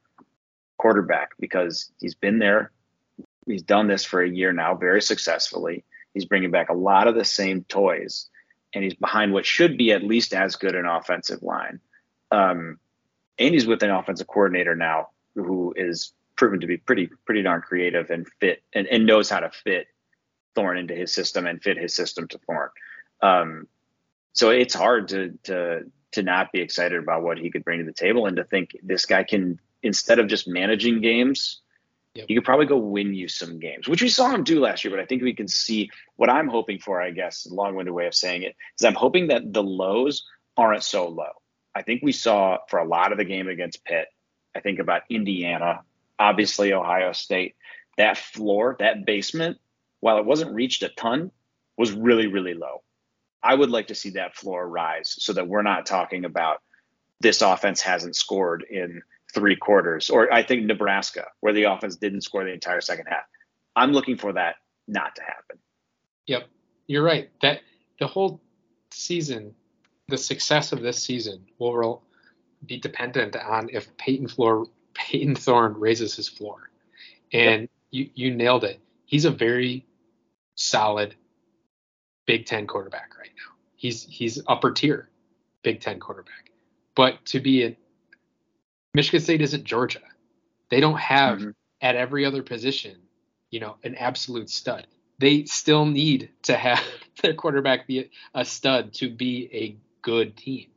quarterback 0.78 1.30
because 1.38 1.90
he's 2.00 2.14
been 2.14 2.38
there. 2.38 2.72
He's 3.50 3.62
done 3.62 3.88
this 3.88 4.04
for 4.04 4.22
a 4.22 4.28
year 4.28 4.52
now 4.52 4.74
very 4.74 5.02
successfully. 5.02 5.84
He's 6.14 6.24
bringing 6.24 6.50
back 6.50 6.68
a 6.68 6.74
lot 6.74 7.08
of 7.08 7.14
the 7.14 7.24
same 7.24 7.64
toys 7.64 8.28
and 8.74 8.84
he's 8.84 8.94
behind 8.94 9.32
what 9.32 9.46
should 9.46 9.76
be 9.76 9.92
at 9.92 10.02
least 10.02 10.32
as 10.32 10.56
good 10.56 10.74
an 10.74 10.86
offensive 10.86 11.42
line. 11.42 11.80
Um, 12.30 12.78
and 13.38 13.54
he's 13.54 13.66
with 13.66 13.82
an 13.82 13.90
offensive 13.90 14.26
coordinator 14.26 14.74
now 14.76 15.08
who 15.34 15.72
is 15.76 16.12
proven 16.36 16.60
to 16.60 16.66
be 16.66 16.76
pretty 16.76 17.10
pretty 17.26 17.42
darn 17.42 17.60
creative 17.60 18.10
and 18.10 18.26
fit 18.40 18.62
and, 18.72 18.86
and 18.86 19.06
knows 19.06 19.28
how 19.28 19.40
to 19.40 19.50
fit 19.50 19.88
Thorne 20.54 20.78
into 20.78 20.94
his 20.94 21.12
system 21.12 21.46
and 21.46 21.62
fit 21.62 21.76
his 21.76 21.94
system 21.94 22.28
to 22.28 22.38
Thorne. 22.38 22.70
Um, 23.22 23.68
so 24.32 24.50
it's 24.50 24.74
hard 24.74 25.08
to 25.08 25.38
to 25.44 25.90
to 26.12 26.22
not 26.22 26.52
be 26.52 26.60
excited 26.60 27.00
about 27.00 27.22
what 27.22 27.38
he 27.38 27.50
could 27.50 27.64
bring 27.64 27.78
to 27.78 27.84
the 27.84 27.92
table 27.92 28.26
and 28.26 28.36
to 28.36 28.44
think 28.44 28.76
this 28.82 29.06
guy 29.06 29.22
can 29.22 29.60
instead 29.82 30.18
of 30.18 30.28
just 30.28 30.48
managing 30.48 31.00
games, 31.00 31.60
Yep. 32.14 32.26
he 32.26 32.34
could 32.34 32.44
probably 32.44 32.66
go 32.66 32.76
win 32.76 33.14
you 33.14 33.28
some 33.28 33.60
games, 33.60 33.88
which 33.88 34.02
we 34.02 34.08
saw 34.08 34.30
him 34.30 34.42
do 34.42 34.60
last 34.60 34.82
year. 34.82 34.90
But 34.90 35.00
I 35.00 35.06
think 35.06 35.22
we 35.22 35.34
can 35.34 35.46
see 35.46 35.90
what 36.16 36.28
I'm 36.28 36.48
hoping 36.48 36.80
for. 36.80 37.00
I 37.00 37.10
guess 37.10 37.46
long-winded 37.48 37.94
way 37.94 38.06
of 38.06 38.14
saying 38.14 38.42
it 38.42 38.56
is 38.78 38.84
I'm 38.84 38.94
hoping 38.94 39.28
that 39.28 39.52
the 39.52 39.62
lows 39.62 40.26
aren't 40.56 40.82
so 40.82 41.06
low. 41.08 41.30
I 41.74 41.82
think 41.82 42.02
we 42.02 42.12
saw 42.12 42.58
for 42.68 42.80
a 42.80 42.84
lot 42.84 43.12
of 43.12 43.18
the 43.18 43.24
game 43.24 43.48
against 43.48 43.84
Pitt. 43.84 44.08
I 44.56 44.60
think 44.60 44.80
about 44.80 45.02
Indiana, 45.08 45.82
obviously 46.18 46.72
Ohio 46.72 47.12
State. 47.12 47.54
That 47.96 48.18
floor, 48.18 48.76
that 48.80 49.06
basement, 49.06 49.58
while 50.00 50.18
it 50.18 50.24
wasn't 50.24 50.54
reached 50.54 50.82
a 50.82 50.88
ton, 50.88 51.30
was 51.76 51.92
really, 51.92 52.26
really 52.26 52.54
low. 52.54 52.82
I 53.42 53.54
would 53.54 53.70
like 53.70 53.86
to 53.88 53.94
see 53.94 54.10
that 54.10 54.34
floor 54.34 54.68
rise 54.68 55.14
so 55.18 55.32
that 55.34 55.46
we're 55.46 55.62
not 55.62 55.86
talking 55.86 56.24
about 56.24 56.60
this 57.20 57.40
offense 57.40 57.80
hasn't 57.80 58.16
scored 58.16 58.64
in 58.68 59.02
three 59.30 59.56
quarters, 59.56 60.10
or 60.10 60.32
I 60.32 60.42
think 60.42 60.64
Nebraska, 60.64 61.26
where 61.40 61.52
the 61.52 61.64
offense 61.64 61.96
didn't 61.96 62.22
score 62.22 62.44
the 62.44 62.52
entire 62.52 62.80
second 62.80 63.06
half. 63.06 63.24
I'm 63.76 63.92
looking 63.92 64.16
for 64.16 64.32
that 64.32 64.56
not 64.88 65.14
to 65.16 65.22
happen. 65.22 65.58
Yep, 66.26 66.48
you're 66.86 67.02
right. 67.02 67.30
That 67.42 67.60
the 67.98 68.06
whole 68.06 68.40
season, 68.90 69.54
the 70.08 70.18
success 70.18 70.72
of 70.72 70.80
this 70.80 71.02
season 71.02 71.46
will 71.58 72.02
be 72.66 72.78
dependent 72.78 73.36
on 73.36 73.68
if 73.72 73.96
Payton 73.96 74.28
floor 74.28 74.66
Payton 74.94 75.36
Thorne 75.36 75.74
raises 75.74 76.14
his 76.14 76.28
floor, 76.28 76.70
and 77.32 77.68
you 77.90 78.10
you 78.14 78.34
nailed 78.34 78.64
it. 78.64 78.80
He's 79.06 79.24
a 79.24 79.30
very 79.30 79.86
solid 80.54 81.14
Big 82.26 82.46
Ten 82.46 82.66
quarterback 82.66 83.18
right 83.18 83.30
now. 83.36 83.56
He's 83.76 84.04
he's 84.04 84.42
upper 84.46 84.72
tier 84.72 85.08
Big 85.62 85.80
Ten 85.80 85.98
quarterback. 86.00 86.50
But 86.94 87.24
to 87.26 87.40
be 87.40 87.64
a 87.64 87.76
Michigan 88.94 89.20
State 89.20 89.40
isn't 89.40 89.64
Georgia. 89.64 90.00
They 90.70 90.80
don't 90.80 90.98
have 90.98 91.38
mm-hmm. 91.38 91.50
at 91.80 91.96
every 91.96 92.24
other 92.24 92.42
position, 92.42 92.96
you 93.50 93.60
know, 93.60 93.76
an 93.84 93.94
absolute 93.96 94.50
stud. 94.50 94.86
They 95.18 95.44
still 95.44 95.84
need 95.84 96.30
to 96.42 96.56
have 96.56 96.82
their 97.22 97.34
quarterback 97.34 97.86
be 97.86 98.10
a 98.34 98.44
stud 98.44 98.94
to 98.94 99.10
be 99.10 99.48
a 99.52 99.76
good 100.02 100.36
team. 100.36 100.68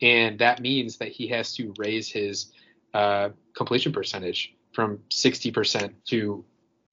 And 0.00 0.38
that 0.38 0.60
means 0.60 0.98
that 0.98 1.08
he 1.08 1.28
has 1.28 1.54
to 1.54 1.74
raise 1.78 2.10
his 2.10 2.52
uh, 2.94 3.30
completion 3.54 3.92
percentage 3.92 4.54
from 4.72 4.98
60% 5.10 5.92
to 6.06 6.44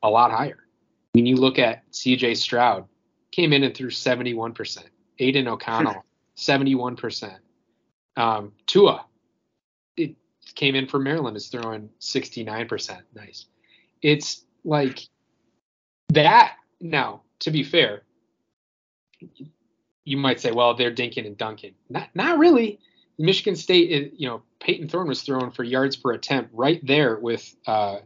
a 0.01 0.09
lot 0.09 0.31
higher. 0.31 0.57
When 1.13 1.25
you 1.25 1.35
look 1.35 1.59
at 1.59 1.89
CJ 1.91 2.37
Stroud, 2.37 2.87
came 3.31 3.53
in 3.53 3.63
and 3.63 3.75
threw 3.75 3.89
71%. 3.89 4.83
Aidan 5.19 5.47
O'Connell, 5.47 6.03
71%. 6.37 7.37
Um, 8.17 8.53
Tua, 8.65 9.05
came 10.53 10.75
in 10.75 10.87
for 10.87 10.99
Maryland, 10.99 11.37
is 11.37 11.47
throwing 11.47 11.89
69%. 11.99 13.01
Nice. 13.15 13.45
It's 14.01 14.43
like 14.63 15.07
that. 16.09 16.55
Now, 16.79 17.21
to 17.39 17.51
be 17.51 17.63
fair, 17.63 18.03
you 20.03 20.17
might 20.17 20.39
say, 20.39 20.51
well, 20.51 20.75
they're 20.75 20.93
dinking 20.93 21.25
and 21.25 21.37
dunking. 21.37 21.73
Not, 21.89 22.09
not 22.13 22.37
really. 22.37 22.79
Michigan 23.17 23.55
State, 23.55 23.89
is, 23.89 24.11
you 24.17 24.27
know, 24.27 24.43
Payton 24.59 24.89
Thorne 24.89 25.07
was 25.07 25.21
throwing 25.21 25.51
for 25.51 25.63
yards 25.63 25.95
per 25.95 26.11
attempt 26.11 26.51
right 26.53 26.85
there 26.85 27.15
with 27.17 27.55
uh, 27.65 27.99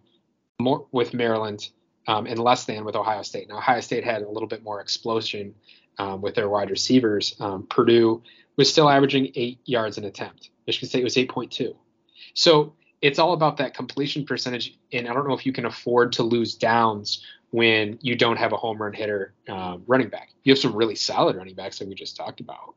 more 0.60 0.86
with 0.92 1.14
Maryland 1.14 1.70
um, 2.08 2.26
and 2.26 2.38
less 2.38 2.66
than 2.66 2.86
with 2.86 2.96
Ohio 2.96 3.24
State. 3.24 3.50
Now 3.50 3.58
Ohio 3.58 3.82
State 3.82 4.04
had 4.04 4.22
a 4.22 4.30
little 4.30 4.48
bit 4.48 4.64
more 4.64 4.82
explosion 4.82 5.56
um, 5.98 6.22
with 6.22 6.36
their 6.36 6.50
wide 6.50 6.70
receivers. 6.70 7.36
Um, 7.40 7.66
Purdue 7.68 8.24
was 8.56 8.70
still 8.70 8.90
averaging 8.90 9.32
eight 9.36 9.60
yards 9.66 9.98
an 9.98 10.06
attempt. 10.06 10.50
Michigan 10.68 10.90
State 10.90 11.04
was 11.04 11.16
8.2. 11.16 11.76
So 12.34 12.74
it's 13.02 13.20
all 13.20 13.34
about 13.34 13.58
that 13.58 13.74
completion 13.74 14.26
percentage. 14.26 14.78
And 14.92 15.08
I 15.08 15.14
don't 15.14 15.28
know 15.28 15.34
if 15.34 15.46
you 15.46 15.54
can 15.54 15.66
afford 15.66 16.14
to 16.14 16.24
lose 16.24 16.56
downs 16.56 17.24
when 17.52 17.98
you 18.02 18.16
don't 18.16 18.38
have 18.38 18.54
a 18.54 18.58
home 18.58 18.78
run 18.78 18.94
hitter 18.94 19.34
um, 19.48 19.84
running 19.88 20.10
back. 20.10 20.30
You 20.44 20.54
have 20.54 20.60
some 20.60 20.76
really 20.76 20.96
solid 20.96 21.36
running 21.36 21.56
backs 21.56 21.80
like 21.80 21.90
we 21.90 21.96
just 21.96 22.16
talked 22.16 22.40
about. 22.40 22.76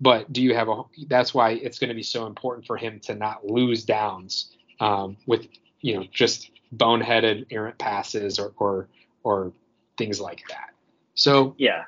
But 0.00 0.32
do 0.32 0.42
you 0.42 0.54
have 0.54 0.68
a? 0.68 0.82
That's 1.08 1.34
why 1.34 1.50
it's 1.50 1.78
going 1.78 1.88
to 1.88 1.94
be 1.94 2.02
so 2.02 2.26
important 2.26 2.66
for 2.66 2.76
him 2.76 3.00
to 3.00 3.14
not 3.14 3.46
lose 3.46 3.84
downs 3.84 4.54
um, 4.80 5.16
with 5.26 5.46
you 5.80 5.94
know 5.94 6.04
just 6.12 6.50
boneheaded 6.74 7.46
errant 7.50 7.78
passes 7.78 8.38
or 8.38 8.52
or 8.58 8.88
or 9.22 9.52
things 9.96 10.20
like 10.20 10.42
that. 10.48 10.70
So 11.14 11.54
yeah, 11.58 11.84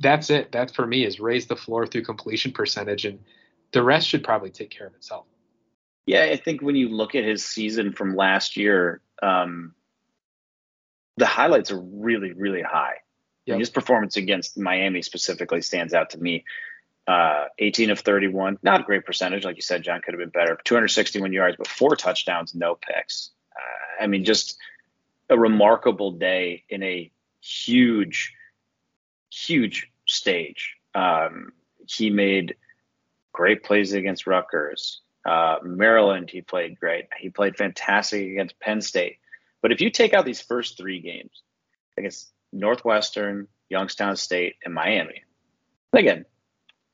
that's 0.00 0.30
it. 0.30 0.52
That 0.52 0.74
for 0.74 0.86
me 0.86 1.04
is 1.04 1.20
raise 1.20 1.46
the 1.46 1.56
floor 1.56 1.86
through 1.86 2.02
completion 2.02 2.52
percentage, 2.52 3.04
and 3.04 3.18
the 3.72 3.82
rest 3.82 4.08
should 4.08 4.24
probably 4.24 4.50
take 4.50 4.70
care 4.70 4.86
of 4.86 4.94
itself. 4.94 5.26
Yeah, 6.06 6.22
I 6.24 6.36
think 6.36 6.60
when 6.60 6.76
you 6.76 6.88
look 6.88 7.14
at 7.14 7.24
his 7.24 7.44
season 7.44 7.92
from 7.92 8.14
last 8.14 8.56
year, 8.56 9.00
um, 9.22 9.74
the 11.16 11.26
highlights 11.26 11.70
are 11.70 11.80
really, 11.80 12.32
really 12.32 12.62
high. 12.62 12.96
Yep. 13.46 13.58
his 13.58 13.68
performance 13.68 14.16
against 14.16 14.56
Miami 14.56 15.02
specifically 15.02 15.60
stands 15.60 15.92
out 15.92 16.10
to 16.10 16.18
me 16.18 16.44
uh, 17.06 17.44
18 17.58 17.90
of 17.90 18.00
31. 18.00 18.58
Not 18.62 18.80
a 18.80 18.84
great 18.84 19.04
percentage, 19.04 19.44
like 19.44 19.56
you 19.56 19.62
said, 19.62 19.82
John 19.82 20.00
could 20.00 20.14
have 20.14 20.18
been 20.18 20.30
better. 20.30 20.58
261 20.64 21.32
yards, 21.32 21.56
but 21.58 21.68
four 21.68 21.96
touchdowns, 21.96 22.54
no 22.54 22.74
picks. 22.74 23.30
Uh, 23.54 24.02
I 24.02 24.06
mean, 24.06 24.24
just 24.24 24.56
a 25.28 25.38
remarkable 25.38 26.12
day 26.12 26.64
in 26.70 26.82
a 26.82 27.10
huge, 27.42 28.32
huge 29.30 29.90
stage. 30.06 30.76
Um, 30.94 31.52
he 31.86 32.08
made 32.08 32.56
great 33.32 33.62
plays 33.62 33.92
against 33.92 34.26
Rutgers. 34.26 35.00
Uh, 35.24 35.56
Maryland, 35.62 36.30
he 36.30 36.42
played 36.42 36.78
great. 36.78 37.06
He 37.18 37.30
played 37.30 37.56
fantastic 37.56 38.30
against 38.30 38.60
Penn 38.60 38.80
State. 38.80 39.18
But 39.62 39.72
if 39.72 39.80
you 39.80 39.90
take 39.90 40.12
out 40.12 40.24
these 40.24 40.40
first 40.40 40.76
three 40.76 41.00
games 41.00 41.42
against 41.96 42.30
Northwestern, 42.52 43.48
Youngstown 43.70 44.16
State, 44.16 44.56
and 44.64 44.74
Miami, 44.74 45.24
again, 45.92 46.26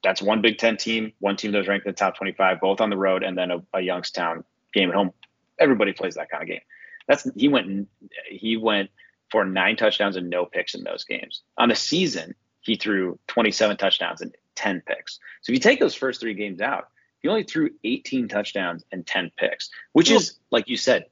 that's 0.03 0.23
one 0.23 0.41
Big 0.41 0.59
Ten 0.59 0.77
team, 0.77 1.13
one 1.19 1.37
team 1.37 1.53
that 1.53 1.59
was 1.59 1.69
ranked 1.69 1.87
in 1.87 1.93
the 1.93 1.97
top 1.97 2.17
25, 2.17 2.61
both 2.61 2.81
on 2.81 2.91
the 2.91 2.97
road, 2.97 3.23
and 3.23 3.37
then 3.37 3.51
a, 3.51 3.63
a 3.75 3.81
Youngstown 3.81 4.45
game 4.73 4.89
at 4.89 4.95
home. 4.95 5.13
Everybody 5.59 5.93
plays 5.93 6.15
that 6.15 6.31
kind 6.31 6.43
of 6.43 6.49
game. 6.49 6.61
That's 7.07 7.29
he 7.35 7.49
went 7.49 7.89
he 8.29 8.57
went 8.57 8.91
for 9.31 9.45
nine 9.45 9.77
touchdowns 9.77 10.17
and 10.17 10.31
no 10.31 10.45
picks 10.45 10.75
in 10.75 10.85
those 10.85 11.05
games. 11.05 11.43
On 11.59 11.69
the 11.69 11.75
season, 11.75 12.35
he 12.61 12.77
threw 12.77 13.19
27 13.29 13.77
touchdowns 13.77 14.21
and 14.21 14.35
10 14.57 14.83
picks. 14.87 15.19
So 15.43 15.53
if 15.53 15.55
you 15.55 15.61
take 15.61 15.81
those 15.81 15.95
first 15.95 16.21
three 16.21 16.35
games 16.35 16.61
out, 16.61 16.89
he 17.21 17.29
only 17.29 17.45
threw 17.45 17.71
18 17.85 18.29
touchdowns 18.29 18.85
and 18.93 19.07
10 19.07 19.31
picks, 19.37 19.71
which 19.93 20.11
is 20.11 20.39
like 20.51 20.69
you 20.69 20.77
said, 20.77 21.07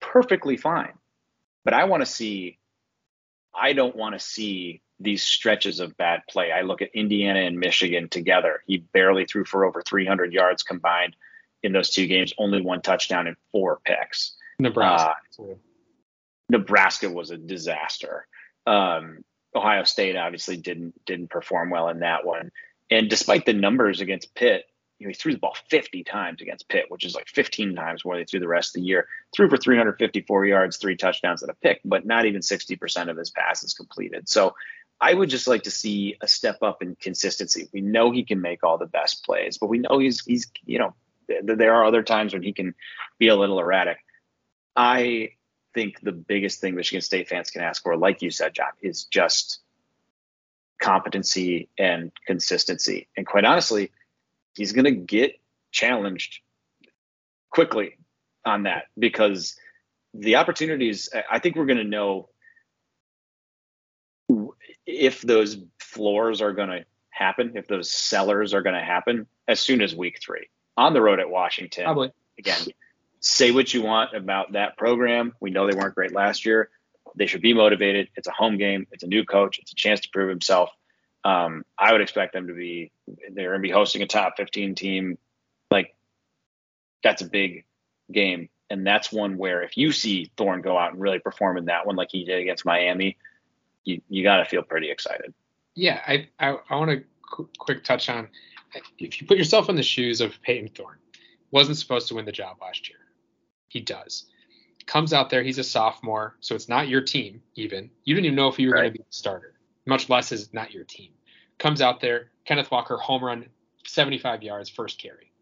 perfectly 0.00 0.56
fine. 0.56 0.92
But 1.64 1.74
I 1.74 1.84
want 1.84 2.02
to 2.02 2.06
see 2.06 2.58
I 3.54 3.72
don't 3.72 3.94
want 3.94 4.14
to 4.14 4.18
see 4.18 4.80
these 4.98 5.22
stretches 5.22 5.80
of 5.80 5.96
bad 5.96 6.22
play. 6.28 6.52
I 6.52 6.62
look 6.62 6.80
at 6.80 6.90
Indiana 6.94 7.40
and 7.40 7.58
Michigan 7.58 8.08
together. 8.08 8.62
He 8.66 8.78
barely 8.78 9.26
threw 9.26 9.44
for 9.44 9.64
over 9.64 9.82
300 9.82 10.32
yards 10.32 10.62
combined 10.62 11.16
in 11.62 11.72
those 11.72 11.90
two 11.90 12.06
games, 12.06 12.32
only 12.38 12.60
one 12.60 12.80
touchdown 12.80 13.26
and 13.26 13.36
four 13.50 13.80
picks. 13.84 14.34
Nebraska. 14.58 15.14
Uh, 15.38 15.44
Nebraska 16.48 17.10
was 17.10 17.30
a 17.30 17.36
disaster. 17.36 18.26
Um, 18.66 19.24
Ohio 19.54 19.84
State 19.84 20.16
obviously 20.16 20.56
didn't 20.56 20.94
didn't 21.04 21.30
perform 21.30 21.70
well 21.70 21.88
in 21.88 22.00
that 22.00 22.24
one. 22.24 22.50
And 22.90 23.08
despite 23.08 23.46
the 23.46 23.52
numbers 23.52 24.00
against 24.00 24.34
Pitt, 24.34 24.64
you 25.02 25.08
know, 25.08 25.10
he 25.10 25.14
threw 25.14 25.32
the 25.32 25.40
ball 25.40 25.56
50 25.68 26.04
times 26.04 26.40
against 26.40 26.68
Pitt, 26.68 26.84
which 26.88 27.04
is 27.04 27.12
like 27.12 27.26
15 27.26 27.74
times 27.74 28.04
more 28.04 28.14
than 28.14 28.20
he 28.20 28.24
threw 28.26 28.38
the 28.38 28.46
rest 28.46 28.76
of 28.76 28.80
the 28.80 28.86
year. 28.86 29.08
Threw 29.34 29.48
for 29.50 29.56
354 29.56 30.46
yards, 30.46 30.76
three 30.76 30.96
touchdowns, 30.96 31.42
and 31.42 31.50
a 31.50 31.54
pick, 31.54 31.80
but 31.84 32.06
not 32.06 32.24
even 32.24 32.40
60% 32.40 33.10
of 33.10 33.16
his 33.16 33.30
passes 33.30 33.74
completed. 33.74 34.28
So 34.28 34.54
I 35.00 35.12
would 35.12 35.28
just 35.28 35.48
like 35.48 35.64
to 35.64 35.72
see 35.72 36.16
a 36.20 36.28
step 36.28 36.62
up 36.62 36.82
in 36.82 36.94
consistency. 36.94 37.68
We 37.72 37.80
know 37.80 38.12
he 38.12 38.22
can 38.22 38.40
make 38.40 38.62
all 38.62 38.78
the 38.78 38.86
best 38.86 39.24
plays, 39.24 39.58
but 39.58 39.66
we 39.66 39.78
know 39.78 39.98
he's 39.98 40.24
he's 40.24 40.52
you 40.64 40.78
know 40.78 40.94
there 41.42 41.74
are 41.74 41.84
other 41.84 42.04
times 42.04 42.32
when 42.32 42.44
he 42.44 42.52
can 42.52 42.76
be 43.18 43.26
a 43.26 43.34
little 43.34 43.58
erratic. 43.58 43.98
I 44.76 45.30
think 45.74 46.00
the 46.00 46.12
biggest 46.12 46.60
thing 46.60 46.76
Michigan 46.76 47.00
State 47.00 47.28
fans 47.28 47.50
can 47.50 47.62
ask 47.62 47.82
for, 47.82 47.96
like 47.96 48.22
you 48.22 48.30
said, 48.30 48.54
John, 48.54 48.70
is 48.80 49.04
just 49.04 49.58
competency 50.80 51.68
and 51.76 52.12
consistency. 52.24 53.08
And 53.16 53.26
quite 53.26 53.44
honestly, 53.44 53.90
he's 54.54 54.72
going 54.72 54.84
to 54.84 54.90
get 54.90 55.40
challenged 55.70 56.40
quickly 57.50 57.96
on 58.44 58.64
that 58.64 58.84
because 58.98 59.56
the 60.14 60.36
opportunities, 60.36 61.08
I 61.30 61.38
think 61.38 61.56
we're 61.56 61.66
going 61.66 61.78
to 61.78 61.84
know 61.84 62.28
if 64.86 65.22
those 65.22 65.58
floors 65.78 66.40
are 66.40 66.52
going 66.52 66.68
to 66.70 66.84
happen, 67.10 67.52
if 67.56 67.68
those 67.68 67.90
sellers 67.90 68.54
are 68.54 68.62
going 68.62 68.74
to 68.74 68.84
happen 68.84 69.26
as 69.48 69.60
soon 69.60 69.82
as 69.82 69.94
week 69.94 70.18
three 70.22 70.48
on 70.76 70.94
the 70.94 71.00
road 71.00 71.20
at 71.20 71.30
Washington. 71.30 71.84
Probably. 71.84 72.12
Again, 72.38 72.62
say 73.20 73.50
what 73.50 73.72
you 73.72 73.82
want 73.82 74.14
about 74.14 74.52
that 74.52 74.76
program. 74.76 75.34
We 75.40 75.50
know 75.50 75.66
they 75.66 75.76
weren't 75.76 75.94
great 75.94 76.12
last 76.12 76.44
year. 76.44 76.70
They 77.14 77.26
should 77.26 77.42
be 77.42 77.52
motivated. 77.52 78.08
It's 78.16 78.26
a 78.26 78.32
home 78.32 78.56
game. 78.56 78.86
It's 78.90 79.04
a 79.04 79.06
new 79.06 79.24
coach. 79.24 79.58
It's 79.58 79.72
a 79.72 79.76
chance 79.76 80.00
to 80.00 80.08
prove 80.12 80.30
himself. 80.30 80.70
Um, 81.24 81.64
I 81.78 81.92
would 81.92 82.00
expect 82.00 82.32
them 82.32 82.48
to 82.48 82.54
be. 82.54 82.90
They're 83.06 83.50
going 83.50 83.62
to 83.62 83.68
be 83.68 83.70
hosting 83.70 84.02
a 84.02 84.06
top 84.06 84.34
15 84.36 84.74
team. 84.74 85.18
Like 85.70 85.94
that's 87.02 87.22
a 87.22 87.26
big 87.26 87.64
game, 88.10 88.48
and 88.70 88.86
that's 88.86 89.12
one 89.12 89.38
where 89.38 89.62
if 89.62 89.76
you 89.76 89.92
see 89.92 90.30
Thorne 90.36 90.62
go 90.62 90.76
out 90.76 90.92
and 90.92 91.00
really 91.00 91.18
perform 91.18 91.58
in 91.58 91.66
that 91.66 91.86
one, 91.86 91.96
like 91.96 92.08
he 92.10 92.24
did 92.24 92.40
against 92.40 92.64
Miami, 92.64 93.16
you 93.84 94.00
you 94.08 94.22
got 94.22 94.38
to 94.38 94.44
feel 94.44 94.62
pretty 94.62 94.90
excited. 94.90 95.32
Yeah, 95.74 96.00
I 96.06 96.28
I, 96.38 96.56
I 96.68 96.76
want 96.76 96.90
to 96.90 97.04
qu- 97.30 97.48
quick 97.58 97.84
touch 97.84 98.08
on 98.08 98.28
if 98.98 99.20
you 99.20 99.26
put 99.26 99.38
yourself 99.38 99.68
in 99.68 99.76
the 99.76 99.82
shoes 99.82 100.20
of 100.20 100.40
Payton 100.42 100.70
Thorne, 100.74 100.98
wasn't 101.50 101.78
supposed 101.78 102.08
to 102.08 102.14
win 102.14 102.24
the 102.24 102.32
job 102.32 102.58
last 102.60 102.88
year. 102.88 102.98
He 103.68 103.80
does. 103.80 104.26
Comes 104.86 105.12
out 105.12 105.30
there, 105.30 105.42
he's 105.42 105.58
a 105.58 105.64
sophomore, 105.64 106.36
so 106.40 106.54
it's 106.54 106.68
not 106.68 106.88
your 106.88 107.02
team 107.02 107.42
even. 107.54 107.90
You 108.04 108.14
didn't 108.14 108.26
even 108.26 108.36
know 108.36 108.48
if 108.48 108.58
you 108.58 108.68
were 108.68 108.74
right. 108.74 108.80
going 108.82 108.92
to 108.92 108.98
be 108.98 109.04
the 109.04 109.12
starter, 109.14 109.54
much 109.86 110.08
less 110.08 110.32
is 110.32 110.52
not 110.52 110.72
your 110.72 110.84
team. 110.84 111.10
Comes 111.58 111.80
out 111.80 112.00
there, 112.00 112.30
Kenneth 112.44 112.70
Walker 112.70 112.96
home 112.96 113.24
run, 113.24 113.46
75 113.86 114.42
yards, 114.42 114.68
first 114.68 115.00
carry. 115.00 115.32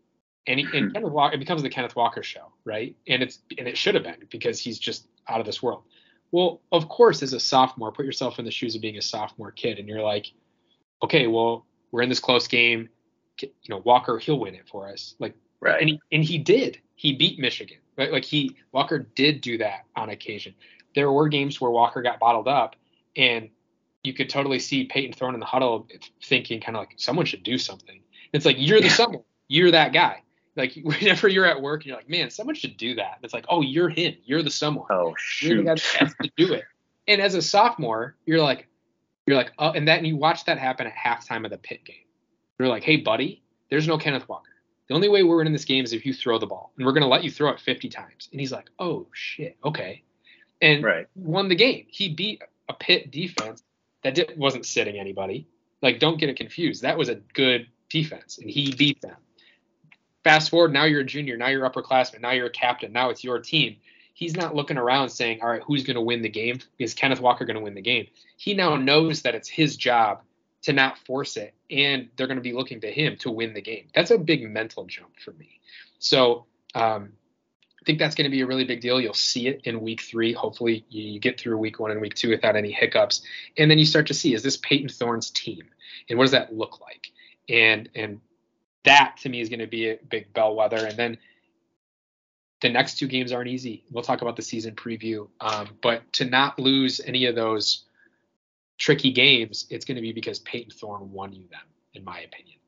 And, 0.46 0.60
he, 0.60 0.66
and 0.76 0.88
hmm. 0.88 0.92
Kenneth 0.92 1.12
Walker, 1.12 1.34
it 1.34 1.38
becomes 1.38 1.62
the 1.62 1.70
Kenneth 1.70 1.96
Walker 1.96 2.22
show, 2.22 2.52
right? 2.64 2.96
And 3.06 3.22
it's 3.22 3.40
and 3.58 3.68
it 3.68 3.76
should 3.76 3.94
have 3.94 4.04
been 4.04 4.26
because 4.30 4.58
he's 4.58 4.78
just 4.78 5.06
out 5.28 5.40
of 5.40 5.46
this 5.46 5.62
world. 5.62 5.82
Well, 6.32 6.60
of 6.72 6.88
course, 6.88 7.22
as 7.22 7.32
a 7.32 7.40
sophomore, 7.40 7.92
put 7.92 8.06
yourself 8.06 8.38
in 8.38 8.44
the 8.44 8.50
shoes 8.50 8.74
of 8.74 8.80
being 8.80 8.96
a 8.96 9.02
sophomore 9.02 9.50
kid, 9.50 9.78
and 9.78 9.88
you're 9.88 10.02
like, 10.02 10.26
okay, 11.02 11.26
well, 11.26 11.66
we're 11.90 12.02
in 12.02 12.08
this 12.08 12.20
close 12.20 12.46
game. 12.48 12.88
You 13.40 13.50
know, 13.68 13.78
Walker, 13.78 14.18
he'll 14.18 14.38
win 14.38 14.54
it 14.54 14.68
for 14.68 14.88
us. 14.88 15.14
Like, 15.18 15.34
right. 15.60 15.80
And 15.80 15.88
he, 15.88 16.00
and 16.12 16.22
he 16.22 16.38
did. 16.38 16.78
He 16.94 17.14
beat 17.14 17.38
Michigan. 17.38 17.78
Right? 17.96 18.12
Like 18.12 18.24
he 18.24 18.56
Walker 18.72 18.98
did 18.98 19.42
do 19.42 19.58
that 19.58 19.84
on 19.94 20.08
occasion. 20.08 20.54
there 20.94 21.12
were 21.12 21.28
games 21.28 21.60
where 21.60 21.70
Walker 21.70 22.00
got 22.00 22.18
bottled 22.18 22.48
up, 22.48 22.76
and 23.16 23.50
you 24.02 24.12
could 24.14 24.30
totally 24.30 24.58
see 24.58 24.84
Payton 24.84 25.12
Thorne 25.12 25.34
in 25.34 25.40
the 25.40 25.46
huddle 25.46 25.86
thinking 26.22 26.60
kind 26.60 26.76
of 26.76 26.82
like 26.82 26.94
someone 26.96 27.26
should 27.26 27.42
do 27.42 27.58
something. 27.58 28.00
It's 28.32 28.44
like 28.44 28.56
you're 28.58 28.80
the 28.80 28.86
yeah. 28.86 28.92
someone, 28.92 29.22
you're 29.48 29.70
that 29.72 29.92
guy. 29.92 30.22
Like 30.56 30.74
whenever 30.82 31.28
you're 31.28 31.46
at 31.46 31.60
work, 31.60 31.84
you're 31.84 31.96
like, 31.96 32.08
man, 32.08 32.30
someone 32.30 32.54
should 32.54 32.76
do 32.76 32.94
that. 32.96 33.18
It's 33.22 33.34
like, 33.34 33.46
oh, 33.48 33.60
you're 33.60 33.88
him. 33.88 34.16
You're 34.24 34.42
the 34.42 34.50
someone. 34.50 34.86
Oh 34.90 35.14
shoot. 35.18 35.48
You're 35.48 35.56
the 35.58 35.64
guy 35.64 35.74
that 35.74 35.82
has 35.82 36.14
to 36.22 36.30
do 36.36 36.54
it. 36.54 36.64
And 37.08 37.20
as 37.20 37.34
a 37.34 37.42
sophomore, 37.42 38.16
you're 38.24 38.40
like, 38.40 38.68
you're 39.26 39.36
like, 39.36 39.52
oh, 39.58 39.72
and 39.72 39.88
that 39.88 39.98
and 39.98 40.06
you 40.06 40.16
watch 40.16 40.44
that 40.46 40.58
happen 40.58 40.86
at 40.86 40.94
halftime 40.94 41.44
of 41.44 41.50
the 41.50 41.58
Pitt 41.58 41.84
game. 41.84 41.96
You're 42.58 42.68
like, 42.68 42.84
hey, 42.84 42.96
buddy, 42.96 43.42
there's 43.70 43.88
no 43.88 43.98
Kenneth 43.98 44.28
Walker. 44.28 44.50
The 44.88 44.94
only 44.94 45.08
way 45.08 45.22
we're 45.22 45.36
winning 45.36 45.52
this 45.52 45.64
game 45.64 45.84
is 45.84 45.92
if 45.92 46.04
you 46.04 46.12
throw 46.12 46.38
the 46.38 46.46
ball, 46.46 46.72
and 46.76 46.84
we're 46.84 46.92
gonna 46.92 47.06
let 47.06 47.22
you 47.22 47.30
throw 47.30 47.50
it 47.50 47.60
50 47.60 47.88
times. 47.88 48.28
And 48.32 48.40
he's 48.40 48.50
like, 48.50 48.70
oh 48.78 49.06
shit, 49.12 49.56
okay, 49.64 50.02
and 50.60 50.82
right. 50.82 51.06
won 51.14 51.48
the 51.48 51.54
game. 51.54 51.86
He 51.88 52.08
beat 52.08 52.42
a 52.68 52.74
Pitt 52.74 53.10
defense 53.10 53.62
that 54.02 54.14
did, 54.14 54.34
wasn't 54.36 54.66
sitting 54.66 54.98
anybody. 54.98 55.46
Like, 55.82 55.98
don't 55.98 56.18
get 56.18 56.28
it 56.28 56.36
confused. 56.36 56.82
That 56.82 56.98
was 56.98 57.08
a 57.08 57.16
good 57.16 57.66
defense, 57.88 58.38
and 58.38 58.50
he 58.50 58.74
beat 58.74 59.00
them. 59.00 59.16
Fast 60.24 60.50
forward, 60.50 60.72
now 60.72 60.84
you're 60.84 61.00
a 61.00 61.04
junior, 61.04 61.36
now 61.36 61.48
you're 61.48 61.68
upperclassman, 61.68 62.20
now 62.20 62.32
you're 62.32 62.46
a 62.46 62.50
captain, 62.50 62.92
now 62.92 63.08
it's 63.08 63.24
your 63.24 63.38
team. 63.38 63.76
He's 64.12 64.36
not 64.36 64.54
looking 64.54 64.76
around 64.76 65.08
saying, 65.08 65.40
all 65.40 65.48
right, 65.48 65.62
who's 65.62 65.82
going 65.82 65.94
to 65.94 66.02
win 66.02 66.20
the 66.20 66.28
game? 66.28 66.58
Is 66.78 66.92
Kenneth 66.92 67.20
Walker 67.20 67.46
going 67.46 67.56
to 67.56 67.62
win 67.62 67.74
the 67.74 67.80
game? 67.80 68.06
He 68.36 68.52
now 68.52 68.76
knows 68.76 69.22
that 69.22 69.34
it's 69.34 69.48
his 69.48 69.76
job 69.76 70.20
to 70.62 70.74
not 70.74 70.98
force 70.98 71.38
it, 71.38 71.54
and 71.70 72.10
they're 72.16 72.26
going 72.26 72.36
to 72.36 72.42
be 72.42 72.52
looking 72.52 72.82
to 72.82 72.90
him 72.90 73.16
to 73.18 73.30
win 73.30 73.54
the 73.54 73.62
game. 73.62 73.86
That's 73.94 74.10
a 74.10 74.18
big 74.18 74.48
mental 74.48 74.84
jump 74.84 75.18
for 75.24 75.32
me. 75.32 75.60
So 75.98 76.44
um, 76.74 77.12
I 77.80 77.84
think 77.86 77.98
that's 77.98 78.14
going 78.14 78.24
to 78.24 78.30
be 78.30 78.42
a 78.42 78.46
really 78.46 78.64
big 78.64 78.82
deal. 78.82 79.00
You'll 79.00 79.14
see 79.14 79.48
it 79.48 79.62
in 79.64 79.80
week 79.80 80.02
three. 80.02 80.32
Hopefully, 80.32 80.84
you 80.90 81.18
get 81.18 81.40
through 81.40 81.56
week 81.56 81.80
one 81.80 81.90
and 81.90 82.00
week 82.00 82.14
two 82.14 82.28
without 82.28 82.56
any 82.56 82.70
hiccups, 82.70 83.22
and 83.56 83.70
then 83.70 83.78
you 83.78 83.86
start 83.86 84.06
to 84.08 84.14
see 84.14 84.34
is 84.34 84.42
this 84.42 84.58
Payton 84.58 84.90
Thorne's 84.90 85.30
team, 85.30 85.62
and 86.08 86.18
what 86.18 86.24
does 86.24 86.32
that 86.32 86.54
look 86.54 86.80
like? 86.80 87.10
And 87.48 87.88
and 87.94 88.20
that 88.84 89.16
to 89.22 89.28
me 89.28 89.40
is 89.40 89.48
going 89.48 89.60
to 89.60 89.66
be 89.66 89.90
a 89.90 89.98
big 90.08 90.32
bellwether. 90.32 90.86
And 90.86 90.96
then 90.96 91.18
the 92.60 92.68
next 92.68 92.98
two 92.98 93.06
games 93.06 93.32
aren't 93.32 93.48
easy. 93.48 93.84
We'll 93.90 94.04
talk 94.04 94.22
about 94.22 94.36
the 94.36 94.42
season 94.42 94.74
preview, 94.74 95.28
um, 95.40 95.68
but 95.82 96.12
to 96.14 96.24
not 96.24 96.58
lose 96.58 97.00
any 97.04 97.26
of 97.26 97.34
those 97.34 97.84
tricky 98.78 99.12
games, 99.12 99.66
it's 99.70 99.84
going 99.84 99.96
to 99.96 100.02
be 100.02 100.12
because 100.12 100.38
Payton 100.40 100.72
Thorne 100.72 101.12
won 101.12 101.32
you 101.32 101.46
them, 101.48 101.60
in 101.94 102.04
my 102.04 102.20
opinion. 102.20 102.58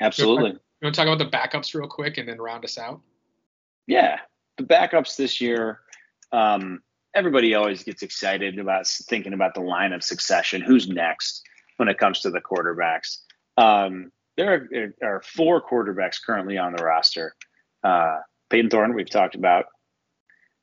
Absolutely. 0.00 0.58
You 0.80 0.86
want 0.86 0.94
to 0.94 1.00
talk 1.00 1.08
about 1.08 1.18
the 1.18 1.36
backups 1.36 1.74
real 1.74 1.88
quick 1.88 2.18
and 2.18 2.28
then 2.28 2.40
round 2.40 2.64
us 2.64 2.78
out? 2.78 3.00
Yeah, 3.86 4.20
the 4.58 4.64
backups 4.64 5.16
this 5.16 5.40
year. 5.40 5.80
Um, 6.30 6.82
everybody 7.14 7.54
always 7.54 7.82
gets 7.82 8.02
excited 8.02 8.58
about 8.58 8.86
thinking 8.86 9.32
about 9.32 9.54
the 9.54 9.60
line 9.60 9.92
of 9.92 10.04
succession. 10.04 10.60
Who's 10.60 10.88
next 10.88 11.42
when 11.78 11.88
it 11.88 11.98
comes 11.98 12.20
to 12.20 12.30
the 12.30 12.40
quarterbacks? 12.40 13.18
Um, 13.56 14.12
there 14.36 14.54
are, 14.54 14.68
there 14.70 15.16
are, 15.16 15.22
four 15.22 15.60
quarterbacks 15.60 16.18
currently 16.24 16.58
on 16.58 16.72
the 16.76 16.84
roster. 16.84 17.34
Uh, 17.82 18.18
Payton 18.50 18.70
Thorne, 18.70 18.94
we've 18.94 19.10
talked 19.10 19.34
about. 19.34 19.64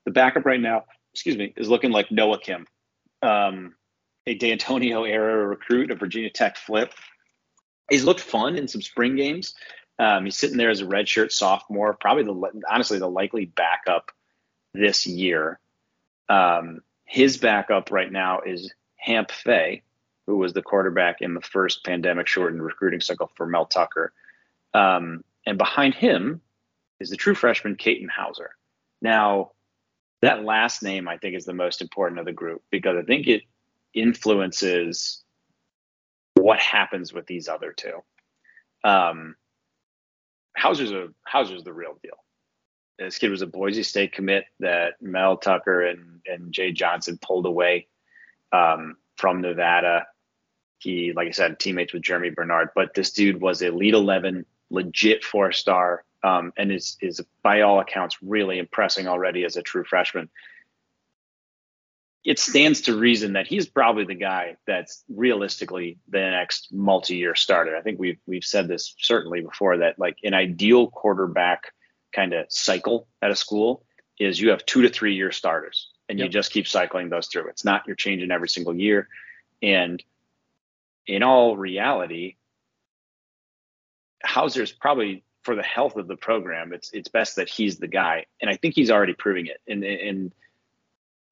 The 0.05 0.11
backup 0.11 0.45
right 0.45 0.61
now, 0.61 0.85
excuse 1.13 1.35
me, 1.35 1.53
is 1.57 1.67
looking 1.67 1.91
like 1.91 2.09
Noah 2.09 2.39
Kim, 2.39 2.65
um, 3.21 3.75
a 4.27 4.35
D'Antonio 4.35 5.03
era 5.03 5.45
recruit, 5.45 5.91
a 5.91 5.95
Virginia 5.95 6.29
Tech 6.29 6.55
flip. 6.55 6.93
He's 7.89 8.05
looked 8.05 8.21
fun 8.21 8.55
in 8.55 8.67
some 8.67 8.81
spring 8.81 9.17
games. 9.17 9.53
Um, 9.97 10.25
he's 10.25 10.37
sitting 10.37 10.57
there 10.57 10.69
as 10.69 10.81
a 10.81 10.85
redshirt 10.85 11.31
sophomore, 11.31 11.93
probably 11.93 12.23
the 12.23 12.63
honestly 12.69 12.99
the 12.99 13.09
likely 13.09 13.45
backup 13.45 14.11
this 14.73 15.07
year. 15.07 15.59
Um, 16.27 16.81
his 17.05 17.37
backup 17.37 17.91
right 17.91 18.11
now 18.11 18.41
is 18.41 18.73
Hamp 18.97 19.31
Fay, 19.31 19.83
who 20.27 20.37
was 20.37 20.53
the 20.53 20.61
quarterback 20.61 21.21
in 21.21 21.33
the 21.33 21.41
first 21.41 21.85
pandemic 21.85 22.27
shortened 22.27 22.63
recruiting 22.63 23.01
cycle 23.01 23.31
for 23.35 23.45
Mel 23.45 23.65
Tucker. 23.65 24.11
Um, 24.73 25.23
and 25.45 25.57
behind 25.57 25.93
him 25.93 26.41
is 26.99 27.09
the 27.09 27.15
true 27.15 27.35
freshman, 27.35 27.75
Katin 27.75 28.09
Houser. 28.09 28.55
Now, 29.01 29.51
that 30.21 30.43
last 30.43 30.81
name 30.81 31.07
I 31.07 31.17
think 31.17 31.35
is 31.35 31.45
the 31.45 31.53
most 31.53 31.81
important 31.81 32.19
of 32.19 32.25
the 32.25 32.33
group 32.33 32.63
because 32.71 32.97
I 32.97 33.03
think 33.03 33.27
it 33.27 33.43
influences 33.93 35.23
what 36.33 36.59
happens 36.59 37.13
with 37.13 37.27
these 37.27 37.47
other 37.47 37.71
two. 37.71 38.03
Um, 38.83 39.35
Houser's 40.55 40.91
a 40.91 41.09
Houser's 41.23 41.63
the 41.63 41.73
real 41.73 41.97
deal. 42.01 42.17
This 42.97 43.17
kid 43.17 43.29
was 43.29 43.41
a 43.41 43.47
Boise 43.47 43.83
State 43.83 44.13
commit 44.13 44.45
that 44.59 45.01
Mel 45.01 45.37
Tucker 45.37 45.83
and 45.83 46.21
and 46.25 46.51
Jay 46.51 46.71
Johnson 46.71 47.19
pulled 47.21 47.45
away 47.45 47.87
um, 48.51 48.97
from 49.17 49.41
Nevada. 49.41 50.07
He, 50.77 51.13
like 51.13 51.27
I 51.27 51.31
said, 51.31 51.59
teammates 51.59 51.93
with 51.93 52.03
Germie 52.03 52.33
Bernard, 52.33 52.69
but 52.75 52.93
this 52.93 53.11
dude 53.11 53.41
was 53.41 53.61
Elite 53.61 53.93
11, 53.93 54.45
legit 54.69 55.23
four 55.23 55.51
star, 55.51 56.03
um, 56.23 56.53
and 56.57 56.71
is 56.71 56.97
is 57.01 57.21
by 57.43 57.61
all 57.61 57.79
accounts 57.79 58.17
really 58.21 58.59
impressing 58.59 59.07
already 59.07 59.45
as 59.45 59.57
a 59.57 59.61
true 59.61 59.83
freshman. 59.83 60.29
It 62.25 62.39
stands 62.39 62.81
to 62.81 62.97
reason 62.97 63.33
that 63.33 63.45
he's 63.45 63.67
probably 63.67 64.03
the 64.03 64.15
guy 64.15 64.57
that's 64.65 65.03
realistically 65.07 65.99
the 66.09 66.19
next 66.19 66.69
multi-year 66.73 67.35
starter. 67.35 67.77
I 67.77 67.81
think 67.81 67.99
we've 67.99 68.17
we've 68.25 68.43
said 68.43 68.67
this 68.67 68.95
certainly 68.97 69.41
before 69.41 69.77
that 69.77 69.99
like 69.99 70.17
an 70.23 70.33
ideal 70.33 70.89
quarterback 70.89 71.71
kind 72.13 72.33
of 72.33 72.47
cycle 72.49 73.07
at 73.21 73.31
a 73.31 73.35
school 73.35 73.85
is 74.19 74.39
you 74.39 74.49
have 74.49 74.65
two 74.65 74.81
to 74.81 74.89
three 74.89 75.15
year 75.15 75.31
starters 75.31 75.89
and 76.09 76.17
yep. 76.17 76.25
you 76.25 76.31
just 76.31 76.51
keep 76.51 76.67
cycling 76.67 77.09
those 77.09 77.27
through. 77.27 77.47
It's 77.47 77.65
not 77.65 77.83
you're 77.85 77.95
changing 77.95 78.31
every 78.31 78.49
single 78.49 78.75
year. 78.75 79.07
And 79.61 80.03
in 81.07 81.23
all 81.23 81.55
reality, 81.55 82.35
Houser's 84.23 84.71
probably 84.71 85.23
for 85.43 85.55
the 85.55 85.63
health 85.63 85.95
of 85.95 86.07
the 86.07 86.15
program. 86.15 86.73
It's 86.73 86.89
it's 86.91 87.07
best 87.07 87.35
that 87.35 87.49
he's 87.49 87.77
the 87.77 87.87
guy, 87.87 88.25
and 88.41 88.49
I 88.49 88.57
think 88.57 88.73
he's 88.73 88.89
already 88.89 89.13
proving 89.13 89.45
it. 89.45 89.61
And 89.67 89.83
and 89.83 90.33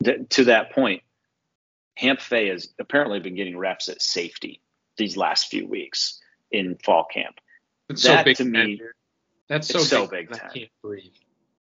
th- 0.05 0.29
to 0.29 0.45
that 0.45 0.71
point, 0.71 1.03
Hamp 1.95 2.19
Fay 2.19 2.47
has 2.47 2.69
apparently 2.79 3.19
been 3.19 3.35
getting 3.35 3.57
reps 3.57 3.89
at 3.89 4.01
safety 4.01 4.61
these 4.97 5.17
last 5.17 5.47
few 5.47 5.67
weeks 5.67 6.19
in 6.51 6.75
fall 6.83 7.05
camp. 7.05 7.39
It's 7.89 8.03
that 8.03 8.19
so 8.19 8.23
big 8.23 8.37
to 8.37 8.45
me, 8.45 8.81
that's 9.47 9.67
so, 9.67 9.79
so 9.79 10.07
big. 10.07 10.29
big 10.29 10.39
I 10.41 10.47
can't 10.47 10.71
breathe. 10.81 11.11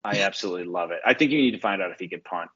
I 0.03 0.21
absolutely 0.21 0.65
love 0.65 0.91
it. 0.91 1.01
I 1.05 1.13
think 1.13 1.31
you 1.31 1.37
need 1.37 1.51
to 1.51 1.59
find 1.59 1.81
out 1.81 1.91
if 1.91 1.99
he 1.99 2.07
can 2.07 2.21
punt. 2.21 2.49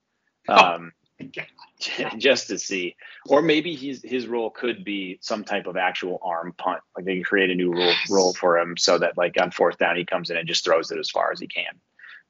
Oh, 0.48 0.56
um, 0.56 0.92
just 2.18 2.48
to 2.48 2.58
see, 2.58 2.96
or 3.28 3.42
maybe 3.42 3.76
his 3.76 4.02
his 4.04 4.28
role 4.28 4.50
could 4.50 4.84
be 4.84 5.20
some 5.22 5.44
type 5.44 5.68
of 5.68 5.78
actual 5.78 6.20
arm 6.24 6.54
punt. 6.58 6.82
Like 6.96 7.06
they 7.06 7.16
can 7.16 7.24
create 7.24 7.50
a 7.50 7.56
new 7.56 7.74
role 8.10 8.34
for 8.34 8.58
him 8.58 8.76
so 8.78 8.98
that 8.98 9.18
like 9.18 9.40
on 9.40 9.52
fourth 9.52 9.78
down 9.78 9.96
he 9.96 10.06
comes 10.06 10.30
in 10.30 10.38
and 10.38 10.48
just 10.48 10.66
throws 10.66 10.92
it 10.92 11.00
as 11.00 11.10
far 11.10 11.32
as 11.32 11.40
he 11.40 11.48
can, 11.48 11.80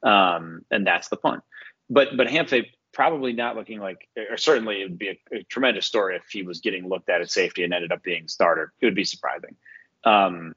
um, 0.02 0.64
and 0.70 0.86
that's 0.86 1.08
the 1.08 1.16
punt. 1.16 1.42
But 1.88 2.16
but 2.16 2.28
Hamp 2.28 2.50
Fay 2.50 2.72
probably 2.94 3.32
not 3.32 3.56
looking 3.56 3.80
like, 3.80 4.08
or 4.30 4.36
certainly 4.36 4.80
it 4.80 4.84
would 4.84 4.98
be 4.98 5.08
a, 5.08 5.36
a, 5.36 5.42
tremendous 5.44 5.86
story 5.86 6.16
if 6.16 6.24
he 6.30 6.42
was 6.42 6.60
getting 6.60 6.88
looked 6.88 7.08
at 7.08 7.20
at 7.20 7.30
safety 7.30 7.64
and 7.64 7.74
ended 7.74 7.92
up 7.92 8.02
being 8.02 8.28
starter. 8.28 8.72
It 8.80 8.86
would 8.86 8.94
be 8.94 9.04
surprising. 9.04 9.56
Um, 10.04 10.54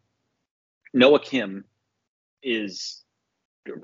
Noah 0.94 1.20
Kim 1.20 1.66
is 2.42 3.04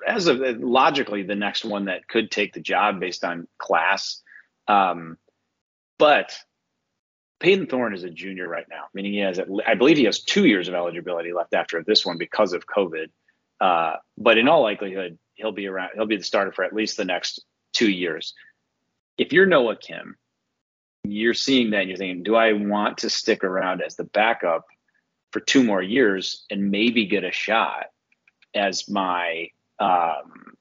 as 0.08 0.28
of 0.28 0.40
logically 0.60 1.24
the 1.24 1.36
next 1.36 1.66
one 1.66 1.86
that 1.86 2.08
could 2.08 2.32
take 2.32 2.54
the 2.54 2.62
job 2.62 3.00
based 3.02 3.26
on 3.26 3.48
class 3.58 4.22
um, 4.68 5.18
but 5.98 6.38
Payton 7.40 7.68
Thorne 7.68 7.94
is 7.94 8.04
a 8.04 8.10
junior 8.10 8.48
right 8.48 8.66
now, 8.70 8.86
meaning 8.94 9.14
he 9.14 9.20
has, 9.20 9.40
I 9.66 9.76
believe 9.76 9.98
he 9.98 10.06
has 10.06 10.22
two 10.22 10.46
years 10.46 10.68
of 10.68 10.74
eligibility 10.74 11.34
left 11.34 11.54
after 11.54 11.84
this 11.84 12.06
one 12.06 12.18
because 12.18 12.54
of 12.54 12.66
COVID. 12.66 13.08
Uh, 13.60 13.96
but 14.18 14.38
in 14.38 14.48
all 14.48 14.64
likelihood, 14.64 15.18
he'll 15.36 15.52
be 15.52 15.68
around, 15.68 15.92
he'll 15.96 16.06
be 16.06 16.18
the 16.18 16.24
starter 16.24 16.52
for 16.52 16.64
at 16.64 16.74
least 16.74 16.98
the 16.98 17.06
next 17.06 17.44
two 17.74 17.92
years. 17.92 18.34
If 19.18 19.34
you're 19.34 19.46
Noah 19.46 19.76
Kim, 19.76 20.16
you're 21.04 21.34
seeing 21.34 21.72
that 21.72 21.82
and 21.82 21.90
you're 21.90 21.98
thinking, 21.98 22.24
do 22.24 22.36
I 22.36 22.54
want 22.54 23.00
to 23.00 23.10
stick 23.10 23.44
around 23.44 23.82
as 23.82 23.96
the 23.96 24.06
backup 24.06 24.66
for 25.32 25.40
two 25.40 25.64
more 25.64 25.82
years 25.82 26.46
and 26.50 26.72
maybe 26.72 27.06
get 27.06 27.24
a 27.24 27.32
shot 27.32 27.88
as 28.56 28.88
my 28.88 29.50
um, 29.80 30.56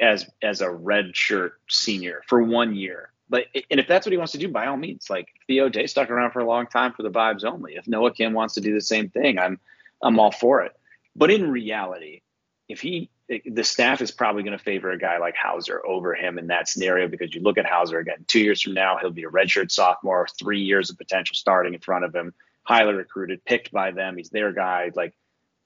as 0.00 0.26
as 0.42 0.60
a 0.60 0.70
red 0.70 1.16
shirt 1.16 1.54
senior 1.68 2.22
for 2.26 2.42
one 2.42 2.74
year 2.74 3.10
but 3.28 3.46
and 3.70 3.80
if 3.80 3.88
that's 3.88 4.06
what 4.06 4.12
he 4.12 4.18
wants 4.18 4.32
to 4.32 4.38
do, 4.38 4.48
by 4.48 4.66
all 4.66 4.76
means, 4.76 5.10
like 5.10 5.28
Theo 5.46 5.68
Day 5.68 5.86
stuck 5.86 6.10
around 6.10 6.30
for 6.30 6.40
a 6.40 6.46
long 6.46 6.66
time 6.66 6.92
for 6.92 7.02
the 7.02 7.10
vibes 7.10 7.44
only. 7.44 7.74
If 7.74 7.88
Noah 7.88 8.12
Kim 8.12 8.32
wants 8.32 8.54
to 8.54 8.60
do 8.60 8.72
the 8.72 8.80
same 8.80 9.08
thing, 9.08 9.38
I'm 9.38 9.58
I'm 10.02 10.20
all 10.20 10.30
for 10.30 10.62
it. 10.62 10.72
But 11.16 11.30
in 11.30 11.50
reality, 11.50 12.22
if 12.68 12.80
he 12.80 13.10
the 13.28 13.64
staff 13.64 14.00
is 14.00 14.10
probably 14.10 14.44
going 14.44 14.56
to 14.56 14.62
favor 14.62 14.90
a 14.90 14.98
guy 14.98 15.18
like 15.18 15.34
Houser 15.34 15.84
over 15.84 16.14
him 16.14 16.38
in 16.38 16.46
that 16.48 16.68
scenario 16.68 17.08
because 17.08 17.34
you 17.34 17.42
look 17.42 17.58
at 17.58 17.66
Houser 17.66 17.98
again, 17.98 18.24
two 18.26 18.40
years 18.40 18.62
from 18.62 18.74
now, 18.74 18.98
he'll 18.98 19.10
be 19.10 19.24
a 19.24 19.28
redshirt 19.28 19.72
sophomore, 19.72 20.28
three 20.38 20.60
years 20.60 20.90
of 20.90 20.98
potential 20.98 21.34
starting 21.34 21.74
in 21.74 21.80
front 21.80 22.04
of 22.04 22.14
him, 22.14 22.32
highly 22.62 22.94
recruited, 22.94 23.44
picked 23.44 23.72
by 23.72 23.90
them. 23.90 24.16
He's 24.16 24.30
their 24.30 24.52
guy. 24.52 24.92
Like 24.94 25.14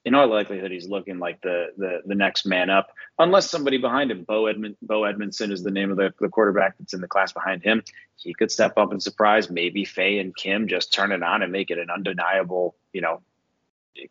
in 0.03 0.15
all 0.15 0.27
likelihood, 0.27 0.71
he's 0.71 0.89
looking 0.89 1.19
like 1.19 1.41
the 1.41 1.67
the 1.77 2.01
the 2.05 2.15
next 2.15 2.47
man 2.47 2.71
up, 2.71 2.89
unless 3.19 3.51
somebody 3.51 3.77
behind 3.77 4.09
him, 4.09 4.23
Bo 4.23 4.47
Edmond, 4.47 4.77
Bo 4.81 5.03
Edmondson 5.03 5.51
is 5.51 5.61
the 5.61 5.69
name 5.69 5.91
of 5.91 5.97
the, 5.97 6.11
the 6.19 6.29
quarterback 6.29 6.75
that's 6.79 6.95
in 6.95 7.01
the 7.01 7.07
class 7.07 7.31
behind 7.31 7.63
him. 7.63 7.83
He 8.15 8.33
could 8.33 8.51
step 8.51 8.77
up 8.77 8.91
and 8.91 9.01
surprise. 9.01 9.51
Maybe 9.51 9.85
Fay 9.85 10.17
and 10.17 10.35
Kim 10.35 10.67
just 10.67 10.91
turn 10.91 11.11
it 11.11 11.21
on 11.21 11.43
and 11.43 11.51
make 11.51 11.69
it 11.69 11.77
an 11.77 11.91
undeniable, 11.91 12.75
you 12.91 13.01
know, 13.01 13.21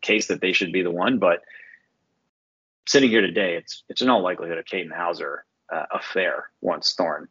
case 0.01 0.27
that 0.27 0.39
they 0.39 0.53
should 0.53 0.71
be 0.71 0.81
the 0.81 0.91
one. 0.91 1.19
But 1.19 1.43
sitting 2.87 3.09
here 3.09 3.21
today, 3.21 3.55
it's 3.55 3.83
it's 3.89 4.01
in 4.01 4.09
all 4.09 4.21
likelihood 4.21 4.57
a 4.57 4.63
Katin 4.63 4.91
Houser 4.91 5.45
uh, 5.71 5.85
affair 5.91 6.49
once 6.61 6.93
Thorne 6.93 7.27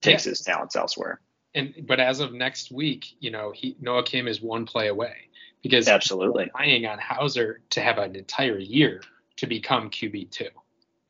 takes 0.00 0.26
yeah. 0.26 0.30
his 0.30 0.40
talents 0.40 0.76
elsewhere. 0.76 1.20
And 1.54 1.74
but 1.86 2.00
as 2.00 2.20
of 2.20 2.32
next 2.32 2.70
week, 2.70 3.06
you 3.20 3.30
know, 3.30 3.52
he 3.52 3.76
Noah 3.80 4.04
Kim 4.04 4.28
is 4.28 4.40
one 4.40 4.66
play 4.66 4.88
away 4.88 5.14
because 5.62 5.88
absolutely 5.88 6.50
relying 6.54 6.86
on 6.86 6.98
Houser 6.98 7.60
to 7.70 7.80
have 7.80 7.98
an 7.98 8.16
entire 8.16 8.58
year 8.58 9.02
to 9.36 9.46
become 9.46 9.90
QB 9.90 10.30
two, 10.30 10.48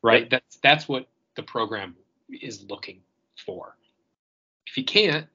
right? 0.02 0.22
Yep. 0.22 0.30
That's 0.30 0.56
that's 0.62 0.88
what 0.88 1.08
the 1.36 1.42
program 1.42 1.96
is 2.28 2.64
looking 2.68 3.00
for. 3.44 3.76
If 4.66 4.74
he 4.74 4.82
can't, 4.82 5.26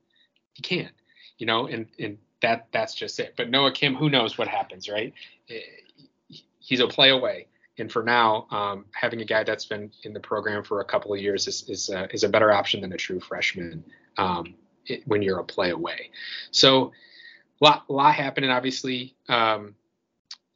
he 0.54 0.62
can't, 0.62 0.94
you 1.38 1.46
know, 1.46 1.68
and 1.68 1.88
and 2.00 2.18
that 2.42 2.68
that's 2.72 2.96
just 2.96 3.20
it. 3.20 3.36
But 3.38 3.50
Noah 3.50 3.72
Kim, 3.72 3.96
who 3.96 4.10
knows 4.10 4.38
what 4.38 4.48
happens, 4.48 4.90
right? 4.90 5.14
Eh, 5.50 5.60
he's 6.60 6.80
a 6.80 6.88
play 6.88 7.10
away, 7.10 7.48
and 7.78 7.92
for 7.92 8.04
now, 8.04 8.48
um, 8.52 8.86
having 8.94 9.22
a 9.22 9.26
guy 9.26 9.44
that's 9.44 9.66
been 9.66 9.92
in 10.04 10.14
the 10.14 10.20
program 10.20 10.64
for 10.64 10.82
a 10.82 10.86
couple 10.86 11.14
of 11.14 11.20
years 11.20 11.48
is 11.48 11.70
is, 11.70 11.90
uh, 11.90 12.08
is 12.12 12.24
a 12.24 12.30
better 12.30 12.52
option 12.52 12.82
than 12.82 12.94
a 12.94 12.98
true 12.98 13.20
freshman 13.20 13.84
um, 14.18 14.56
it, 14.86 15.06
when 15.08 15.22
you're 15.22 15.40
a 15.40 15.44
play 15.44 15.72
away. 15.72 16.12
So 16.52 16.92
lot 17.62 17.90
lot 17.90 18.14
happening. 18.14 18.50
Obviously, 18.50 19.16
um, 19.30 19.76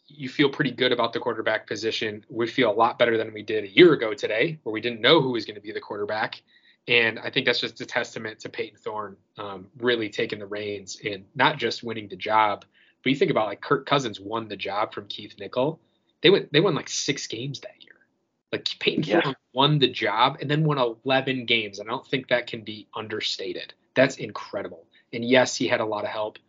you 0.08 0.30
feel 0.30 0.50
pretty 0.50 0.72
good 0.72 0.92
about 0.92 1.14
the 1.14 1.20
quarterback 1.20 1.68
position. 1.68 2.26
We 2.30 2.48
feel 2.48 2.72
a 2.72 2.74
lot 2.74 2.98
better 2.98 3.18
than 3.18 3.34
we 3.34 3.44
did 3.44 3.64
a 3.64 3.70
year 3.70 3.94
ago 3.94 4.14
today, 4.14 4.60
where 4.64 4.74
we 4.74 4.82
didn't 4.82 5.02
know 5.02 5.22
who 5.22 5.32
was 5.32 5.46
going 5.46 5.56
to 5.56 5.62
be 5.62 5.72
the 5.72 5.80
quarterback. 5.80 6.42
And 6.88 7.20
I 7.20 7.30
think 7.30 7.46
that's 7.46 7.60
just 7.60 7.82
a 7.82 7.86
testament 7.86 8.40
to 8.40 8.50
Payton 8.50 8.80
Thorne 8.80 9.16
um, 9.38 9.68
really 9.78 10.10
taking 10.10 10.40
the 10.40 10.48
reins 10.48 11.00
and 11.06 11.26
not 11.36 11.58
just 11.58 11.84
winning 11.84 12.08
the 12.08 12.16
job, 12.16 12.66
but 13.04 13.12
you 13.12 13.16
think 13.16 13.30
about 13.30 13.48
like 13.48 13.62
Kirk 13.62 13.86
Cousins 13.86 14.20
won 14.20 14.48
the 14.48 14.56
job 14.56 14.94
from 14.94 15.06
Keith 15.08 15.36
Nichol. 15.40 15.80
They 16.22 16.30
went 16.30 16.52
they 16.52 16.60
won 16.60 16.76
like 16.76 16.90
six 16.90 17.28
games 17.28 17.60
that 17.62 17.76
year. 17.82 17.96
Like 18.52 18.68
Payton 18.80 19.04
yeah. 19.04 19.22
Thorne 19.22 19.36
won 19.54 19.80
the 19.80 19.88
job 19.88 20.38
and 20.42 20.50
then 20.50 20.64
won 20.64 20.78
11 21.06 21.46
games. 21.46 21.80
And 21.80 21.88
I 21.88 21.92
don't 21.92 22.08
think 22.08 22.30
that 22.30 22.48
can 22.48 22.64
be 22.64 22.88
understated. 22.96 23.74
That's 23.96 24.18
incredible. 24.18 24.86
And 25.14 25.24
yes, 25.24 25.56
he 25.56 25.68
had 25.68 25.82
a 25.82 25.86
lot 25.86 26.04
of 26.04 26.10
help 26.10 26.40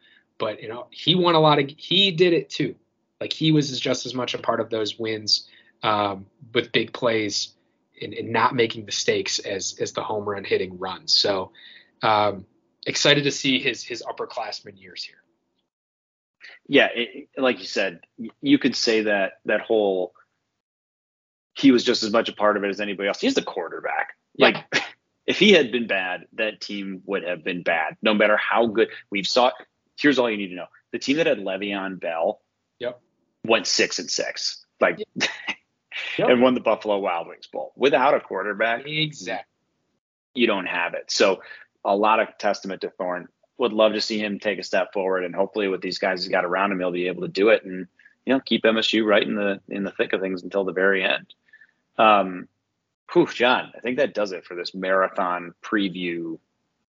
but 0.41 0.61
you 0.61 0.69
know 0.69 0.89
he 0.91 1.15
won 1.15 1.37
a 1.37 1.41
lot 1.41 1.61
of 1.61 1.71
he 1.77 2.11
did 2.11 2.33
it 2.33 2.51
too 2.51 2.75
like 3.21 3.33
he 3.33 3.53
was 3.53 3.79
just 3.79 4.07
as 4.07 4.15
much 4.15 4.35
a 4.35 4.39
part 4.39 4.59
of 4.59 4.71
those 4.71 4.99
wins 4.99 5.47
um, 5.83 6.27
with 6.53 6.73
big 6.73 6.93
plays 6.93 7.55
and, 8.03 8.13
and, 8.13 8.31
not 8.31 8.55
making 8.55 8.85
mistakes 8.85 9.39
as 9.39 9.77
as 9.81 9.93
the 9.93 10.03
home 10.03 10.29
run 10.29 10.43
hitting 10.43 10.79
runs 10.79 11.15
so 11.15 11.53
um, 12.03 12.45
excited 12.87 13.23
to 13.25 13.31
see 13.31 13.61
his 13.61 13.85
his 13.85 14.03
upperclassman 14.03 14.81
years 14.81 15.05
here 15.05 15.23
yeah 16.71 16.89
it, 16.95 17.29
like 17.37 17.59
you 17.59 17.67
said 17.67 18.01
you 18.41 18.59
could 18.59 18.75
say 18.75 19.03
that 19.03 19.35
that 19.45 19.61
whole 19.61 20.13
he 21.55 21.71
was 21.71 21.85
just 21.85 22.03
as 22.03 22.11
much 22.11 22.29
a 22.29 22.33
part 22.33 22.57
of 22.57 22.65
it 22.65 22.69
as 22.69 22.81
anybody 22.81 23.09
else 23.09 23.21
he's 23.21 23.35
the 23.35 23.43
quarterback 23.43 24.15
yeah. 24.37 24.47
like 24.47 24.85
if 25.27 25.39
he 25.39 25.53
had 25.53 25.71
been 25.71 25.87
bad 25.87 26.25
that 26.33 26.61
team 26.61 27.03
would 27.05 27.23
have 27.23 27.45
been 27.45 27.63
bad 27.63 27.97
no 28.01 28.15
matter 28.15 28.39
how 28.39 28.67
good 28.67 28.89
we've 29.11 29.27
saw 29.27 29.51
here's 30.01 30.19
all 30.19 30.31
you 30.31 30.37
need 30.37 30.49
to 30.49 30.55
know: 30.55 30.67
the 30.93 30.99
team 30.99 31.19
that 31.19 31.27
had 31.27 31.39
Le'Veon 31.39 32.01
Bell, 32.01 32.41
yep, 32.79 33.01
went 33.45 33.67
six 33.67 33.99
and 33.99 34.11
six, 34.11 34.65
like, 34.81 34.99
yep. 34.99 35.29
and 36.19 36.43
won 36.43 36.55
the 36.55 36.61
Buffalo 36.61 36.99
Wild 36.99 37.29
Wings 37.29 37.47
Bowl 37.47 37.73
without 37.77 38.15
a 38.15 38.21
quarterback. 38.21 38.87
Exactly. 38.87 39.47
You 40.35 40.47
don't 40.47 40.67
have 40.67 40.95
it. 40.95 41.11
So 41.11 41.43
a 41.85 41.95
lot 41.95 42.21
of 42.21 42.29
testament 42.39 42.83
to 42.83 42.91
Thorne. 42.91 43.29
Would 43.61 43.73
love 43.73 43.93
to 43.93 44.01
see 44.01 44.19
him 44.19 44.39
take 44.39 44.59
a 44.59 44.65
step 44.65 44.93
forward, 44.93 45.25
and 45.25 45.35
hopefully, 45.35 45.69
with 45.69 45.81
these 45.81 45.99
guys 45.99 46.23
he's 46.23 46.31
got 46.31 46.45
around 46.45 46.73
him, 46.73 46.81
he'll 46.81 46.91
be 46.91 47.07
able 47.07 47.23
to 47.23 47.29
do 47.29 47.51
it 47.51 47.65
and 47.65 47.87
you 48.27 48.35
know 48.35 48.41
keep 48.41 48.65
MSU 48.65 49.05
right 49.05 49.23
in 49.23 49.37
the 49.37 49.61
in 49.69 49.85
the 49.85 49.93
thick 49.93 50.13
of 50.13 50.21
things 50.21 50.43
until 50.43 50.65
the 50.65 50.73
very 50.73 51.05
end. 51.05 51.33
Um, 51.97 52.49
whew, 53.13 53.27
John, 53.27 53.73
I 53.77 53.81
think 53.81 53.99
that 53.99 54.15
does 54.15 54.33
it 54.33 54.45
for 54.45 54.55
this 54.55 54.75
marathon 54.75 55.55
preview 55.63 56.39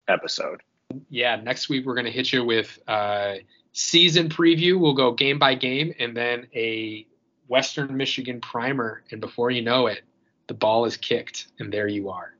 episode 0.08 0.62
yeah, 1.10 1.36
next 1.38 1.70
week 1.70 1.86
we're 1.86 1.96
going 1.96 2.06
to 2.06 2.12
hit 2.12 2.32
you 2.32 2.44
with 2.44 2.80
uh, 2.88 3.36
season 3.74 4.30
preview. 4.30 4.80
We'll 4.80 4.94
go 4.94 5.12
game 5.12 5.40
by 5.40 5.56
game 5.56 5.94
and 6.00 6.16
then 6.16 6.48
a 6.56 7.06
Western 7.48 7.96
Michigan 7.96 8.42
primer. 8.42 9.04
And 9.12 9.22
before 9.22 9.52
you 9.52 9.62
know 9.62 9.88
it, 9.88 10.02
the 10.48 10.54
ball 10.54 10.86
is 10.86 10.98
kicked, 10.98 11.48
and 11.60 11.72
there 11.72 11.88
you 11.88 12.10
are. 12.10 12.34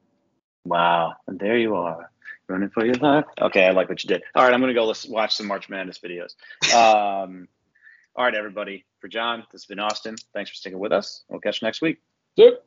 Wow, 0.66 1.14
and 1.28 1.40
there 1.40 1.58
you 1.58 1.76
are, 1.76 2.12
running 2.52 2.70
for 2.70 2.86
your 2.86 2.96
life. 2.96 3.26
Okay, 3.40 3.66
I 3.66 3.72
like 3.72 3.90
what 3.90 4.04
you 4.04 4.08
did. 4.08 4.24
All 4.36 4.44
right, 4.44 4.54
I'm 4.54 4.60
going 4.60 4.74
to 4.74 4.80
go 4.80 4.86
listen, 4.86 5.12
watch 5.12 5.36
some 5.36 5.48
March 5.48 5.70
Madness 5.70 6.00
videos. 6.00 6.36
Um, 6.74 7.48
all 8.16 8.26
right, 8.26 8.36
everybody. 8.36 8.86
For 9.00 9.08
John, 9.08 9.40
this 9.52 9.64
has 9.64 9.66
been 9.66 9.80
Austin. 9.80 10.16
Thanks 10.34 10.52
for 10.52 10.56
sticking 10.56 10.80
with 10.80 10.92
us. 10.92 11.24
We'll 11.30 11.40
catch 11.40 11.62
you 11.62 11.68
next 11.68 11.82
week. 11.82 12.00
Yep. 12.36 12.64